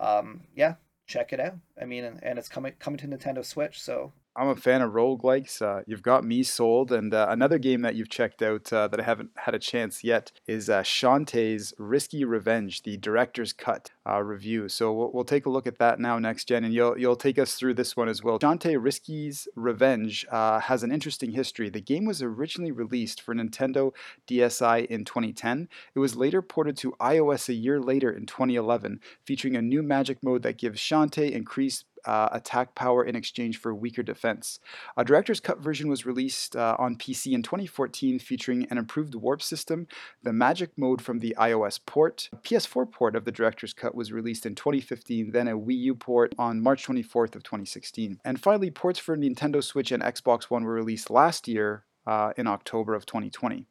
um, 0.00 0.42
yeah, 0.54 0.74
check 1.06 1.32
it 1.32 1.40
out. 1.40 1.56
I 1.80 1.84
mean, 1.84 2.04
and, 2.04 2.22
and 2.22 2.38
it's 2.38 2.48
coming 2.48 2.74
coming 2.78 2.98
to 2.98 3.08
Nintendo 3.08 3.44
Switch, 3.44 3.80
so 3.80 4.12
I'm 4.38 4.48
a 4.48 4.56
fan 4.56 4.82
of 4.82 4.92
roguelikes. 4.92 5.60
Uh, 5.60 5.82
you've 5.86 6.02
got 6.02 6.22
me 6.22 6.44
sold. 6.44 6.92
And 6.92 7.12
uh, 7.12 7.26
another 7.28 7.58
game 7.58 7.82
that 7.82 7.96
you've 7.96 8.08
checked 8.08 8.40
out 8.40 8.72
uh, 8.72 8.86
that 8.86 9.00
I 9.00 9.02
haven't 9.02 9.30
had 9.36 9.54
a 9.54 9.58
chance 9.58 10.04
yet 10.04 10.30
is 10.46 10.70
uh, 10.70 10.82
Shantae's 10.82 11.74
Risky 11.76 12.24
Revenge, 12.24 12.84
the 12.84 12.96
director's 12.96 13.52
cut 13.52 13.90
uh, 14.08 14.22
review. 14.22 14.68
So 14.68 14.92
we'll, 14.92 15.10
we'll, 15.12 15.24
take 15.24 15.46
a 15.46 15.50
look 15.50 15.66
at 15.66 15.78
that 15.78 15.98
now 16.00 16.18
next 16.18 16.46
gen, 16.46 16.64
and 16.64 16.72
you'll 16.72 16.98
you'll 16.98 17.16
take 17.16 17.38
us 17.38 17.54
through 17.54 17.74
this 17.74 17.96
one 17.96 18.08
as 18.08 18.22
well. 18.22 18.38
Shantae 18.38 18.82
Risky's 18.82 19.46
Revenge 19.54 20.24
uh, 20.30 20.60
has 20.60 20.82
an 20.82 20.90
interesting 20.90 21.32
history. 21.32 21.68
The 21.68 21.80
game 21.80 22.06
was 22.06 22.22
originally 22.22 22.70
released 22.70 23.20
for 23.20 23.34
Nintendo 23.34 23.92
DSi 24.26 24.86
in 24.86 25.04
2010. 25.04 25.68
It 25.94 25.98
was 25.98 26.16
later 26.16 26.40
ported 26.40 26.76
to 26.78 26.92
iOS 26.92 27.48
a 27.48 27.54
year 27.54 27.80
later 27.80 28.10
in 28.10 28.24
2011, 28.24 29.00
featuring 29.24 29.56
a 29.56 29.62
new 29.62 29.82
magic 29.82 30.22
mode 30.22 30.42
that 30.44 30.56
gives 30.56 30.80
Shantae 30.80 31.30
increased 31.30 31.84
uh, 32.04 32.28
attack 32.32 32.74
power 32.74 33.04
in 33.04 33.16
exchange 33.16 33.58
for 33.58 33.74
weaker 33.74 34.02
defense. 34.02 34.60
A 34.96 35.04
director's 35.04 35.40
cut 35.40 35.60
version 35.60 35.88
was 35.88 36.06
released 36.06 36.56
uh, 36.56 36.76
on 36.78 36.96
PC 36.96 37.32
in 37.32 37.42
2014 37.42 38.18
featuring 38.18 38.66
an 38.70 38.78
improved 38.78 39.14
warp 39.14 39.42
system, 39.42 39.86
the 40.22 40.32
magic 40.32 40.70
mode 40.76 41.02
from 41.02 41.18
the 41.18 41.34
iOS 41.38 41.80
port. 41.84 42.28
A 42.32 42.36
PS4 42.36 42.90
port 42.90 43.16
of 43.16 43.24
the 43.24 43.32
director's 43.32 43.72
cut 43.72 43.94
was 43.94 44.12
released 44.12 44.46
in 44.46 44.54
2015, 44.54 45.32
then 45.32 45.48
a 45.48 45.58
Wii 45.58 45.78
U 45.78 45.94
port 45.94 46.34
on 46.38 46.60
March 46.60 46.86
24th 46.86 47.34
of 47.34 47.42
2016. 47.42 48.20
And 48.24 48.40
finally, 48.40 48.70
ports 48.70 48.98
for 48.98 49.16
Nintendo 49.16 49.62
Switch 49.62 49.92
and 49.92 50.02
Xbox 50.02 50.44
One 50.44 50.64
were 50.64 50.74
released 50.74 51.10
last 51.10 51.48
year 51.48 51.84
uh, 52.06 52.32
in 52.36 52.46
October 52.46 52.94
of 52.94 53.06
2020. 53.06 53.66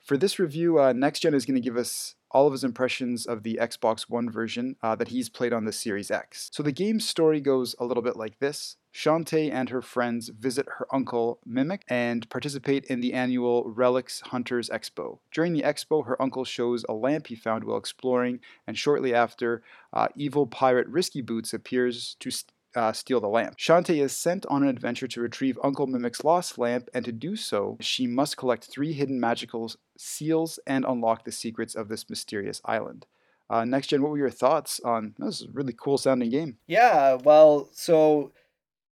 For 0.00 0.16
this 0.16 0.40
review, 0.40 0.78
uh, 0.78 0.92
NextGen 0.92 1.32
is 1.32 1.46
going 1.46 1.54
to 1.54 1.60
give 1.60 1.76
us 1.76 2.16
all 2.32 2.46
of 2.46 2.52
his 2.52 2.64
impressions 2.64 3.26
of 3.26 3.42
the 3.42 3.58
Xbox 3.60 4.02
One 4.08 4.30
version 4.30 4.76
uh, 4.82 4.96
that 4.96 5.08
he's 5.08 5.28
played 5.28 5.52
on 5.52 5.64
the 5.64 5.72
Series 5.72 6.10
X. 6.10 6.50
So 6.52 6.62
the 6.62 6.72
game's 6.72 7.08
story 7.08 7.40
goes 7.40 7.74
a 7.78 7.84
little 7.84 8.02
bit 8.02 8.16
like 8.16 8.38
this. 8.38 8.76
Shantae 8.94 9.50
and 9.50 9.70
her 9.70 9.80
friends 9.80 10.28
visit 10.28 10.66
her 10.78 10.86
uncle 10.92 11.40
Mimic 11.46 11.82
and 11.88 12.28
participate 12.28 12.84
in 12.86 13.00
the 13.00 13.14
annual 13.14 13.64
Relics 13.64 14.20
Hunters 14.20 14.68
Expo. 14.68 15.18
During 15.32 15.54
the 15.54 15.62
expo, 15.62 16.06
her 16.06 16.20
uncle 16.20 16.44
shows 16.44 16.84
a 16.88 16.92
lamp 16.92 17.28
he 17.28 17.34
found 17.34 17.64
while 17.64 17.78
exploring, 17.78 18.40
and 18.66 18.76
shortly 18.76 19.14
after, 19.14 19.62
uh, 19.92 20.08
evil 20.14 20.46
pirate 20.46 20.88
Risky 20.88 21.22
Boots 21.22 21.54
appears 21.54 22.16
to 22.20 22.30
st- 22.30 22.52
uh, 22.74 22.92
steal 22.92 23.20
the 23.20 23.28
lamp. 23.28 23.56
Shantae 23.58 24.02
is 24.02 24.16
sent 24.16 24.46
on 24.46 24.62
an 24.62 24.68
adventure 24.68 25.06
to 25.08 25.20
retrieve 25.20 25.58
Uncle 25.62 25.86
Mimic's 25.86 26.24
lost 26.24 26.58
lamp, 26.58 26.88
and 26.94 27.04
to 27.04 27.12
do 27.12 27.36
so, 27.36 27.76
she 27.80 28.06
must 28.06 28.36
collect 28.36 28.64
three 28.64 28.92
hidden 28.92 29.20
magical 29.20 29.70
seals 30.02 30.58
and 30.66 30.84
unlock 30.84 31.24
the 31.24 31.32
secrets 31.32 31.74
of 31.74 31.88
this 31.88 32.10
mysterious 32.10 32.60
island. 32.64 33.06
Uh, 33.48 33.64
next 33.64 33.88
gen, 33.88 34.02
what 34.02 34.10
were 34.10 34.18
your 34.18 34.30
thoughts 34.30 34.80
on 34.80 35.14
this? 35.18 35.40
Is 35.40 35.48
a 35.48 35.50
really 35.50 35.74
cool 35.74 35.98
sounding 35.98 36.30
game. 36.30 36.56
Yeah, 36.66 37.18
well, 37.22 37.68
so 37.72 38.32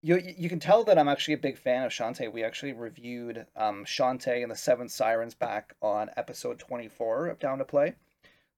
you 0.02 0.22
you 0.36 0.48
can 0.48 0.60
tell 0.60 0.84
that 0.84 0.98
I'm 0.98 1.08
actually 1.08 1.34
a 1.34 1.38
big 1.38 1.58
fan 1.58 1.82
of 1.82 1.90
Shantae. 1.90 2.32
We 2.32 2.44
actually 2.44 2.72
reviewed 2.72 3.46
um, 3.56 3.84
Shantae 3.84 4.42
and 4.42 4.50
the 4.50 4.56
Seven 4.56 4.88
Sirens 4.88 5.34
back 5.34 5.74
on 5.82 6.10
episode 6.16 6.58
24 6.58 7.28
of 7.28 7.38
Down 7.38 7.58
to 7.58 7.64
Play. 7.64 7.94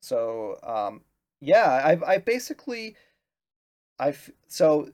So 0.00 0.58
um, 0.62 1.02
yeah, 1.40 1.80
I've 1.84 2.02
I 2.02 2.18
basically 2.18 2.96
I've 3.98 4.30
so 4.48 4.90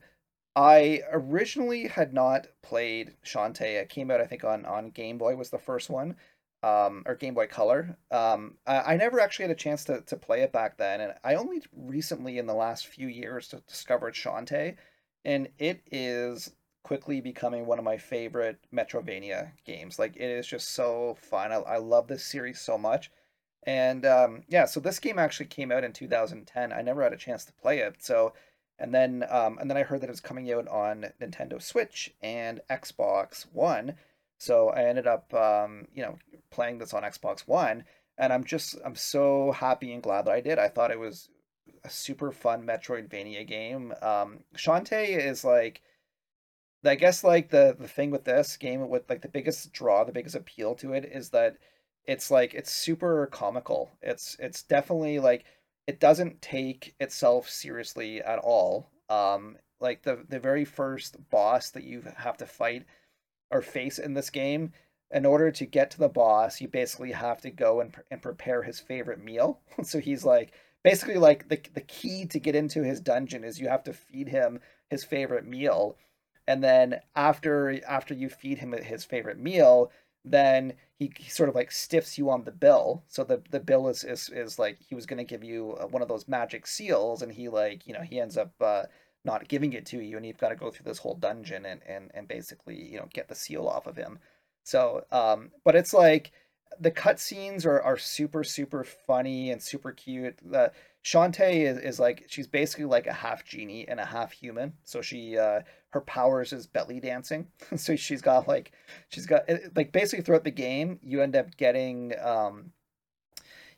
I 0.55 1.01
originally 1.11 1.87
had 1.87 2.13
not 2.13 2.47
played 2.61 3.15
Shantae. 3.25 3.81
It 3.81 3.89
came 3.89 4.11
out, 4.11 4.21
I 4.21 4.25
think, 4.25 4.43
on 4.43 4.65
on 4.65 4.91
Game 4.91 5.17
Boy 5.17 5.35
was 5.35 5.49
the 5.49 5.57
first 5.57 5.89
one, 5.89 6.15
um, 6.63 7.03
or 7.05 7.15
Game 7.15 7.33
Boy 7.33 7.47
Color. 7.47 7.97
Um, 8.09 8.55
I, 8.65 8.93
I 8.93 8.97
never 8.97 9.19
actually 9.19 9.43
had 9.43 9.51
a 9.51 9.55
chance 9.55 9.83
to, 9.85 10.01
to 10.01 10.15
play 10.15 10.41
it 10.41 10.51
back 10.51 10.77
then, 10.77 11.01
and 11.01 11.13
I 11.23 11.35
only 11.35 11.61
recently, 11.75 12.37
in 12.37 12.47
the 12.47 12.53
last 12.53 12.87
few 12.87 13.07
years, 13.07 13.53
discovered 13.67 14.15
Shantae, 14.15 14.77
and 15.25 15.49
it 15.59 15.81
is 15.91 16.51
quickly 16.83 17.21
becoming 17.21 17.65
one 17.65 17.79
of 17.79 17.85
my 17.85 17.97
favorite 17.97 18.57
Metroidvania 18.73 19.51
games. 19.65 19.97
Like 19.97 20.15
it 20.15 20.29
is 20.29 20.47
just 20.47 20.71
so 20.71 21.17
fun. 21.19 21.51
I, 21.51 21.55
I 21.55 21.77
love 21.77 22.07
this 22.07 22.25
series 22.25 22.59
so 22.59 22.77
much. 22.77 23.09
And 23.65 24.05
um, 24.05 24.43
yeah, 24.49 24.65
so 24.65 24.79
this 24.79 24.99
game 24.99 25.17
actually 25.17 25.45
came 25.45 25.71
out 25.71 25.85
in 25.85 25.93
2010. 25.93 26.73
I 26.73 26.81
never 26.81 27.01
had 27.01 27.13
a 27.13 27.17
chance 27.17 27.45
to 27.45 27.53
play 27.53 27.79
it, 27.79 28.03
so 28.03 28.33
and 28.77 28.93
then 28.93 29.25
um, 29.29 29.57
and 29.59 29.69
then 29.69 29.77
I 29.77 29.83
heard 29.83 30.01
that 30.01 30.09
it 30.09 30.11
was 30.11 30.19
coming 30.19 30.51
out 30.51 30.67
on 30.67 31.07
Nintendo 31.21 31.61
Switch 31.61 32.13
and 32.21 32.61
Xbox 32.69 33.45
One. 33.53 33.95
So 34.43 34.69
I 34.69 34.83
ended 34.83 35.07
up 35.07 35.33
um, 35.33 35.87
you 35.93 36.03
know 36.03 36.17
playing 36.51 36.77
this 36.77 36.93
on 36.93 37.03
Xbox 37.03 37.47
One, 37.47 37.85
and 38.17 38.33
I'm 38.33 38.43
just 38.43 38.75
I'm 38.83 38.95
so 38.95 39.53
happy 39.53 39.93
and 39.93 40.03
glad 40.03 40.25
that 40.25 40.33
I 40.33 40.41
did. 40.41 40.59
I 40.59 40.67
thought 40.67 40.91
it 40.91 40.99
was 40.99 41.29
a 41.85 41.89
super 41.89 42.31
fun 42.31 42.65
Metroidvania 42.67 43.47
game. 43.47 43.93
Um, 44.01 44.39
Shantae 44.55 45.17
is 45.17 45.43
like. 45.43 45.81
I 46.85 46.95
guess 46.95 47.23
like 47.23 47.49
the 47.49 47.77
the 47.79 47.87
thing 47.87 48.11
with 48.11 48.25
this 48.25 48.57
game 48.57 48.89
with 48.89 49.09
like 49.09 49.21
the 49.21 49.29
biggest 49.29 49.71
draw, 49.71 50.03
the 50.03 50.11
biggest 50.11 50.35
appeal 50.35 50.75
to 50.75 50.91
it 50.91 51.05
is 51.05 51.29
that 51.29 51.55
it's 52.05 52.29
like 52.29 52.53
it's 52.53 52.73
super 52.73 53.27
comical. 53.27 53.91
It's 54.01 54.35
it's 54.37 54.63
definitely 54.63 55.19
like 55.19 55.45
it 55.87 56.01
doesn't 56.01 56.41
take 56.41 56.93
itself 56.99 57.49
seriously 57.49 58.21
at 58.21 58.39
all. 58.39 58.89
Um, 59.07 59.55
like 59.79 60.03
the 60.03 60.25
the 60.27 60.39
very 60.39 60.65
first 60.65 61.15
boss 61.29 61.69
that 61.71 61.85
you 61.85 62.03
have 62.17 62.35
to 62.37 62.45
fight 62.45 62.85
or 63.53 63.61
face 63.61 63.99
in 63.99 64.13
this 64.13 64.29
game 64.29 64.73
in 65.11 65.25
order 65.25 65.51
to 65.51 65.65
get 65.65 65.91
to 65.91 65.99
the 65.99 66.09
boss 66.09 66.59
you 66.59 66.67
basically 66.67 67.11
have 67.11 67.39
to 67.39 67.51
go 67.51 67.79
and, 67.79 67.95
and 68.09 68.21
prepare 68.21 68.63
his 68.63 68.79
favorite 68.79 69.23
meal. 69.23 69.59
So 69.83 69.99
he's 69.99 70.25
like 70.25 70.51
basically 70.83 71.17
like 71.17 71.49
the, 71.49 71.61
the 71.73 71.81
key 71.81 72.25
to 72.25 72.39
get 72.39 72.55
into 72.55 72.83
his 72.83 72.99
dungeon 72.99 73.43
is 73.43 73.59
you 73.59 73.69
have 73.69 73.83
to 73.83 73.93
feed 73.93 74.29
him 74.29 74.59
his 74.89 75.03
favorite 75.03 75.45
meal. 75.45 75.95
And 76.47 76.63
then 76.63 76.99
after 77.15 77.79
after 77.87 78.13
you 78.13 78.29
feed 78.29 78.57
him 78.57 78.73
his 78.73 79.05
favorite 79.05 79.39
meal 79.39 79.91
then 80.25 80.73
he, 80.95 81.11
he 81.17 81.29
sort 81.29 81.49
of 81.49 81.55
like 81.55 81.71
stiffs 81.71 82.17
you 82.17 82.29
on 82.29 82.45
the 82.45 82.51
bill. 82.51 83.03
So 83.07 83.23
the 83.23 83.41
the 83.51 83.59
bill 83.59 83.87
is 83.87 84.03
is, 84.03 84.29
is 84.29 84.57
like 84.57 84.79
he 84.87 84.95
was 84.95 85.05
going 85.05 85.17
to 85.17 85.23
give 85.23 85.43
you 85.43 85.77
uh, 85.79 85.87
one 85.87 86.01
of 86.01 86.07
those 86.07 86.27
magic 86.27 86.65
seals 86.65 87.21
and 87.21 87.31
he 87.31 87.49
like 87.49 87.85
you 87.87 87.93
know 87.93 88.01
he 88.01 88.19
ends 88.19 88.37
up 88.37 88.53
uh, 88.61 88.83
not 89.25 89.47
giving 89.47 89.73
it 89.73 89.85
to 89.85 89.99
you 89.99 90.17
and 90.17 90.25
you've 90.25 90.37
got 90.37 90.49
to 90.49 90.55
go 90.55 90.69
through 90.69 90.85
this 90.85 90.99
whole 90.99 91.15
dungeon 91.15 91.65
and 91.65 91.81
and, 91.87 92.11
and 92.13 92.27
basically 92.27 92.75
you 92.75 92.97
know 92.97 93.07
get 93.13 93.27
the 93.27 93.35
seal 93.35 93.67
off 93.67 93.87
of 93.87 93.95
him 93.95 94.19
so 94.63 95.05
um 95.11 95.51
but 95.63 95.75
it's 95.75 95.93
like 95.93 96.31
the 96.79 96.91
cutscenes 96.91 97.65
are, 97.65 97.81
are 97.81 97.97
super 97.97 98.43
super 98.43 98.83
funny 98.83 99.51
and 99.51 99.61
super 99.61 99.91
cute 99.91 100.37
the 100.43 100.71
Shantae 101.03 101.65
is, 101.65 101.77
is 101.79 101.99
like 101.99 102.25
she's 102.27 102.47
basically 102.47 102.85
like 102.85 103.07
a 103.07 103.13
half 103.13 103.43
genie 103.43 103.87
and 103.87 103.99
a 103.99 104.05
half 104.05 104.31
human. 104.31 104.73
So 104.83 105.01
she 105.01 105.37
uh 105.37 105.61
her 105.89 106.01
powers 106.01 106.53
is 106.53 106.65
belly 106.65 106.99
dancing. 106.99 107.47
so 107.75 107.95
she's 107.95 108.21
got 108.21 108.47
like 108.47 108.71
she's 109.09 109.25
got 109.25 109.43
like 109.75 109.91
basically 109.91 110.23
throughout 110.23 110.45
the 110.45 110.51
game 110.51 110.99
you 111.03 111.21
end 111.21 111.35
up 111.35 111.55
getting 111.57 112.13
um 112.21 112.71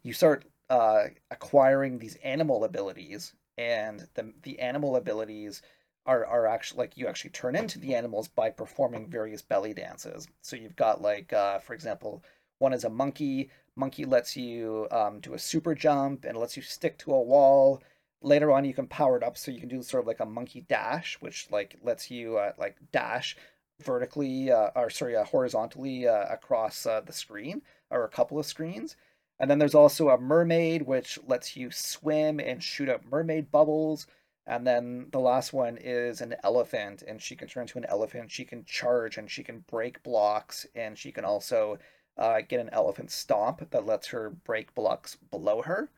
you 0.04 0.14
start 0.14 0.46
uh 0.70 1.06
acquiring 1.32 1.98
these 1.98 2.16
animal 2.24 2.64
abilities 2.64 3.34
and 3.58 4.08
the 4.16 4.34
the 4.44 4.60
animal 4.60 4.96
abilities 4.96 5.62
are 6.06 6.26
are 6.26 6.46
actually 6.48 6.80
like 6.80 6.98
you 6.98 7.08
actually 7.08 7.32
turn 7.32 7.56
into 7.56 7.80
the 7.80 7.96
animals 7.96 8.28
by 8.28 8.50
performing 8.50 9.10
various 9.10 9.42
belly 9.42 9.74
dances. 9.74 10.28
So 10.42 10.56
you've 10.56 10.76
got 10.76 11.02
like 11.02 11.34
uh 11.34 11.60
for 11.60 11.74
example 11.74 12.24
one 12.60 12.74
is 12.74 12.84
a 12.84 12.90
monkey 12.90 13.50
Monkey 13.76 14.06
lets 14.06 14.38
you 14.38 14.88
um, 14.92 15.20
do 15.20 15.34
a 15.34 15.40
super 15.40 15.76
jump 15.76 16.24
and 16.24 16.38
lets 16.38 16.56
you 16.56 16.64
stick 16.64 16.98
to 17.00 17.14
a 17.14 17.22
wall. 17.22 17.84
Later 18.22 18.52
on, 18.52 18.64
you 18.64 18.74
can 18.74 18.88
power 18.88 19.18
it 19.18 19.24
up 19.24 19.38
so 19.38 19.52
you 19.52 19.60
can 19.60 19.70
do 19.70 19.84
sort 19.84 20.04
of 20.04 20.08
like 20.08 20.22
a 20.22 20.26
monkey 20.26 20.62
dash, 20.62 21.18
which 21.20 21.48
like 21.52 21.76
lets 21.84 22.10
you 22.10 22.38
uh, 22.38 22.54
like 22.58 22.78
dash 22.92 23.36
vertically 23.84 24.50
uh, 24.52 24.70
or 24.76 24.90
sorry 24.90 25.16
uh, 25.18 25.26
horizontally 25.26 26.08
uh, 26.08 26.26
across 26.30 26.86
uh, 26.86 27.02
the 27.02 27.12
screen 27.12 27.62
or 27.92 28.06
a 28.06 28.10
couple 28.10 28.40
of 28.40 28.46
screens. 28.46 28.96
And 29.40 29.50
then 29.52 29.60
there's 29.60 29.76
also 29.76 30.10
a 30.10 30.18
mermaid, 30.18 30.84
which 30.84 31.20
lets 31.28 31.56
you 31.56 31.70
swim 31.72 32.40
and 32.40 32.64
shoot 32.64 32.90
up 32.90 33.04
mermaid 33.06 33.52
bubbles. 33.52 34.08
And 34.48 34.66
then 34.66 35.08
the 35.12 35.20
last 35.20 35.54
one 35.54 35.78
is 35.78 36.22
an 36.22 36.36
elephant, 36.44 37.04
and 37.08 37.22
she 37.22 37.36
can 37.36 37.48
turn 37.48 37.64
into 37.64 37.80
an 37.80 37.86
elephant. 37.90 38.32
She 38.32 38.46
can 38.46 38.64
charge 38.66 39.18
and 39.18 39.30
she 39.30 39.44
can 39.44 39.66
break 39.70 40.04
blocks, 40.04 40.66
and 40.76 40.98
she 40.98 41.12
can 41.12 41.26
also 41.26 41.80
uh, 42.18 42.42
get 42.48 42.60
an 42.60 42.70
elephant 42.72 43.12
stomp 43.12 43.70
that 43.72 43.86
lets 43.86 44.08
her 44.08 44.30
break 44.30 44.74
blocks 44.76 45.18
below 45.32 45.62
her. 45.64 45.90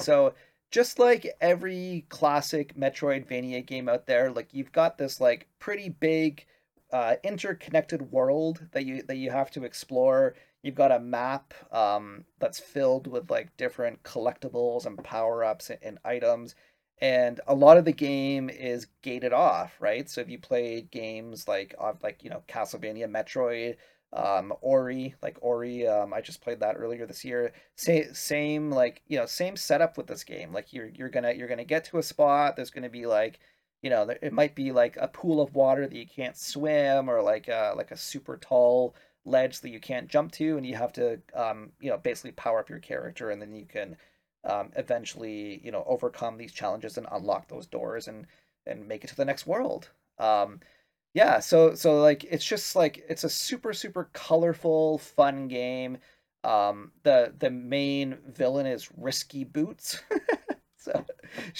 So 0.00 0.34
just 0.70 0.98
like 0.98 1.34
every 1.40 2.06
classic 2.08 2.76
Metroidvania 2.76 3.64
game 3.66 3.88
out 3.88 4.06
there, 4.06 4.30
like 4.30 4.52
you've 4.52 4.72
got 4.72 4.98
this 4.98 5.20
like 5.20 5.48
pretty 5.58 5.88
big 5.88 6.46
uh, 6.92 7.16
interconnected 7.24 8.12
world 8.12 8.66
that 8.72 8.84
you 8.84 9.02
that 9.02 9.16
you 9.16 9.30
have 9.30 9.50
to 9.52 9.64
explore. 9.64 10.34
You've 10.66 10.74
got 10.74 10.92
a 10.92 11.00
map 11.00 11.54
um, 11.72 12.24
that's 12.40 12.58
filled 12.58 13.06
with 13.06 13.30
like 13.30 13.56
different 13.56 14.02
collectibles 14.02 14.86
and 14.86 15.02
power 15.04 15.44
ups 15.44 15.70
and, 15.70 15.78
and 15.82 15.98
items, 16.04 16.54
and 17.00 17.40
a 17.46 17.54
lot 17.54 17.76
of 17.78 17.84
the 17.84 17.92
game 17.92 18.50
is 18.50 18.86
gated 19.02 19.32
off, 19.32 19.76
right? 19.80 20.08
So 20.10 20.20
if 20.20 20.28
you 20.30 20.38
play 20.38 20.82
games 20.82 21.46
like 21.48 21.74
like 22.02 22.24
you 22.24 22.30
know 22.30 22.42
Castlevania, 22.48 23.08
Metroid, 23.08 23.76
um 24.12 24.52
ori 24.60 25.14
like 25.20 25.36
ori 25.42 25.86
um 25.86 26.14
i 26.14 26.20
just 26.20 26.40
played 26.40 26.60
that 26.60 26.76
earlier 26.76 27.06
this 27.06 27.24
year 27.24 27.52
same 27.74 28.14
same 28.14 28.70
like 28.70 29.02
you 29.08 29.18
know 29.18 29.26
same 29.26 29.56
setup 29.56 29.96
with 29.98 30.06
this 30.06 30.22
game 30.24 30.52
like 30.52 30.72
you're 30.72 30.88
you're 30.88 31.08
gonna 31.08 31.32
you're 31.32 31.48
gonna 31.48 31.64
get 31.64 31.84
to 31.84 31.98
a 31.98 32.02
spot 32.02 32.54
there's 32.54 32.70
gonna 32.70 32.88
be 32.88 33.04
like 33.04 33.40
you 33.82 33.90
know 33.90 34.08
it 34.22 34.32
might 34.32 34.54
be 34.54 34.70
like 34.72 34.96
a 35.00 35.08
pool 35.08 35.40
of 35.40 35.54
water 35.54 35.86
that 35.86 35.96
you 35.96 36.06
can't 36.06 36.36
swim 36.36 37.10
or 37.10 37.20
like 37.20 37.48
a 37.48 37.74
like 37.76 37.90
a 37.90 37.96
super 37.96 38.36
tall 38.36 38.94
ledge 39.26 39.60
that 39.60 39.70
you 39.70 39.80
can't 39.80 40.08
jump 40.08 40.32
to 40.32 40.56
and 40.56 40.66
you 40.66 40.76
have 40.76 40.92
to 40.94 41.20
um 41.34 41.72
you 41.80 41.90
know 41.90 41.98
basically 41.98 42.32
power 42.32 42.60
up 42.60 42.70
your 42.70 42.78
character 42.80 43.30
and 43.30 43.42
then 43.42 43.52
you 43.54 43.66
can 43.66 43.96
um 44.44 44.70
eventually 44.76 45.60
you 45.64 45.72
know 45.72 45.84
overcome 45.86 46.38
these 46.38 46.52
challenges 46.52 46.96
and 46.98 47.06
unlock 47.12 47.48
those 47.48 47.66
doors 47.66 48.08
and 48.08 48.26
and 48.66 48.88
make 48.88 49.04
it 49.04 49.08
to 49.08 49.16
the 49.16 49.24
next 49.24 49.46
world. 49.46 49.90
Um 50.18 50.60
yeah 51.14 51.40
so 51.40 51.74
so 51.74 52.00
like 52.02 52.24
it's 52.24 52.44
just 52.44 52.76
like 52.76 53.04
it's 53.08 53.24
a 53.24 53.30
super 53.30 53.72
super 53.72 54.10
colorful 54.12 54.98
fun 54.98 55.48
game. 55.48 55.98
Um 56.44 56.92
the 57.02 57.34
the 57.38 57.50
main 57.50 58.18
villain 58.28 58.66
is 58.66 58.90
risky 58.96 59.44
boots. 59.44 60.00
So 60.78 61.04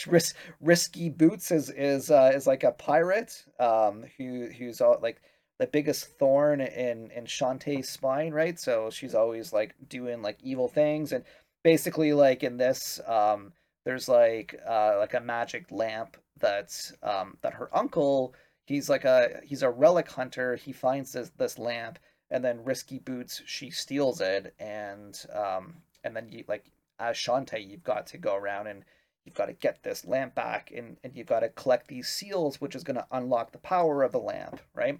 Ris- 0.06 0.34
risky 0.60 1.08
boots 1.10 1.50
is 1.50 1.70
is 1.70 2.10
uh, 2.10 2.30
is 2.34 2.46
like 2.46 2.64
a 2.64 2.72
pirate 2.72 3.44
um 3.58 4.04
who 4.16 4.46
who's 4.48 4.80
all 4.80 4.98
like 5.02 5.20
the 5.58 5.66
biggest 5.66 6.18
thorn 6.18 6.60
in 6.60 7.10
in 7.10 7.24
Shantae's 7.24 7.88
spine 7.88 8.32
right 8.32 8.58
so 8.58 8.90
she's 8.90 9.14
always 9.14 9.52
like 9.52 9.74
doing 9.88 10.22
like 10.22 10.38
evil 10.42 10.68
things 10.68 11.12
and 11.12 11.24
basically 11.64 12.12
like 12.12 12.42
in 12.42 12.56
this 12.56 13.00
um 13.06 13.52
there's 13.84 14.08
like 14.08 14.54
uh 14.68 14.96
like 14.98 15.14
a 15.14 15.20
magic 15.20 15.66
lamp 15.70 16.16
that's 16.38 16.92
um 17.02 17.36
that 17.42 17.54
her 17.54 17.70
uncle 17.74 18.34
he's 18.66 18.90
like 18.90 19.04
a 19.04 19.40
he's 19.44 19.62
a 19.62 19.70
relic 19.70 20.10
hunter. 20.10 20.56
He 20.56 20.72
finds 20.72 21.12
this 21.12 21.30
this 21.38 21.58
lamp, 21.58 21.98
and 22.30 22.44
then 22.44 22.64
Risky 22.64 22.98
Boots 22.98 23.42
she 23.46 23.70
steals 23.70 24.20
it, 24.20 24.54
and 24.58 25.18
um 25.32 25.76
and 26.04 26.14
then 26.14 26.28
you 26.28 26.44
like 26.46 26.70
as 26.98 27.16
Shantae, 27.16 27.66
you've 27.66 27.84
got 27.84 28.06
to 28.08 28.18
go 28.18 28.34
around 28.34 28.66
and 28.66 28.84
you've 29.24 29.34
got 29.34 29.46
to 29.46 29.52
get 29.52 29.82
this 29.82 30.04
lamp 30.04 30.34
back, 30.34 30.72
and 30.76 30.98
and 31.02 31.14
you've 31.16 31.26
got 31.26 31.40
to 31.40 31.48
collect 31.50 31.88
these 31.88 32.08
seals, 32.08 32.60
which 32.60 32.74
is 32.74 32.84
going 32.84 32.96
to 32.96 33.06
unlock 33.12 33.52
the 33.52 33.58
power 33.58 34.02
of 34.02 34.12
the 34.12 34.18
lamp, 34.18 34.60
right? 34.74 34.98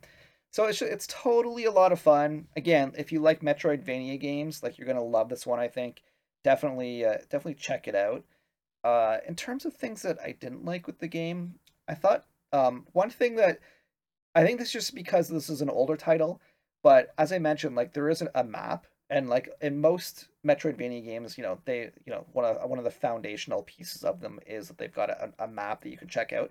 So 0.53 0.65
it's 0.65 0.81
it's 0.81 1.07
totally 1.07 1.65
a 1.65 1.71
lot 1.71 1.93
of 1.93 2.01
fun. 2.01 2.47
Again, 2.57 2.93
if 2.97 3.13
you 3.13 3.21
like 3.21 3.41
Metroidvania 3.43 4.19
games, 4.19 4.63
like 4.63 4.79
you're 4.79 4.87
gonna 4.87 5.03
love 5.03 5.29
this 5.29 5.47
one. 5.47 5.61
I 5.61 5.69
think 5.69 6.03
definitely 6.45 7.05
uh, 7.05 7.19
definitely 7.31 7.55
check 7.55 7.89
it 7.89 7.95
out. 7.95 8.25
Uh, 8.85 9.19
in 9.27 9.35
terms 9.35 9.65
of 9.65 9.75
things 9.75 10.03
that 10.03 10.19
I 10.25 10.33
didn't 10.33 10.65
like 10.65 10.87
with 10.87 11.01
the 11.01 11.09
game, 11.09 11.57
I 11.89 11.95
thought 11.95 12.25
um, 12.53 12.87
one 12.93 13.11
thing 13.11 13.37
that 13.37 13.59
I 14.35 14.45
think 14.45 14.59
this 14.59 14.69
is 14.69 14.73
just 14.73 14.95
because 14.95 15.29
this 15.29 15.51
is 15.51 15.61
an 15.61 15.71
older 15.71 15.97
title, 15.97 16.41
but 16.83 17.13
as 17.19 17.33
I 17.33 17.39
mentioned, 17.39 17.75
like 17.75 17.93
there 17.93 18.09
isn't 18.09 18.31
a 18.35 18.45
map, 18.45 18.87
and 19.11 19.29
like 19.29 19.49
in 19.61 19.81
most 19.81 20.29
Metroidvania 20.47 21.05
games, 21.05 21.37
you 21.37 21.43
know 21.43 21.59
they, 21.65 21.91
you 22.05 22.13
know 22.13 22.25
one 22.33 22.45
of 22.45 22.71
one 22.71 22.79
of 22.79 22.85
the 22.85 22.91
foundational 22.91 23.63
pieces 23.63 24.05
of 24.05 24.21
them 24.21 24.39
is 24.47 24.69
that 24.69 24.79
they've 24.79 24.93
got 24.93 25.11
a, 25.11 25.33
a 25.39 25.49
map 25.49 25.83
that 25.83 25.91
you 25.91 25.99
can 25.99 26.09
check 26.09 26.33
out. 26.33 26.51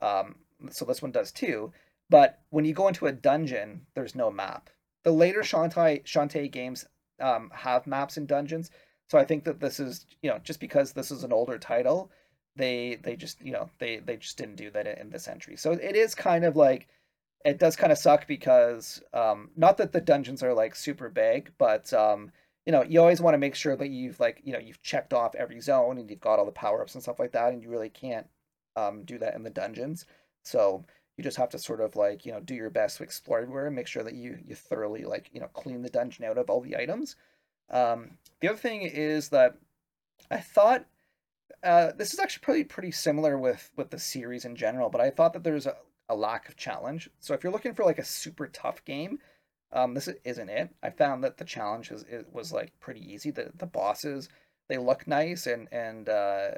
Um, 0.00 0.36
so 0.70 0.84
this 0.84 1.02
one 1.02 1.12
does 1.12 1.32
too. 1.32 1.72
But 2.10 2.40
when 2.50 2.64
you 2.64 2.74
go 2.74 2.88
into 2.88 3.06
a 3.06 3.12
dungeon, 3.12 3.86
there's 3.94 4.14
no 4.14 4.30
map. 4.30 4.70
The 5.04 5.12
later 5.12 5.40
Shantae 5.40 6.04
Shantae 6.04 6.50
games 6.50 6.86
um, 7.20 7.50
have 7.54 7.86
maps 7.86 8.16
in 8.16 8.26
dungeons, 8.26 8.70
so 9.10 9.18
I 9.18 9.24
think 9.24 9.44
that 9.44 9.60
this 9.60 9.80
is 9.80 10.06
you 10.22 10.30
know 10.30 10.38
just 10.38 10.60
because 10.60 10.92
this 10.92 11.10
is 11.10 11.24
an 11.24 11.32
older 11.32 11.58
title, 11.58 12.10
they 12.56 12.98
they 13.02 13.16
just 13.16 13.40
you 13.42 13.52
know 13.52 13.70
they 13.78 13.98
they 13.98 14.16
just 14.16 14.38
didn't 14.38 14.56
do 14.56 14.70
that 14.70 14.86
in 14.86 15.10
this 15.10 15.28
entry. 15.28 15.56
So 15.56 15.72
it 15.72 15.96
is 15.96 16.14
kind 16.14 16.44
of 16.44 16.56
like 16.56 16.88
it 17.44 17.58
does 17.58 17.76
kind 17.76 17.92
of 17.92 17.98
suck 17.98 18.26
because 18.26 19.02
um 19.12 19.50
not 19.56 19.76
that 19.78 19.92
the 19.92 20.00
dungeons 20.00 20.42
are 20.42 20.54
like 20.54 20.74
super 20.74 21.08
big 21.08 21.52
but 21.58 21.92
um 21.92 22.32
you 22.66 22.72
know 22.72 22.82
you 22.82 23.00
always 23.00 23.20
want 23.20 23.34
to 23.34 23.38
make 23.38 23.54
sure 23.54 23.76
that 23.76 23.90
you've 23.90 24.18
like 24.18 24.40
you 24.44 24.52
know 24.52 24.58
you've 24.58 24.82
checked 24.82 25.12
off 25.12 25.34
every 25.34 25.60
zone 25.60 25.98
and 25.98 26.08
you've 26.10 26.20
got 26.20 26.38
all 26.38 26.46
the 26.46 26.52
power-ups 26.52 26.94
and 26.94 27.02
stuff 27.02 27.18
like 27.18 27.32
that 27.32 27.52
and 27.52 27.62
you 27.62 27.68
really 27.68 27.90
can't 27.90 28.26
um 28.76 29.04
do 29.04 29.18
that 29.18 29.34
in 29.34 29.42
the 29.42 29.50
dungeons. 29.50 30.06
So 30.44 30.84
you 31.16 31.24
just 31.24 31.36
have 31.36 31.50
to 31.50 31.58
sort 31.58 31.80
of 31.80 31.96
like 31.96 32.26
you 32.26 32.32
know 32.32 32.40
do 32.40 32.54
your 32.54 32.70
best 32.70 32.98
to 32.98 33.02
explore 33.02 33.40
everywhere 33.40 33.66
and 33.66 33.76
make 33.76 33.86
sure 33.86 34.02
that 34.02 34.14
you 34.14 34.38
you 34.46 34.54
thoroughly 34.54 35.04
like 35.04 35.30
you 35.32 35.40
know 35.40 35.48
clean 35.48 35.82
the 35.82 35.90
dungeon 35.90 36.24
out 36.24 36.38
of 36.38 36.50
all 36.50 36.60
the 36.60 36.76
items 36.76 37.16
um 37.70 38.10
the 38.40 38.48
other 38.48 38.58
thing 38.58 38.82
is 38.82 39.28
that 39.28 39.56
i 40.30 40.38
thought 40.38 40.86
uh, 41.64 41.92
this 41.96 42.12
is 42.12 42.18
actually 42.18 42.42
pretty 42.42 42.64
pretty 42.64 42.90
similar 42.90 43.38
with 43.38 43.70
with 43.76 43.90
the 43.90 43.98
series 43.98 44.44
in 44.44 44.54
general, 44.54 44.90
but 44.90 45.00
I 45.00 45.10
thought 45.10 45.32
that 45.32 45.44
there's 45.44 45.66
a, 45.66 45.76
a 46.08 46.14
lack 46.14 46.48
of 46.48 46.56
challenge. 46.56 47.08
So 47.20 47.34
if 47.34 47.42
you're 47.42 47.52
looking 47.52 47.74
for 47.74 47.84
like 47.84 47.98
a 47.98 48.04
super 48.04 48.46
tough 48.48 48.84
game, 48.84 49.18
um, 49.72 49.94
this 49.94 50.08
isn't 50.24 50.48
it. 50.50 50.70
I 50.82 50.90
found 50.90 51.24
that 51.24 51.38
the 51.38 51.44
challenge 51.44 51.90
is 51.90 52.02
it 52.04 52.28
was 52.32 52.52
like 52.52 52.78
pretty 52.80 53.00
easy. 53.00 53.30
The 53.30 53.50
the 53.56 53.66
bosses 53.66 54.28
they 54.68 54.78
look 54.78 55.06
nice 55.06 55.46
and 55.46 55.68
and 55.72 56.08
uh, 56.08 56.50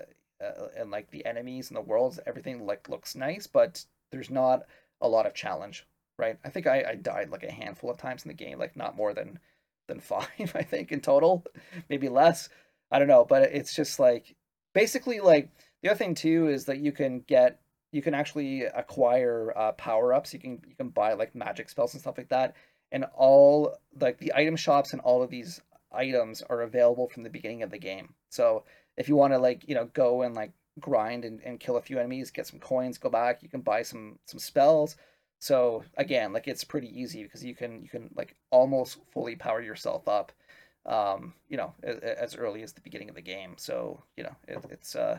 uh, 0.43 0.69
and 0.77 0.91
like 0.91 1.11
the 1.11 1.25
enemies 1.25 1.71
and 1.71 1.77
the 1.77 1.83
worlds, 1.83 2.21
everything 2.27 2.67
like 2.67 2.89
looks 2.89 3.15
nice, 3.15 3.47
but 3.47 3.85
there's 4.11 4.31
not 4.31 4.63
a 5.01 5.09
lot 5.09 5.27
of 5.27 5.35
challenge, 5.35 5.87
right? 6.19 6.39
I 6.45 6.49
think 6.49 6.67
I, 6.67 6.85
I 6.91 6.95
died 6.95 7.31
like 7.31 7.45
a 7.45 7.53
handful 7.53 7.91
of 7.91 7.99
times 7.99 8.25
in 8.25 8.29
the 8.29 8.35
game, 8.35 8.59
like 8.59 8.77
not 8.77 8.97
more 8.97 9.15
than 9.15 9.39
than 9.89 10.01
five, 10.01 10.53
I 10.55 10.63
think 10.63 10.93
in 10.93 11.01
total, 11.01 11.45
maybe 11.89 12.09
less. 12.09 12.49
I 12.91 12.99
don't 12.99 13.09
know, 13.09 13.25
but 13.25 13.43
it's 13.43 13.75
just 13.75 13.99
like 13.99 14.37
basically 14.75 15.21
like 15.21 15.51
the 15.83 15.91
other 15.91 15.99
thing 15.99 16.15
too 16.15 16.49
is 16.49 16.67
that 16.67 16.79
you 16.79 16.93
can 16.93 17.21
get 17.21 17.61
you 17.93 18.03
can 18.03 18.15
actually 18.15 18.65
acquire 18.65 19.53
uh, 19.57 19.73
power 19.73 20.13
ups. 20.13 20.33
You 20.33 20.41
can 20.41 20.63
you 20.67 20.75
can 20.77 20.91
buy 20.91 21.15
like 21.15 21.35
magic 21.35 21.69
spells 21.69 21.95
and 21.95 22.01
stuff 22.01 22.19
like 22.19 22.29
that. 22.29 22.55
And 22.93 23.05
all 23.15 23.77
like 24.01 24.19
the 24.19 24.35
item 24.35 24.57
shops 24.57 24.93
and 24.93 25.01
all 25.03 25.23
of 25.23 25.31
these 25.31 25.61
items 25.93 26.43
are 26.43 26.63
available 26.63 27.09
from 27.09 27.23
the 27.23 27.31
beginning 27.31 27.63
of 27.63 27.71
the 27.71 27.79
game. 27.79 28.15
So 28.29 28.65
if 28.97 29.09
you 29.09 29.17
want 29.17 29.33
to 29.33 29.39
like 29.39 29.69
you 29.69 29.75
know 29.75 29.87
go 29.87 30.23
and 30.23 30.35
like 30.35 30.53
grind 30.81 31.25
and, 31.25 31.41
and 31.43 31.61
kill 31.61 31.77
a 31.77 31.83
few 31.83 31.99
enemies, 31.99 32.31
get 32.31 32.47
some 32.47 32.61
coins, 32.61 32.99
go 32.99 33.09
back, 33.09 33.43
you 33.43 33.49
can 33.49 33.61
buy 33.61 33.83
some 33.83 34.19
some 34.27 34.39
spells. 34.39 34.97
So 35.39 35.85
again, 35.97 36.33
like 36.33 36.49
it's 36.49 36.65
pretty 36.65 36.89
easy 37.01 37.23
because 37.23 37.45
you 37.45 37.55
can 37.55 37.83
you 37.83 37.89
can 37.89 38.11
like 38.17 38.37
almost 38.51 38.99
fully 39.13 39.37
power 39.37 39.61
yourself 39.61 40.09
up, 40.09 40.33
um, 40.87 41.35
you 41.49 41.57
know, 41.57 41.75
as, 41.83 41.99
as 41.99 42.37
early 42.37 42.63
as 42.63 42.73
the 42.73 42.81
beginning 42.81 43.09
of 43.09 43.15
the 43.15 43.23
game. 43.23 43.55
So 43.57 44.03
you 44.17 44.25
know, 44.25 44.37
it, 44.49 44.65
it's 44.71 44.97
uh, 44.97 45.19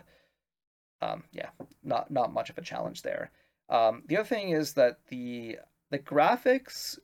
um, 1.00 1.24
yeah, 1.32 1.50
not 1.82 2.10
not 2.10 2.32
much 2.32 2.50
of 2.50 2.58
a 2.58 2.62
challenge 2.62 3.02
there. 3.02 3.30
Um, 3.68 4.02
the 4.06 4.16
other 4.16 4.28
thing 4.28 4.50
is 4.50 4.74
that 4.74 4.98
the 5.08 5.58
the 5.90 5.98
graphics. 5.98 6.98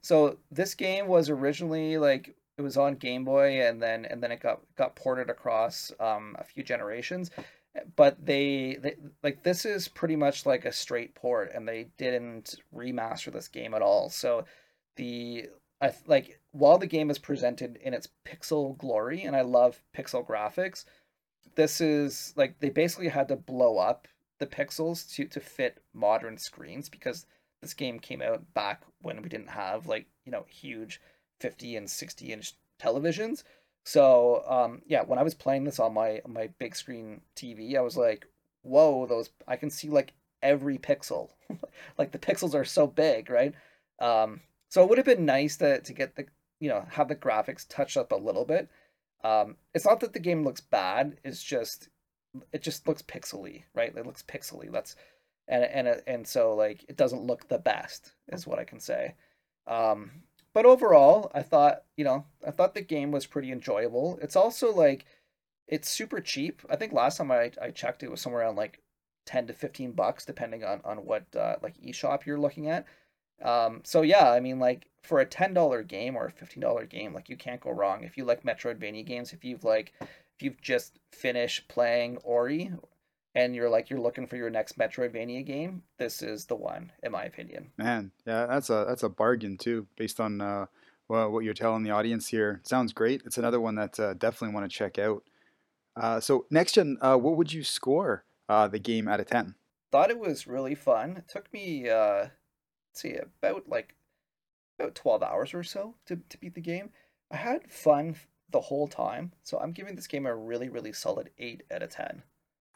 So 0.00 0.38
this 0.50 0.74
game 0.74 1.08
was 1.08 1.30
originally 1.30 1.98
like 1.98 2.36
it 2.58 2.62
was 2.62 2.76
on 2.76 2.94
Game 2.94 3.24
Boy, 3.24 3.62
and 3.62 3.82
then 3.82 4.04
and 4.06 4.22
then 4.22 4.32
it 4.32 4.40
got 4.40 4.60
got 4.76 4.96
ported 4.96 5.30
across 5.30 5.92
um, 6.00 6.36
a 6.38 6.44
few 6.44 6.62
generations. 6.62 7.30
But 7.96 8.24
they, 8.24 8.78
they 8.80 8.96
like 9.22 9.42
this 9.42 9.64
is 9.64 9.88
pretty 9.88 10.16
much 10.16 10.46
like 10.46 10.64
a 10.64 10.72
straight 10.72 11.14
port, 11.14 11.52
and 11.54 11.66
they 11.66 11.88
didn't 11.98 12.56
remaster 12.74 13.32
this 13.32 13.48
game 13.48 13.74
at 13.74 13.82
all. 13.82 14.08
So 14.10 14.44
the 14.96 15.48
I 15.80 15.92
like 16.06 16.40
while 16.52 16.78
the 16.78 16.86
game 16.86 17.10
is 17.10 17.18
presented 17.18 17.76
in 17.82 17.94
its 17.94 18.08
pixel 18.26 18.76
glory, 18.78 19.24
and 19.24 19.36
I 19.36 19.42
love 19.42 19.82
pixel 19.96 20.26
graphics, 20.26 20.84
this 21.54 21.80
is 21.80 22.32
like 22.36 22.58
they 22.60 22.70
basically 22.70 23.08
had 23.08 23.28
to 23.28 23.36
blow 23.36 23.78
up 23.78 24.08
the 24.38 24.46
pixels 24.46 25.10
to 25.14 25.26
to 25.26 25.40
fit 25.40 25.82
modern 25.92 26.38
screens 26.38 26.88
because 26.88 27.26
this 27.60 27.74
game 27.74 27.98
came 27.98 28.22
out 28.22 28.42
back 28.54 28.82
when 29.02 29.22
we 29.22 29.28
didn't 29.28 29.50
have 29.50 29.86
like 29.86 30.06
you 30.24 30.32
know 30.32 30.46
huge 30.48 31.00
50 31.40 31.76
and 31.76 31.90
60 31.90 32.32
inch 32.32 32.54
televisions. 32.80 33.42
So 33.86 34.42
um, 34.48 34.82
yeah, 34.84 35.02
when 35.04 35.20
I 35.20 35.22
was 35.22 35.34
playing 35.34 35.62
this 35.62 35.78
on 35.78 35.94
my 35.94 36.20
my 36.26 36.48
big 36.58 36.74
screen 36.74 37.20
TV, 37.36 37.76
I 37.76 37.82
was 37.82 37.96
like, 37.96 38.26
"Whoa, 38.62 39.06
those! 39.06 39.30
I 39.46 39.54
can 39.54 39.70
see 39.70 39.88
like 39.88 40.12
every 40.42 40.76
pixel. 40.76 41.30
like 41.98 42.10
the 42.10 42.18
pixels 42.18 42.52
are 42.52 42.64
so 42.64 42.88
big, 42.88 43.30
right?" 43.30 43.54
Um, 44.00 44.40
so 44.70 44.82
it 44.82 44.88
would 44.88 44.98
have 44.98 45.06
been 45.06 45.24
nice 45.24 45.56
to 45.58 45.80
to 45.80 45.92
get 45.92 46.16
the 46.16 46.26
you 46.58 46.68
know 46.68 46.84
have 46.90 47.06
the 47.06 47.14
graphics 47.14 47.64
touched 47.68 47.96
up 47.96 48.10
a 48.10 48.16
little 48.16 48.44
bit. 48.44 48.68
Um, 49.22 49.54
it's 49.72 49.86
not 49.86 50.00
that 50.00 50.14
the 50.14 50.18
game 50.18 50.42
looks 50.42 50.60
bad; 50.60 51.18
it's 51.22 51.42
just 51.42 51.88
it 52.52 52.62
just 52.62 52.88
looks 52.88 53.02
pixely, 53.02 53.62
right? 53.72 53.96
It 53.96 54.04
looks 54.04 54.24
pixely. 54.24 54.70
That's 54.72 54.96
and 55.46 55.62
and 55.62 56.02
and 56.08 56.26
so 56.26 56.56
like 56.56 56.84
it 56.88 56.96
doesn't 56.96 57.22
look 57.22 57.46
the 57.46 57.58
best, 57.58 58.14
is 58.32 58.48
what 58.48 58.58
I 58.58 58.64
can 58.64 58.80
say. 58.80 59.14
Um, 59.68 60.10
but 60.56 60.64
overall, 60.64 61.30
I 61.34 61.42
thought, 61.42 61.82
you 61.98 62.04
know, 62.04 62.24
I 62.42 62.50
thought 62.50 62.72
the 62.72 62.80
game 62.80 63.10
was 63.10 63.26
pretty 63.26 63.52
enjoyable. 63.52 64.18
It's 64.22 64.36
also 64.36 64.72
like 64.72 65.04
it's 65.68 65.86
super 65.86 66.18
cheap. 66.18 66.62
I 66.70 66.76
think 66.76 66.94
last 66.94 67.18
time 67.18 67.30
I, 67.30 67.50
I 67.60 67.70
checked 67.72 68.02
it 68.02 68.10
was 68.10 68.22
somewhere 68.22 68.40
around 68.40 68.56
like 68.56 68.80
10 69.26 69.48
to 69.48 69.52
15 69.52 69.92
bucks 69.92 70.24
depending 70.24 70.64
on 70.64 70.80
on 70.82 71.04
what 71.04 71.24
uh, 71.36 71.56
like 71.62 71.76
eShop 71.82 72.24
you're 72.24 72.40
looking 72.40 72.70
at. 72.70 72.86
Um 73.42 73.82
so 73.84 74.00
yeah, 74.00 74.30
I 74.30 74.40
mean 74.40 74.58
like 74.58 74.86
for 75.02 75.20
a 75.20 75.26
$10 75.26 75.86
game 75.86 76.16
or 76.16 76.24
a 76.24 76.32
$15 76.32 76.88
game, 76.88 77.12
like 77.12 77.28
you 77.28 77.36
can't 77.36 77.60
go 77.60 77.70
wrong. 77.70 78.02
If 78.02 78.16
you 78.16 78.24
like 78.24 78.42
Metroidvania 78.42 79.04
games, 79.04 79.34
if 79.34 79.44
you've 79.44 79.62
like 79.62 79.92
if 80.00 80.40
you've 80.40 80.62
just 80.62 80.98
finished 81.12 81.68
playing 81.68 82.16
Ori 82.24 82.72
and 83.36 83.54
you're 83.54 83.68
like 83.68 83.90
you're 83.90 84.00
looking 84.00 84.26
for 84.26 84.36
your 84.36 84.50
next 84.50 84.78
Metroidvania 84.78 85.44
game, 85.46 85.82
this 85.98 86.22
is 86.22 86.46
the 86.46 86.56
one, 86.56 86.90
in 87.02 87.12
my 87.12 87.24
opinion. 87.24 87.70
Man, 87.76 88.10
yeah, 88.26 88.46
that's 88.46 88.70
a 88.70 88.86
that's 88.88 89.02
a 89.02 89.08
bargain 89.08 89.58
too, 89.58 89.86
based 89.96 90.18
on 90.18 90.40
uh, 90.40 90.66
well, 91.06 91.30
what 91.30 91.44
you're 91.44 91.54
telling 91.54 91.84
the 91.84 91.90
audience 91.90 92.26
here. 92.28 92.60
sounds 92.64 92.92
great. 92.92 93.22
It's 93.26 93.38
another 93.38 93.60
one 93.60 93.76
that 93.76 94.00
uh, 94.00 94.14
definitely 94.14 94.54
want 94.54 94.68
to 94.68 94.76
check 94.76 94.98
out. 94.98 95.22
Uh, 95.94 96.18
so 96.18 96.46
next 96.50 96.72
gen, 96.72 96.96
uh, 97.00 97.16
what 97.16 97.36
would 97.36 97.52
you 97.52 97.62
score 97.62 98.24
uh, 98.48 98.66
the 98.68 98.78
game 98.78 99.06
out 99.06 99.20
of 99.20 99.26
ten? 99.26 99.54
Thought 99.92 100.10
it 100.10 100.18
was 100.18 100.46
really 100.46 100.74
fun. 100.74 101.18
It 101.18 101.28
took 101.28 101.52
me, 101.52 101.88
uh, 101.88 102.28
let's 102.90 103.02
see, 103.02 103.16
about 103.16 103.68
like 103.68 103.94
about 104.80 104.94
twelve 104.94 105.22
hours 105.22 105.52
or 105.52 105.62
so 105.62 105.94
to 106.06 106.20
to 106.30 106.38
beat 106.38 106.54
the 106.54 106.60
game. 106.62 106.90
I 107.30 107.36
had 107.36 107.70
fun 107.70 108.16
the 108.50 108.60
whole 108.62 108.88
time, 108.88 109.32
so 109.42 109.58
I'm 109.58 109.72
giving 109.72 109.94
this 109.94 110.06
game 110.06 110.24
a 110.24 110.34
really 110.34 110.70
really 110.70 110.94
solid 110.94 111.28
eight 111.38 111.64
out 111.70 111.82
of 111.82 111.90
ten. 111.90 112.22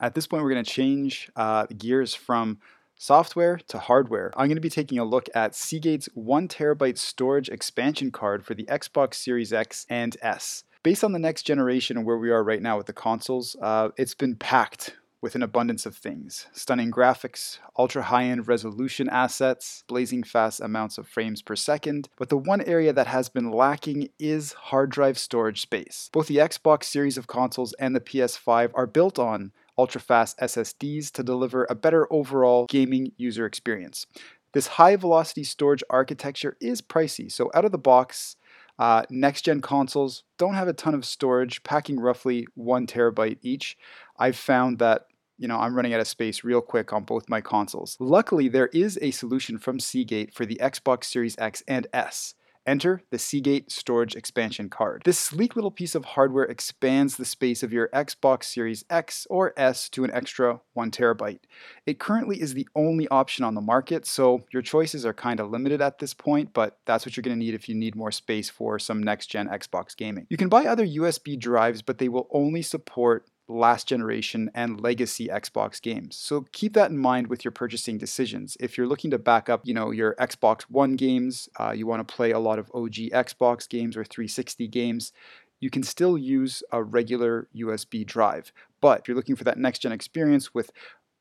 At 0.00 0.14
this 0.14 0.26
point, 0.26 0.42
we're 0.42 0.52
going 0.52 0.64
to 0.64 0.70
change 0.70 1.30
uh, 1.36 1.66
gears 1.66 2.14
from 2.14 2.58
software 2.96 3.58
to 3.68 3.78
hardware. 3.78 4.32
I'm 4.34 4.48
going 4.48 4.56
to 4.56 4.60
be 4.62 4.70
taking 4.70 4.98
a 4.98 5.04
look 5.04 5.28
at 5.34 5.52
Seagate's 5.52 6.08
1 6.14 6.48
terabyte 6.48 6.96
storage 6.96 7.50
expansion 7.50 8.10
card 8.10 8.44
for 8.44 8.54
the 8.54 8.64
Xbox 8.64 9.14
Series 9.14 9.52
X 9.52 9.86
and 9.90 10.16
S. 10.22 10.64
Based 10.82 11.04
on 11.04 11.12
the 11.12 11.18
next 11.18 11.42
generation 11.42 11.98
and 11.98 12.06
where 12.06 12.16
we 12.16 12.30
are 12.30 12.42
right 12.42 12.62
now 12.62 12.78
with 12.78 12.86
the 12.86 12.94
consoles, 12.94 13.56
uh, 13.60 13.90
it's 13.98 14.14
been 14.14 14.36
packed 14.36 14.96
with 15.20 15.34
an 15.34 15.42
abundance 15.42 15.84
of 15.84 15.94
things 15.94 16.46
stunning 16.52 16.90
graphics, 16.90 17.58
ultra 17.78 18.04
high 18.04 18.24
end 18.24 18.48
resolution 18.48 19.08
assets, 19.08 19.84
blazing 19.86 20.22
fast 20.22 20.60
amounts 20.60 20.96
of 20.96 21.06
frames 21.06 21.42
per 21.42 21.54
second. 21.54 22.08
But 22.16 22.30
the 22.30 22.38
one 22.38 22.62
area 22.62 22.92
that 22.94 23.06
has 23.06 23.28
been 23.28 23.50
lacking 23.50 24.08
is 24.18 24.54
hard 24.54 24.90
drive 24.90 25.18
storage 25.18 25.60
space. 25.60 26.08
Both 26.12 26.28
the 26.28 26.38
Xbox 26.38 26.84
series 26.84 27.18
of 27.18 27.26
consoles 27.26 27.74
and 27.74 27.94
the 27.94 28.00
PS5 28.00 28.70
are 28.74 28.86
built 28.86 29.18
on 29.18 29.52
ultra-fast 29.80 30.38
SSDs 30.38 31.10
to 31.12 31.22
deliver 31.22 31.66
a 31.70 31.74
better 31.74 32.06
overall 32.12 32.66
gaming 32.66 33.12
user 33.16 33.46
experience. 33.46 34.06
This 34.52 34.66
high 34.66 34.96
velocity 34.96 35.42
storage 35.44 35.82
architecture 35.88 36.56
is 36.60 36.82
pricey, 36.82 37.32
so 37.32 37.50
out 37.54 37.64
of 37.64 37.72
the 37.72 37.78
box, 37.78 38.36
uh, 38.78 39.04
next 39.08 39.42
gen 39.42 39.62
consoles 39.62 40.24
don't 40.38 40.54
have 40.54 40.68
a 40.68 40.74
ton 40.74 40.94
of 40.94 41.06
storage, 41.06 41.62
packing 41.62 41.98
roughly 41.98 42.46
one 42.54 42.86
terabyte 42.86 43.38
each. 43.42 43.78
I've 44.18 44.36
found 44.36 44.78
that 44.80 45.06
you 45.38 45.48
know, 45.48 45.58
I'm 45.58 45.74
running 45.74 45.94
out 45.94 46.00
of 46.00 46.06
space 46.06 46.44
real 46.44 46.60
quick 46.60 46.92
on 46.92 47.04
both 47.04 47.30
my 47.30 47.40
consoles. 47.40 47.96
Luckily, 47.98 48.48
there 48.48 48.66
is 48.74 48.98
a 49.00 49.10
solution 49.10 49.56
from 49.56 49.80
Seagate 49.80 50.34
for 50.34 50.44
the 50.44 50.60
Xbox 50.60 51.04
Series 51.04 51.34
X 51.38 51.62
and 51.66 51.86
S. 51.94 52.34
Enter 52.70 53.02
the 53.10 53.18
Seagate 53.18 53.72
Storage 53.72 54.14
Expansion 54.14 54.70
Card. 54.70 55.02
This 55.04 55.18
sleek 55.18 55.56
little 55.56 55.72
piece 55.72 55.96
of 55.96 56.04
hardware 56.04 56.44
expands 56.44 57.16
the 57.16 57.24
space 57.24 57.64
of 57.64 57.72
your 57.72 57.88
Xbox 57.88 58.44
Series 58.44 58.84
X 58.88 59.26
or 59.28 59.52
S 59.56 59.88
to 59.88 60.04
an 60.04 60.12
extra 60.12 60.60
1 60.74 60.92
terabyte. 60.92 61.40
It 61.84 61.98
currently 61.98 62.40
is 62.40 62.54
the 62.54 62.68
only 62.76 63.08
option 63.08 63.44
on 63.44 63.56
the 63.56 63.60
market, 63.60 64.06
so 64.06 64.44
your 64.52 64.62
choices 64.62 65.04
are 65.04 65.12
kind 65.12 65.40
of 65.40 65.50
limited 65.50 65.80
at 65.80 65.98
this 65.98 66.14
point, 66.14 66.52
but 66.52 66.78
that's 66.86 67.04
what 67.04 67.16
you're 67.16 67.22
going 67.22 67.36
to 67.36 67.44
need 67.44 67.54
if 67.54 67.68
you 67.68 67.74
need 67.74 67.96
more 67.96 68.12
space 68.12 68.48
for 68.48 68.78
some 68.78 69.02
next 69.02 69.26
gen 69.26 69.48
Xbox 69.48 69.96
gaming. 69.96 70.28
You 70.30 70.36
can 70.36 70.48
buy 70.48 70.66
other 70.66 70.86
USB 70.86 71.36
drives, 71.36 71.82
but 71.82 71.98
they 71.98 72.08
will 72.08 72.28
only 72.30 72.62
support 72.62 73.26
last 73.50 73.88
generation 73.88 74.50
and 74.54 74.80
legacy 74.80 75.28
Xbox 75.28 75.82
games. 75.82 76.16
So 76.16 76.46
keep 76.52 76.74
that 76.74 76.90
in 76.90 76.98
mind 76.98 77.26
with 77.26 77.44
your 77.44 77.52
purchasing 77.52 77.98
decisions. 77.98 78.56
If 78.60 78.78
you're 78.78 78.86
looking 78.86 79.10
to 79.10 79.18
back 79.18 79.48
up, 79.48 79.62
you 79.64 79.74
know, 79.74 79.90
your 79.90 80.14
Xbox 80.14 80.62
One 80.62 80.96
games, 80.96 81.48
uh, 81.58 81.72
you 81.72 81.86
want 81.86 82.06
to 82.06 82.14
play 82.14 82.30
a 82.30 82.38
lot 82.38 82.58
of 82.58 82.70
OG 82.74 82.94
Xbox 83.12 83.68
games 83.68 83.96
or 83.96 84.04
360 84.04 84.68
games, 84.68 85.12
you 85.60 85.70
can 85.70 85.82
still 85.82 86.16
use 86.16 86.62
a 86.72 86.82
regular 86.82 87.48
USB 87.54 88.06
drive. 88.06 88.52
But 88.80 89.00
if 89.00 89.08
you're 89.08 89.16
looking 89.16 89.36
for 89.36 89.44
that 89.44 89.58
next 89.58 89.80
gen 89.80 89.92
experience 89.92 90.54
with 90.54 90.70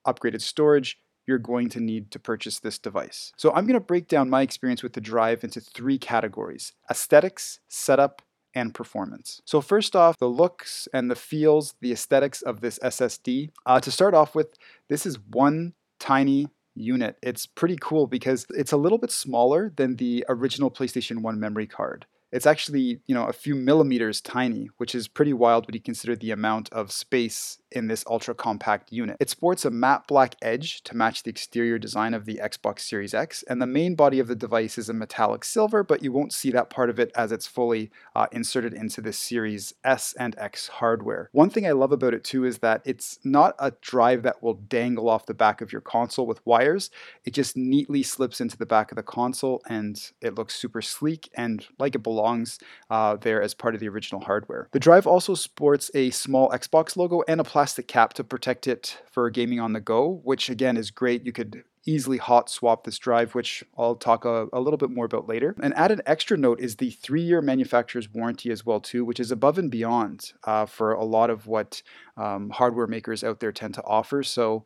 upgraded 0.07 0.41
storage, 0.41 0.99
you're 1.27 1.38
going 1.38 1.69
to 1.69 1.80
need 1.80 2.09
to 2.11 2.19
purchase 2.19 2.59
this 2.59 2.80
device. 2.80 3.34
So 3.38 3.51
I'm 3.51 3.65
going 3.65 3.75
to 3.75 3.80
break 3.80 4.07
down 4.07 4.30
my 4.30 4.41
experience 4.41 4.82
with 4.82 4.93
the 4.93 5.01
drive 5.01 5.43
into 5.43 5.59
three 5.59 5.99
categories 5.99 6.73
aesthetics, 6.89 7.59
setup, 7.67 8.23
and 8.54 8.74
performance. 8.74 9.41
So 9.45 9.62
first 9.62 9.95
off, 9.95 10.18
the 10.18 10.30
looks 10.30 10.88
and 10.93 11.10
the 11.10 11.16
feels, 11.16 11.76
the 11.82 11.91
aesthetics 11.91 12.41
of 12.41 12.62
this 12.62 12.80
SSD. 12.80 13.52
Uh, 13.66 13.80
to 13.80 13.91
start 13.91 14.14
off 14.14 14.36
with, 14.36 14.58
this 14.88 15.06
is 15.06 15.20
one 15.20 15.74
tiny 16.00 16.47
unit. 16.76 17.18
It's 17.22 17.45
pretty 17.45 17.78
cool 17.80 18.08
because 18.08 18.45
it's 18.52 18.72
a 18.72 18.78
little 18.78 18.97
bit 18.97 19.12
smaller 19.12 19.72
than 19.76 19.97
the 19.97 20.26
original 20.30 20.72
PlayStation 20.72 21.22
1 21.22 21.39
memory 21.39 21.68
card. 21.68 22.06
It's 22.32 22.45
actually, 22.45 23.00
you 23.08 23.16
know, 23.16 23.26
a 23.26 23.34
few 23.34 23.56
millimeters 23.56 24.22
tiny, 24.22 24.70
which 24.78 24.93
is 24.93 25.08
pretty 25.08 25.34
wild 25.34 25.66
when 25.66 25.74
you 25.74 25.82
consider 25.82 26.16
the 26.16 26.32
amount 26.32 26.70
of 26.72 26.91
space 26.91 27.60
in 27.72 27.88
this 27.88 28.03
ultra 28.07 28.34
compact 28.34 28.91
unit. 28.91 29.17
It 29.20 29.30
sports 29.30 29.65
a 29.65 29.72
matte 29.72 30.07
black 30.07 30.36
edge 30.41 30.82
to 30.84 30.95
match 30.95 31.24
the 31.24 31.30
exterior 31.30 31.78
design 31.78 32.13
of 32.13 32.26
the 32.26 32.39
Xbox 32.41 32.82
Series 32.82 33.13
X, 33.13 33.43
and 33.43 33.61
the 33.61 33.67
main 33.67 33.95
body 33.95 34.20
of 34.20 34.28
the 34.28 34.36
device 34.36 34.78
is 34.78 34.89
a 34.89 34.93
metallic 34.93 35.43
silver, 35.43 35.84
but 35.84 36.03
you 36.03 36.11
won't 36.11 36.34
see 36.34 36.51
that 36.51 36.70
part 36.70 36.89
of 36.89 36.99
it 36.99 37.11
as 37.15 37.32
it's 37.32 37.47
fully 37.47 37.91
uh, 38.15 38.28
inserted 38.32 38.74
into 38.74 39.01
the 39.01 39.13
Series 39.13 39.74
S 39.84 40.13
and 40.20 40.38
X 40.38 40.67
hardware. 40.67 41.30
One 41.32 41.49
thing 41.49 41.67
I 41.67 41.72
love 41.72 41.91
about 41.91 42.13
it 42.13 42.24
too 42.24 42.45
is 42.45 42.59
that 42.59 42.82
it's 42.86 43.20
not 43.24 43.55
a 43.59 43.72
drive 43.82 44.24
that 44.24 44.41
will 44.41 44.55
dangle 44.55 45.09
off 45.09 45.26
the 45.26 45.34
back 45.34 45.61
of 45.61 45.72
your 45.72 45.82
console 45.82 46.26
with 46.26 46.45
wires. 46.45 46.89
It 47.26 47.34
just 47.34 47.55
neatly 47.57 48.03
slips 48.03 48.41
into 48.41 48.57
the 48.57 48.65
back 48.65 48.91
of 48.91 48.95
the 48.95 49.03
console 49.03 49.61
and 49.67 49.99
it 50.22 50.36
looks 50.36 50.55
super 50.55 50.82
sleek 50.82 51.30
and 51.36 51.65
like 51.78 51.95
it 51.95 52.03
belongs 52.03 52.59
uh, 52.89 53.17
there 53.17 53.41
as 53.41 53.53
part 53.53 53.76
of 53.76 53.82
the 53.82 53.89
original 53.89 54.22
hardware. 54.22 54.70
The 54.72 54.80
drive 54.80 55.07
also 55.07 55.36
sports 55.36 55.91
a 55.93 56.09
small 56.11 56.49
Xbox 56.49 56.97
logo 56.97 57.24
and 57.28 57.39
a 57.39 57.43
plastic 57.60 57.89
cap 57.89 58.14
to 58.14 58.24
protect 58.24 58.68
it 58.68 58.99
for 59.12 59.30
gaming 59.30 59.60
on 59.60 59.74
the 59.74 59.82
go, 59.82 60.22
which 60.24 60.49
again 60.49 60.78
is 60.78 60.91
great. 60.91 61.26
You 61.26 61.34
could 61.34 61.66
easily 61.86 62.16
hot 62.16 62.49
swap 62.49 62.86
this 62.86 62.97
drive, 62.97 63.36
which 63.36 63.66
I'll 63.78 63.97
talk 63.97 64.24
a, 64.24 64.47
a, 64.53 64.62
little 64.62 64.78
bit 64.78 64.91
more 64.91 65.03
about 65.03 65.28
later. 65.28 65.53
And 65.62 65.74
add 65.74 65.91
an 65.91 65.99
added 65.99 66.01
extra 66.05 66.38
note 66.38 66.62
is 66.62 66.78
the 66.78 66.91
three-year 66.91 67.41
manufacturer's 67.41 68.14
warranty 68.14 68.49
as 68.49 68.66
well 68.66 68.80
too, 68.80 69.03
which 69.03 69.20
is 69.20 69.30
above 69.30 69.57
and 69.57 69.70
beyond 69.70 70.32
uh, 70.45 70.68
for 70.68 70.93
a 70.93 71.03
lot 71.03 71.30
of 71.30 71.47
what 71.47 71.84
um, 72.16 72.49
hardware 72.49 72.88
makers 72.88 73.26
out 73.26 73.41
there 73.41 73.51
tend 73.51 73.74
to 73.74 73.84
offer. 73.84 74.24
So 74.24 74.64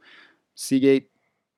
Seagate 0.54 1.10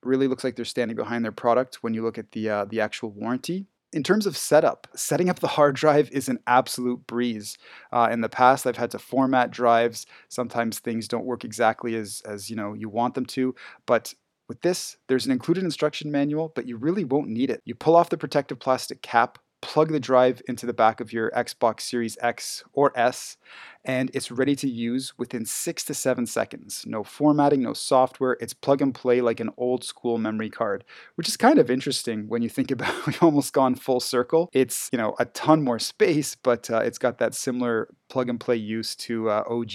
really 0.04 0.30
looks 0.30 0.46
like 0.46 0.56
they're 0.56 0.64
standing 0.64 0.96
behind 0.96 1.26
their 1.26 1.34
product 1.34 1.84
when 1.84 1.94
you 1.94 2.02
look 2.02 2.18
at 2.18 2.32
the 2.32 2.50
uh, 2.50 2.64
the 2.64 2.80
actual 2.80 3.12
warranty. 3.12 3.66
In 3.96 4.04
terms 4.04 4.26
of 4.26 4.36
setup, 4.36 4.90
setting 4.94 5.30
up 5.30 5.40
the 5.40 5.48
hard 5.48 5.78
drive 5.78 6.12
is 6.12 6.28
an 6.28 6.40
absolute 6.48 7.08
breeze. 7.08 7.58
Uh, 7.94 8.10
in 8.12 8.20
the 8.20 8.28
past, 8.28 8.68
I've 8.68 8.76
had 8.76 8.92
to 8.92 9.00
format 9.00 9.52
drives. 9.52 10.06
Sometimes 10.28 10.80
things 10.80 11.08
don't 11.08 11.24
work 11.24 11.46
exactly 11.46 11.96
as 11.96 12.22
as 12.26 12.50
you 12.50 12.58
know 12.58 12.74
you 12.74 12.90
want 12.90 13.14
them 13.14 13.26
to, 13.28 13.56
but 13.86 14.14
with 14.50 14.62
this, 14.64 14.98
there's 15.08 15.26
an 15.26 15.32
included 15.32 15.64
instruction 15.64 16.12
manual, 16.12 16.52
but 16.54 16.68
you 16.68 16.76
really 16.76 17.06
won't 17.06 17.30
need 17.30 17.50
it. 17.50 17.62
You 17.64 17.74
pull 17.74 17.96
off 17.96 18.10
the 18.10 18.18
protective 18.18 18.60
plastic 18.60 19.02
cap, 19.02 19.40
plug 19.62 19.94
the 19.94 20.00
drive 20.00 20.42
into 20.50 20.66
the 20.66 20.74
back 20.74 21.00
of 21.00 21.14
your 21.14 21.32
Xbox 21.32 21.82
Series 21.82 22.18
X 22.22 22.66
or 22.74 22.92
S, 23.00 23.38
and 23.86 24.10
it's 24.14 24.32
ready 24.32 24.56
to 24.56 24.68
use 24.68 25.14
within 25.18 25.46
six 25.46 25.86
to 25.86 25.94
seven 25.94 26.26
seconds. 26.26 26.84
No 26.88 27.04
formatting, 27.04 27.62
no 27.62 27.74
software. 27.74 28.36
It's 28.42 28.54
plug 28.54 28.82
and 28.82 28.94
play 28.94 29.22
like 29.22 29.40
an 29.40 29.52
old 29.58 29.84
school 29.84 30.18
memory 30.18 30.50
card, 30.50 30.84
which 31.16 31.28
is 31.28 31.38
kind 31.38 31.60
of 31.60 31.70
interesting 31.70 32.28
when 32.28 32.42
you 32.42 32.50
think 32.50 32.72
about 32.76 33.06
we've 33.06 33.22
almost 33.22 33.54
gone 33.54 33.76
full 33.76 34.00
circle. 34.00 34.50
It's, 34.54 34.90
you 34.92 34.98
know, 34.98 35.16
a 35.20 35.26
ton 35.26 35.64
more 35.64 35.80
space, 35.80 36.36
but 36.36 36.70
uh, 36.70 36.80
it's 36.80 36.98
got 36.98 37.20
that 37.20 37.36
similar 37.36 37.88
plug 38.10 38.30
and 38.30 38.40
play 38.40 38.56
use 38.56 38.96
to 38.96 39.30
uh, 39.30 39.44
OG 39.48 39.72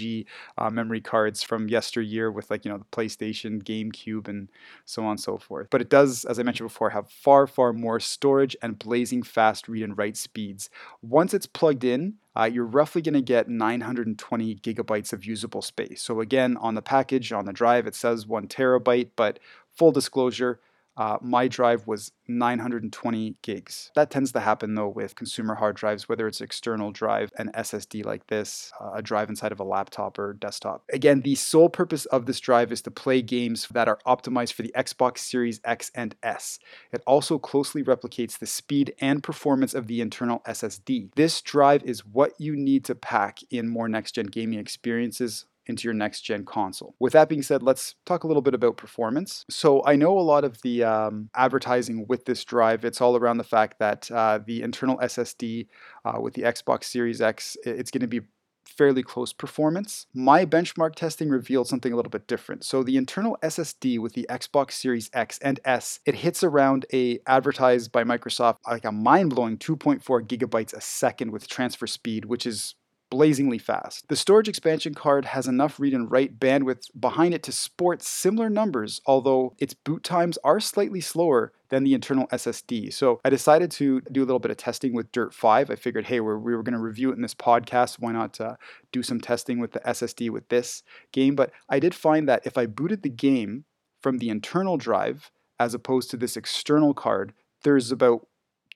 uh, 0.59 0.71
memory 0.71 1.01
cards 1.01 1.43
from 1.43 1.69
yesteryear 1.69 2.31
with 2.33 2.51
like, 2.51 2.65
you 2.65 2.71
know, 2.71 2.79
the 2.79 2.85
PlayStation, 2.85 3.63
GameCube, 3.63 4.29
and 4.29 4.49
so 4.85 5.05
on 5.05 5.13
and 5.13 5.21
so 5.21 5.39
forth. 5.39 5.69
But 5.71 5.81
it 5.81 5.91
does, 5.91 6.25
as 6.25 6.39
I 6.39 6.43
mentioned 6.43 6.69
before, 6.69 6.91
have 6.91 7.09
far, 7.09 7.47
far 7.47 7.73
more 7.73 8.01
storage 8.01 8.57
and 8.61 8.79
blazing 8.79 9.23
fast 9.23 9.69
read 9.69 9.85
and 9.85 9.97
write 9.97 10.17
speeds. 10.17 10.69
Once 11.01 11.33
it's 11.33 11.47
plugged 11.47 11.85
in, 11.85 12.15
uh, 12.37 12.45
you're 12.45 12.65
roughly 12.65 13.03
going 13.03 13.15
to 13.15 13.23
get 13.23 13.49
920 13.49 14.55
gigabytes 14.57 15.13
of 15.13 15.25
usable 15.25 15.63
space. 15.63 16.03
So 16.03 16.21
again, 16.21 16.57
on 16.57 16.75
the 16.75 16.83
package, 16.83 17.33
on 17.33 17.47
the 17.47 17.53
drive, 17.53 17.87
it 17.87 17.95
says 17.95 18.27
one 18.27 18.47
terabyte, 18.47 19.11
but 19.17 19.39
full 19.75 19.93
disclosure, 19.93 20.61
uh, 20.97 21.19
my 21.21 21.49
drive 21.49 21.87
was 21.87 22.13
920 22.29 23.37
gigs. 23.43 23.91
That 23.95 24.11
tends 24.11 24.33
to 24.33 24.41
happen 24.41 24.75
though 24.75 24.89
with 24.89 25.15
consumer 25.15 25.55
hard 25.55 25.77
drives, 25.77 26.09
whether 26.09 26.27
it's 26.27 26.41
external 26.41 26.93
drive, 26.93 27.31
an 27.39 27.51
SSD 27.57 28.05
like 28.05 28.27
this, 28.27 28.73
uh, 28.81 28.93
a 28.95 29.03
drive 29.03 29.29
inside 29.29 29.53
of 29.53 29.61
a 29.61 29.65
laptop 29.65 30.19
or 30.19 30.35
desktop. 30.35 30.85
Again, 30.93 31.23
the 31.23 31.35
sole 31.35 31.69
purpose 31.69 32.05
of 32.07 32.27
this 32.27 32.41
drive 32.41 32.73
is 32.73 32.83
to 32.83 32.91
play 32.91 33.23
games 33.23 33.67
that 33.71 33.89
are 33.89 33.99
optimized 34.07 34.53
for 34.53 34.63
the 34.63 34.75
Xbox 34.77 35.19
Series 35.19 35.61
X 35.65 35.91
and 35.95 36.15
S. 36.23 36.59
It 36.93 37.03
also 37.07 37.39
closely 37.39 37.83
replicates 37.83 38.39
the 38.39 38.47
speed 38.47 38.95
and 39.01 39.23
performance 39.23 39.75
of 39.75 39.87
the 39.87 40.01
internal 40.01 40.41
SSD. 40.47 41.11
This 41.15 41.41
drive 41.41 41.83
is 41.85 42.05
what 42.05 42.33
you 42.39 42.57
need 42.57 42.85
to 42.87 42.95
pack 42.95 43.39
in 43.51 43.69
more 43.69 43.89
next 43.89 44.13
gen 44.13 44.27
gaming 44.27 44.59
experiences 44.59 45.47
into 45.67 45.87
your 45.87 45.95
next 45.95 46.23
gen 46.23 46.45
console. 46.45 46.95
With 46.99 47.13
that 47.13 47.29
being 47.29 47.43
said, 47.43 47.63
let's 47.63 47.95
talk 48.07 48.25
a 48.25 48.27
little 48.27 48.43
bit 48.43 48.55
about 48.55 48.77
performance. 48.77 49.45
So 49.51 49.83
I 49.85 49.97
know 49.97 50.19
a 50.19 50.21
lot 50.21 50.45
of 50.45 50.61
the 50.63 50.85
um, 50.85 51.31
advertising 51.35 52.07
with 52.09 52.25
this 52.25 52.45
drive, 52.45 52.85
it's 52.85 53.01
all 53.01 53.17
around 53.17 53.39
the 53.39 53.45
fact 53.45 53.79
that 53.79 54.11
uh, 54.11 54.41
the 54.45 54.63
internal 54.63 54.99
SSD 54.99 55.69
uh, 56.05 56.21
with 56.21 56.35
the 56.35 56.43
Xbox 56.43 56.85
Series 56.85 57.21
X, 57.21 57.57
it's 57.65 57.91
going 57.91 58.01
to 58.01 58.07
be 58.07 58.21
fairly 58.71 59.03
close 59.03 59.33
performance. 59.33 60.07
My 60.15 60.47
benchmark 60.47 60.95
testing 60.95 61.29
revealed 61.29 61.69
something 61.69 61.93
a 61.93 61.97
little 61.97 62.11
bit 62.11 62.27
different. 62.27 62.65
So 62.65 62.83
the 62.83 62.97
internal 62.97 63.37
SSD 63.43 63.99
with 63.99 64.15
the 64.15 64.27
Xbox 64.31 64.73
Series 64.73 65.11
X 65.13 65.39
and 65.43 65.61
S, 65.65 66.01
it 66.07 66.17
hits 66.17 66.43
around 66.43 66.87
a 66.93 67.19
advertised 67.27 67.93
by 67.93 68.05
Microsoft 68.05 68.57
like 68.67 68.85
a 68.85 68.93
mind-blowing 68.93 69.59
2.4 69.59 70.03
gigabytes 70.27 70.73
a 70.73 70.81
second 70.81 71.31
with 71.33 71.49
transfer 71.49 71.87
speed, 71.87 72.25
which 72.27 72.47
is 72.47 72.75
blazingly 73.11 73.59
fast. 73.59 74.09
The 74.09 74.17
storage 74.17 74.49
expansion 74.49 74.95
card 74.95 75.27
has 75.27 75.47
enough 75.47 75.79
read 75.81 75.93
and 75.93 76.11
write 76.11 76.39
bandwidth 76.39 76.89
behind 76.99 77.35
it 77.35 77.43
to 77.45 77.53
sport 77.53 78.03
similar 78.03 78.49
numbers, 78.49 79.01
although 79.05 79.55
its 79.59 79.75
boot 79.75 80.05
times 80.05 80.39
are 80.45 80.61
slightly 80.61 81.01
slower 81.01 81.53
than 81.69 81.85
the 81.85 81.95
internal 81.95 82.27
SSD. 82.29 82.93
So 82.93 83.21
I 83.25 83.31
decided 83.31 83.71
to 83.73 84.01
do 84.13 84.23
a 84.23 84.27
little 84.27 84.39
bit 84.39 84.51
of 84.51 84.57
testing 84.57 84.95
with 84.95 85.13
Dirt 85.13 85.35
5. 85.35 85.71
I 85.71 85.75
figured, 85.75 86.07
hey, 86.07 86.21
we're, 86.21 86.39
we 86.39 86.55
were 86.55 86.63
going 86.63 86.75
to 86.75 86.81
review 86.81 87.11
it 87.11 87.17
in 87.17 87.23
this 87.23 87.35
podcast. 87.35 87.97
Why 87.99 88.13
not 88.13 88.41
uh, 88.41 88.57
do 88.93 89.03
some 89.03 89.21
testing 89.21 89.59
with 89.59 89.73
the 89.73 89.81
SSD 89.81 90.31
with 90.31 90.49
this 90.49 90.83
game? 91.13 91.35
But 91.35 91.51
I 91.69 91.79
did 91.79 91.95
find 91.95 92.29
that 92.29 92.47
if 92.47 92.57
I 92.57 92.67
booted 92.67 93.03
the 93.03 93.11
game 93.11 93.65
from 94.01 94.19
the 94.19 94.31
internal 94.31 94.77
drive 94.77 95.31
as 95.59 95.75
opposed 95.75 96.11
to 96.11 96.17
this 96.17 96.37
external 96.37 96.95
card, 96.95 97.33
there's 97.63 97.93
about 97.93 98.27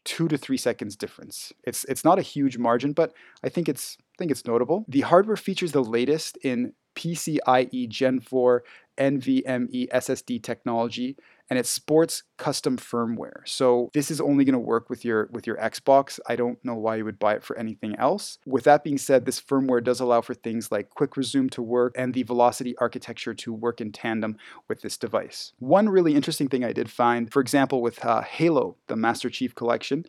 two 0.04 0.28
to 0.28 0.36
three 0.36 0.56
seconds 0.56 0.96
difference. 0.96 1.52
It's 1.64 1.84
it's 1.84 2.04
not 2.04 2.18
a 2.18 2.22
huge 2.22 2.58
margin, 2.58 2.92
but 2.92 3.12
I 3.42 3.48
think 3.48 3.68
it's 3.68 3.96
I 4.14 4.16
think 4.18 4.30
it's 4.30 4.46
notable. 4.46 4.84
The 4.88 5.00
hardware 5.00 5.36
features 5.36 5.72
the 5.72 5.82
latest 5.82 6.36
in 6.38 6.72
PCIe 6.94 7.88
Gen 7.88 8.20
4 8.20 8.62
NVMe 8.96 9.88
SSD 9.90 10.40
technology 10.40 11.16
and 11.50 11.58
it 11.58 11.66
sports 11.66 12.22
custom 12.38 12.76
firmware. 12.78 13.42
So 13.44 13.90
this 13.92 14.10
is 14.10 14.20
only 14.20 14.44
going 14.44 14.54
to 14.54 14.58
work 14.58 14.88
with 14.88 15.04
your 15.04 15.28
with 15.30 15.46
your 15.46 15.56
Xbox. 15.56 16.18
I 16.26 16.36
don't 16.36 16.64
know 16.64 16.74
why 16.74 16.96
you 16.96 17.04
would 17.04 17.18
buy 17.18 17.34
it 17.34 17.44
for 17.44 17.58
anything 17.58 17.94
else. 17.96 18.38
With 18.46 18.64
that 18.64 18.82
being 18.84 18.98
said, 18.98 19.26
this 19.26 19.40
firmware 19.40 19.82
does 19.84 20.00
allow 20.00 20.20
for 20.20 20.34
things 20.34 20.72
like 20.72 20.90
quick 20.90 21.16
resume 21.16 21.48
to 21.50 21.62
work 21.62 21.94
and 21.96 22.14
the 22.14 22.22
velocity 22.22 22.74
architecture 22.78 23.34
to 23.34 23.52
work 23.52 23.80
in 23.80 23.92
tandem 23.92 24.36
with 24.68 24.80
this 24.80 24.96
device. 24.96 25.52
One 25.58 25.88
really 25.88 26.14
interesting 26.14 26.48
thing 26.48 26.64
I 26.64 26.72
did 26.72 26.90
find, 26.90 27.30
for 27.32 27.40
example, 27.40 27.82
with 27.82 28.02
uh, 28.04 28.22
Halo, 28.22 28.76
the 28.86 28.96
Master 28.96 29.28
Chief 29.28 29.54
Collection, 29.54 30.04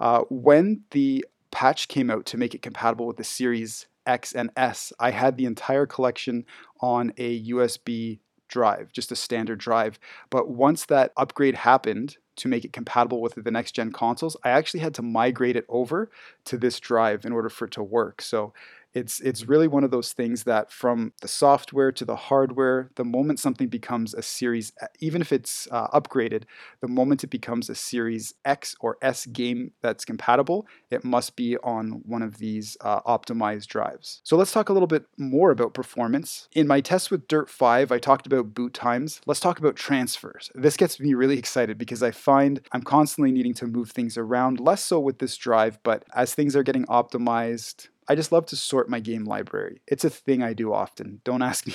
uh, 0.00 0.22
when 0.28 0.82
the 0.90 1.24
patch 1.50 1.88
came 1.88 2.10
out 2.10 2.26
to 2.26 2.36
make 2.38 2.54
it 2.54 2.62
compatible 2.62 3.06
with 3.06 3.16
the 3.16 3.24
Series 3.24 3.86
X 4.06 4.32
and 4.32 4.50
S, 4.56 4.92
I 4.98 5.10
had 5.10 5.36
the 5.36 5.44
entire 5.44 5.86
collection 5.86 6.44
on 6.80 7.12
a 7.16 7.44
USB 7.48 8.18
drive, 8.48 8.92
just 8.92 9.12
a 9.12 9.16
standard 9.16 9.58
drive. 9.58 9.98
But 10.28 10.48
once 10.48 10.86
that 10.86 11.12
upgrade 11.16 11.54
happened 11.54 12.16
to 12.36 12.48
make 12.48 12.64
it 12.64 12.72
compatible 12.72 13.20
with 13.20 13.34
the 13.36 13.50
next 13.50 13.72
gen 13.72 13.92
consoles, 13.92 14.36
I 14.42 14.50
actually 14.50 14.80
had 14.80 14.94
to 14.94 15.02
migrate 15.02 15.56
it 15.56 15.66
over 15.68 16.10
to 16.46 16.56
this 16.58 16.80
drive 16.80 17.24
in 17.24 17.32
order 17.32 17.48
for 17.48 17.66
it 17.66 17.72
to 17.72 17.82
work. 17.82 18.22
So 18.22 18.52
it's 18.94 19.20
it's 19.20 19.46
really 19.46 19.68
one 19.68 19.84
of 19.84 19.90
those 19.90 20.12
things 20.12 20.44
that 20.44 20.70
from 20.72 21.12
the 21.20 21.28
software 21.28 21.92
to 21.92 22.04
the 22.04 22.16
hardware, 22.16 22.90
the 22.96 23.04
moment 23.04 23.38
something 23.38 23.68
becomes 23.68 24.14
a 24.14 24.22
Series, 24.22 24.72
even 25.00 25.20
if 25.20 25.32
it's 25.32 25.68
uh, 25.70 25.88
upgraded, 25.88 26.44
the 26.80 26.88
moment 26.88 27.24
it 27.24 27.28
becomes 27.28 27.68
a 27.68 27.74
Series 27.74 28.34
X 28.44 28.74
or 28.80 28.96
S 29.02 29.26
game 29.26 29.72
that's 29.82 30.04
compatible, 30.04 30.66
it 30.90 31.04
must 31.04 31.36
be 31.36 31.56
on 31.58 32.02
one 32.04 32.22
of 32.22 32.38
these 32.38 32.76
uh, 32.80 33.00
optimized 33.02 33.66
drives. 33.66 34.20
So 34.24 34.36
let's 34.36 34.52
talk 34.52 34.68
a 34.68 34.72
little 34.72 34.86
bit 34.86 35.04
more 35.16 35.50
about 35.50 35.74
performance. 35.74 36.48
In 36.54 36.66
my 36.66 36.80
test 36.80 37.10
with 37.10 37.28
Dirt 37.28 37.48
5, 37.48 37.92
I 37.92 37.98
talked 37.98 38.26
about 38.26 38.54
boot 38.54 38.74
times. 38.74 39.20
Let's 39.26 39.40
talk 39.40 39.58
about 39.58 39.76
transfers. 39.76 40.50
This 40.54 40.76
gets 40.76 40.98
me 41.00 41.14
really 41.14 41.38
excited 41.38 41.78
because 41.78 42.02
I 42.02 42.10
find 42.10 42.60
I'm 42.72 42.82
constantly 42.82 43.32
needing 43.32 43.54
to 43.54 43.66
move 43.66 43.90
things 43.90 44.16
around, 44.16 44.60
less 44.60 44.82
so 44.82 44.98
with 44.98 45.18
this 45.18 45.36
drive, 45.36 45.78
but 45.82 46.04
as 46.14 46.34
things 46.34 46.56
are 46.56 46.62
getting 46.62 46.86
optimized, 46.86 47.88
I 48.10 48.16
just 48.16 48.32
love 48.32 48.44
to 48.46 48.56
sort 48.56 48.88
my 48.88 48.98
game 48.98 49.24
library. 49.24 49.82
It's 49.86 50.04
a 50.04 50.10
thing 50.10 50.42
I 50.42 50.52
do 50.52 50.72
often. 50.72 51.20
Don't 51.22 51.42
ask 51.42 51.64
me 51.68 51.74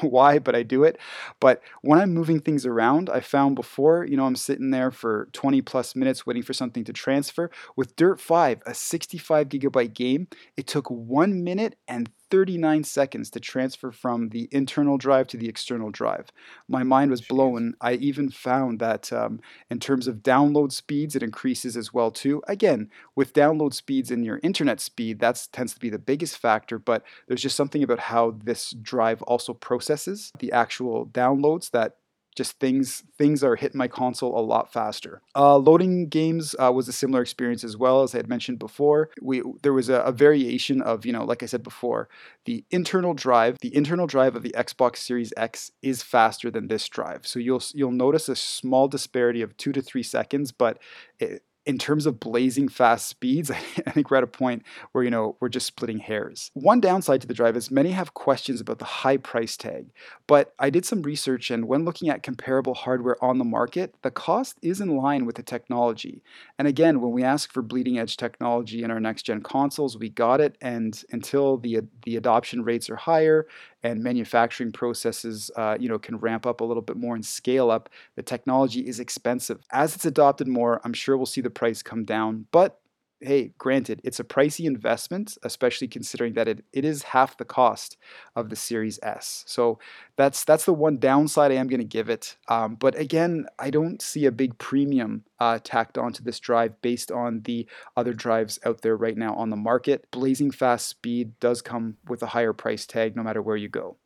why, 0.00 0.40
but 0.40 0.56
I 0.56 0.64
do 0.64 0.82
it. 0.82 0.98
But 1.38 1.62
when 1.82 2.00
I'm 2.00 2.12
moving 2.12 2.40
things 2.40 2.66
around, 2.66 3.08
I 3.08 3.20
found 3.20 3.54
before, 3.54 4.04
you 4.04 4.16
know, 4.16 4.26
I'm 4.26 4.34
sitting 4.34 4.72
there 4.72 4.90
for 4.90 5.28
20 5.32 5.62
plus 5.62 5.94
minutes 5.94 6.26
waiting 6.26 6.42
for 6.42 6.54
something 6.54 6.82
to 6.82 6.92
transfer. 6.92 7.52
With 7.76 7.94
Dirt 7.94 8.18
5, 8.18 8.62
a 8.66 8.74
65 8.74 9.48
gigabyte 9.48 9.94
game, 9.94 10.26
it 10.56 10.66
took 10.66 10.90
one 10.90 11.44
minute 11.44 11.76
and 11.86 12.10
39 12.30 12.84
seconds 12.84 13.30
to 13.30 13.40
transfer 13.40 13.90
from 13.90 14.30
the 14.30 14.48
internal 14.50 14.98
drive 14.98 15.26
to 15.28 15.36
the 15.36 15.48
external 15.48 15.90
drive. 15.90 16.30
My 16.68 16.82
mind 16.82 17.10
was 17.10 17.20
blown. 17.20 17.74
I 17.80 17.94
even 17.94 18.30
found 18.30 18.78
that 18.80 19.12
um, 19.12 19.40
in 19.70 19.78
terms 19.78 20.06
of 20.08 20.16
download 20.16 20.72
speeds, 20.72 21.14
it 21.16 21.22
increases 21.22 21.76
as 21.76 21.92
well 21.92 22.10
too. 22.10 22.42
Again, 22.48 22.90
with 23.14 23.32
download 23.32 23.74
speeds 23.74 24.10
and 24.10 24.24
your 24.24 24.40
internet 24.42 24.80
speed, 24.80 25.20
that 25.20 25.46
tends 25.52 25.74
to 25.74 25.80
be 25.80 25.90
the 25.90 25.98
biggest 25.98 26.38
factor. 26.38 26.78
But 26.78 27.02
there's 27.28 27.42
just 27.42 27.56
something 27.56 27.82
about 27.82 28.00
how 28.00 28.36
this 28.44 28.70
drive 28.70 29.22
also 29.22 29.54
processes 29.54 30.32
the 30.38 30.52
actual 30.52 31.06
downloads 31.06 31.70
that 31.70 31.96
just 32.36 32.60
things 32.60 33.02
things 33.16 33.42
are 33.42 33.56
hitting 33.56 33.78
my 33.78 33.88
console 33.88 34.38
a 34.38 34.40
lot 34.40 34.72
faster. 34.72 35.22
Uh, 35.34 35.56
loading 35.56 36.08
games 36.08 36.54
uh, 36.58 36.70
was 36.72 36.86
a 36.86 36.92
similar 36.92 37.22
experience 37.22 37.64
as 37.64 37.76
well 37.76 38.02
as 38.02 38.14
I 38.14 38.18
had 38.18 38.28
mentioned 38.28 38.58
before. 38.58 39.10
We 39.20 39.42
there 39.62 39.72
was 39.72 39.88
a, 39.88 40.00
a, 40.00 40.12
variation 40.12 40.82
of 40.82 41.06
you 41.06 41.12
know 41.12 41.24
like 41.24 41.42
I 41.42 41.46
said 41.46 41.62
before, 41.62 42.08
the 42.44 42.64
internal 42.70 43.14
drive 43.14 43.56
the 43.60 43.74
internal 43.74 44.06
drive 44.06 44.36
of 44.36 44.42
the 44.42 44.54
Xbox 44.56 44.98
Series 44.98 45.32
X 45.36 45.72
is 45.82 46.02
faster 46.02 46.50
than 46.50 46.68
this 46.68 46.86
drive. 46.88 47.26
So 47.26 47.38
you'll 47.38 47.62
you'll 47.74 47.90
notice 47.90 48.28
a 48.28 48.36
small 48.36 48.86
disparity 48.86 49.42
of 49.42 49.56
two 49.56 49.72
to 49.72 49.82
three 49.82 50.02
seconds, 50.02 50.52
but 50.52 50.78
it, 51.18 51.42
in 51.66 51.78
terms 51.78 52.06
of 52.06 52.20
blazing 52.20 52.68
fast 52.68 53.08
speeds, 53.08 53.50
I 53.86 53.90
think 53.90 54.10
we're 54.10 54.16
at 54.18 54.22
a 54.22 54.28
point 54.28 54.62
where, 54.92 55.02
you 55.02 55.10
know, 55.10 55.36
we're 55.40 55.48
just 55.48 55.66
splitting 55.66 55.98
hairs. 55.98 56.50
One 56.54 56.80
downside 56.80 57.20
to 57.22 57.26
the 57.26 57.34
drive 57.34 57.56
is 57.56 57.70
many 57.70 57.90
have 57.90 58.14
questions 58.14 58.60
about 58.60 58.78
the 58.78 58.84
high 58.84 59.16
price 59.16 59.56
tag, 59.56 59.86
but 60.26 60.54
I 60.58 60.70
did 60.70 60.86
some 60.86 61.02
research 61.02 61.50
and 61.50 61.66
when 61.66 61.84
looking 61.84 62.08
at 62.08 62.22
comparable 62.22 62.74
hardware 62.74 63.22
on 63.22 63.38
the 63.38 63.44
market, 63.44 63.94
the 64.02 64.10
cost 64.10 64.58
is 64.62 64.80
in 64.80 64.96
line 64.96 65.26
with 65.26 65.34
the 65.34 65.42
technology. 65.42 66.22
And 66.58 66.68
again, 66.68 67.00
when 67.00 67.10
we 67.10 67.24
ask 67.24 67.52
for 67.52 67.62
bleeding 67.62 67.98
edge 67.98 68.16
technology 68.16 68.84
in 68.84 68.90
our 68.90 69.00
next 69.00 69.22
gen 69.22 69.42
consoles, 69.42 69.98
we 69.98 70.08
got 70.08 70.40
it. 70.40 70.56
And 70.60 71.02
until 71.10 71.58
the, 71.58 71.80
the 72.04 72.16
adoption 72.16 72.62
rates 72.62 72.88
are 72.88 72.96
higher 72.96 73.46
and 73.82 74.02
manufacturing 74.02 74.72
processes, 74.72 75.50
uh, 75.56 75.76
you 75.78 75.88
know, 75.88 75.98
can 75.98 76.16
ramp 76.18 76.46
up 76.46 76.60
a 76.60 76.64
little 76.64 76.82
bit 76.82 76.96
more 76.96 77.14
and 77.14 77.24
scale 77.24 77.70
up, 77.70 77.88
the 78.16 78.22
technology 78.22 78.80
is 78.80 79.00
expensive. 79.00 79.60
As 79.70 79.94
it's 79.94 80.04
adopted 80.04 80.48
more, 80.48 80.80
I'm 80.84 80.92
sure 80.92 81.16
we'll 81.16 81.26
see 81.26 81.40
the 81.40 81.50
price 81.56 81.82
come 81.82 82.04
down. 82.04 82.46
But 82.52 82.78
hey, 83.20 83.52
granted, 83.58 84.00
it's 84.04 84.20
a 84.20 84.24
pricey 84.24 84.66
investment, 84.66 85.38
especially 85.42 85.88
considering 85.88 86.34
that 86.34 86.48
it, 86.48 86.64
it 86.72 86.84
is 86.84 87.02
half 87.02 87.36
the 87.36 87.44
cost 87.44 87.96
of 88.34 88.50
the 88.50 88.56
Series 88.56 88.98
S. 89.02 89.42
So 89.46 89.78
that's 90.16 90.44
that's 90.44 90.66
the 90.66 90.74
one 90.74 90.98
downside 90.98 91.50
I 91.50 91.54
am 91.54 91.66
going 91.66 91.80
to 91.80 91.84
give 91.84 92.10
it. 92.10 92.36
Um, 92.48 92.74
but 92.74 92.96
again, 92.98 93.46
I 93.58 93.70
don't 93.70 94.02
see 94.02 94.26
a 94.26 94.32
big 94.32 94.58
premium 94.58 95.24
uh, 95.40 95.58
tacked 95.62 95.98
onto 95.98 96.22
this 96.22 96.40
drive 96.40 96.80
based 96.82 97.10
on 97.10 97.42
the 97.44 97.66
other 97.96 98.12
drives 98.12 98.58
out 98.64 98.82
there 98.82 98.96
right 98.96 99.16
now 99.16 99.34
on 99.34 99.50
the 99.50 99.56
market. 99.56 100.10
Blazing 100.10 100.50
fast 100.50 100.86
speed 100.86 101.38
does 101.40 101.62
come 101.62 101.96
with 102.06 102.22
a 102.22 102.26
higher 102.26 102.52
price 102.52 102.86
tag 102.86 103.16
no 103.16 103.22
matter 103.22 103.42
where 103.42 103.56
you 103.56 103.68
go. 103.68 103.96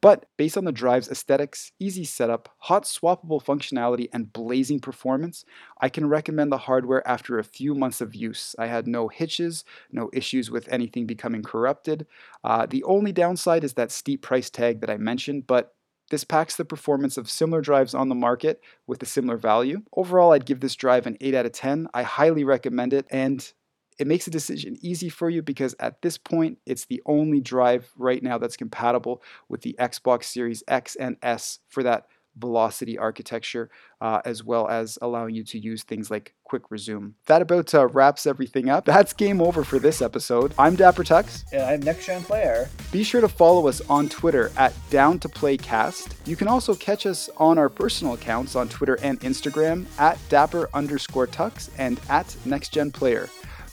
But 0.00 0.26
based 0.36 0.56
on 0.56 0.64
the 0.64 0.72
drive's 0.72 1.08
aesthetics, 1.08 1.72
easy 1.78 2.04
setup, 2.04 2.54
hot 2.58 2.84
swappable 2.84 3.42
functionality, 3.42 4.08
and 4.12 4.32
blazing 4.32 4.80
performance, 4.80 5.44
I 5.80 5.88
can 5.88 6.08
recommend 6.08 6.52
the 6.52 6.58
hardware 6.58 7.06
after 7.06 7.38
a 7.38 7.44
few 7.44 7.74
months 7.74 8.00
of 8.00 8.14
use. 8.14 8.54
I 8.58 8.66
had 8.66 8.86
no 8.86 9.08
hitches, 9.08 9.64
no 9.90 10.10
issues 10.12 10.50
with 10.50 10.68
anything 10.68 11.06
becoming 11.06 11.42
corrupted. 11.42 12.06
Uh, 12.44 12.66
the 12.66 12.84
only 12.84 13.12
downside 13.12 13.64
is 13.64 13.74
that 13.74 13.90
steep 13.90 14.22
price 14.22 14.50
tag 14.50 14.80
that 14.80 14.90
I 14.90 14.98
mentioned, 14.98 15.46
but 15.46 15.74
this 16.10 16.24
packs 16.24 16.56
the 16.56 16.64
performance 16.64 17.18
of 17.18 17.28
similar 17.28 17.60
drives 17.60 17.94
on 17.94 18.08
the 18.08 18.14
market 18.14 18.62
with 18.86 19.02
a 19.02 19.06
similar 19.06 19.36
value. 19.36 19.82
Overall, 19.94 20.32
I'd 20.32 20.46
give 20.46 20.60
this 20.60 20.74
drive 20.74 21.06
an 21.06 21.18
8 21.20 21.34
out 21.34 21.46
of 21.46 21.52
10. 21.52 21.88
I 21.92 22.02
highly 22.02 22.44
recommend 22.44 22.94
it, 22.94 23.06
and 23.10 23.52
it 23.98 24.06
makes 24.06 24.26
a 24.26 24.30
decision 24.30 24.76
easy 24.80 25.08
for 25.08 25.28
you 25.28 25.42
because 25.42 25.74
at 25.80 26.02
this 26.02 26.16
point, 26.16 26.58
it's 26.66 26.86
the 26.86 27.02
only 27.06 27.40
drive 27.40 27.90
right 27.96 28.22
now 28.22 28.38
that's 28.38 28.56
compatible 28.56 29.22
with 29.48 29.62
the 29.62 29.76
Xbox 29.78 30.24
Series 30.24 30.62
X 30.68 30.96
and 30.96 31.16
S 31.22 31.58
for 31.68 31.82
that 31.82 32.06
velocity 32.38 32.96
architecture, 32.96 33.68
uh, 34.00 34.20
as 34.24 34.44
well 34.44 34.68
as 34.68 34.98
allowing 35.02 35.34
you 35.34 35.42
to 35.42 35.58
use 35.58 35.82
things 35.82 36.10
like 36.10 36.34
quick 36.44 36.70
resume. 36.70 37.14
That 37.26 37.42
about 37.42 37.74
uh, 37.74 37.88
wraps 37.88 38.26
everything 38.26 38.68
up. 38.68 38.84
That's 38.84 39.12
game 39.12 39.42
over 39.42 39.64
for 39.64 39.78
this 39.78 40.00
episode. 40.00 40.54
I'm 40.58 40.76
Dapper 40.76 41.04
Tux. 41.04 41.44
And 41.52 41.62
I'm 41.62 41.80
Next 41.80 42.06
Gen 42.06 42.22
Player. 42.22 42.68
Be 42.92 43.02
sure 43.02 43.20
to 43.20 43.28
follow 43.28 43.66
us 43.66 43.80
on 43.90 44.08
Twitter 44.08 44.52
at 44.56 44.72
Down 44.90 45.18
to 45.20 45.28
Play 45.28 45.56
Cast. 45.56 46.14
You 46.26 46.36
can 46.36 46.48
also 46.48 46.74
catch 46.74 47.06
us 47.06 47.28
on 47.36 47.58
our 47.58 47.68
personal 47.68 48.14
accounts 48.14 48.54
on 48.54 48.68
Twitter 48.68 48.98
and 49.02 49.20
Instagram 49.20 49.86
at 49.98 50.18
Dapper 50.28 50.68
underscore 50.72 51.26
Tux 51.26 51.70
and 51.76 52.00
at 52.08 52.36
Next 52.46 52.72
Gen 52.72 52.90
Player 52.92 53.28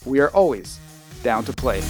we 0.05 0.19
are 0.19 0.29
always 0.29 0.79
down 1.23 1.43
to 1.45 1.53
play. 1.53 1.81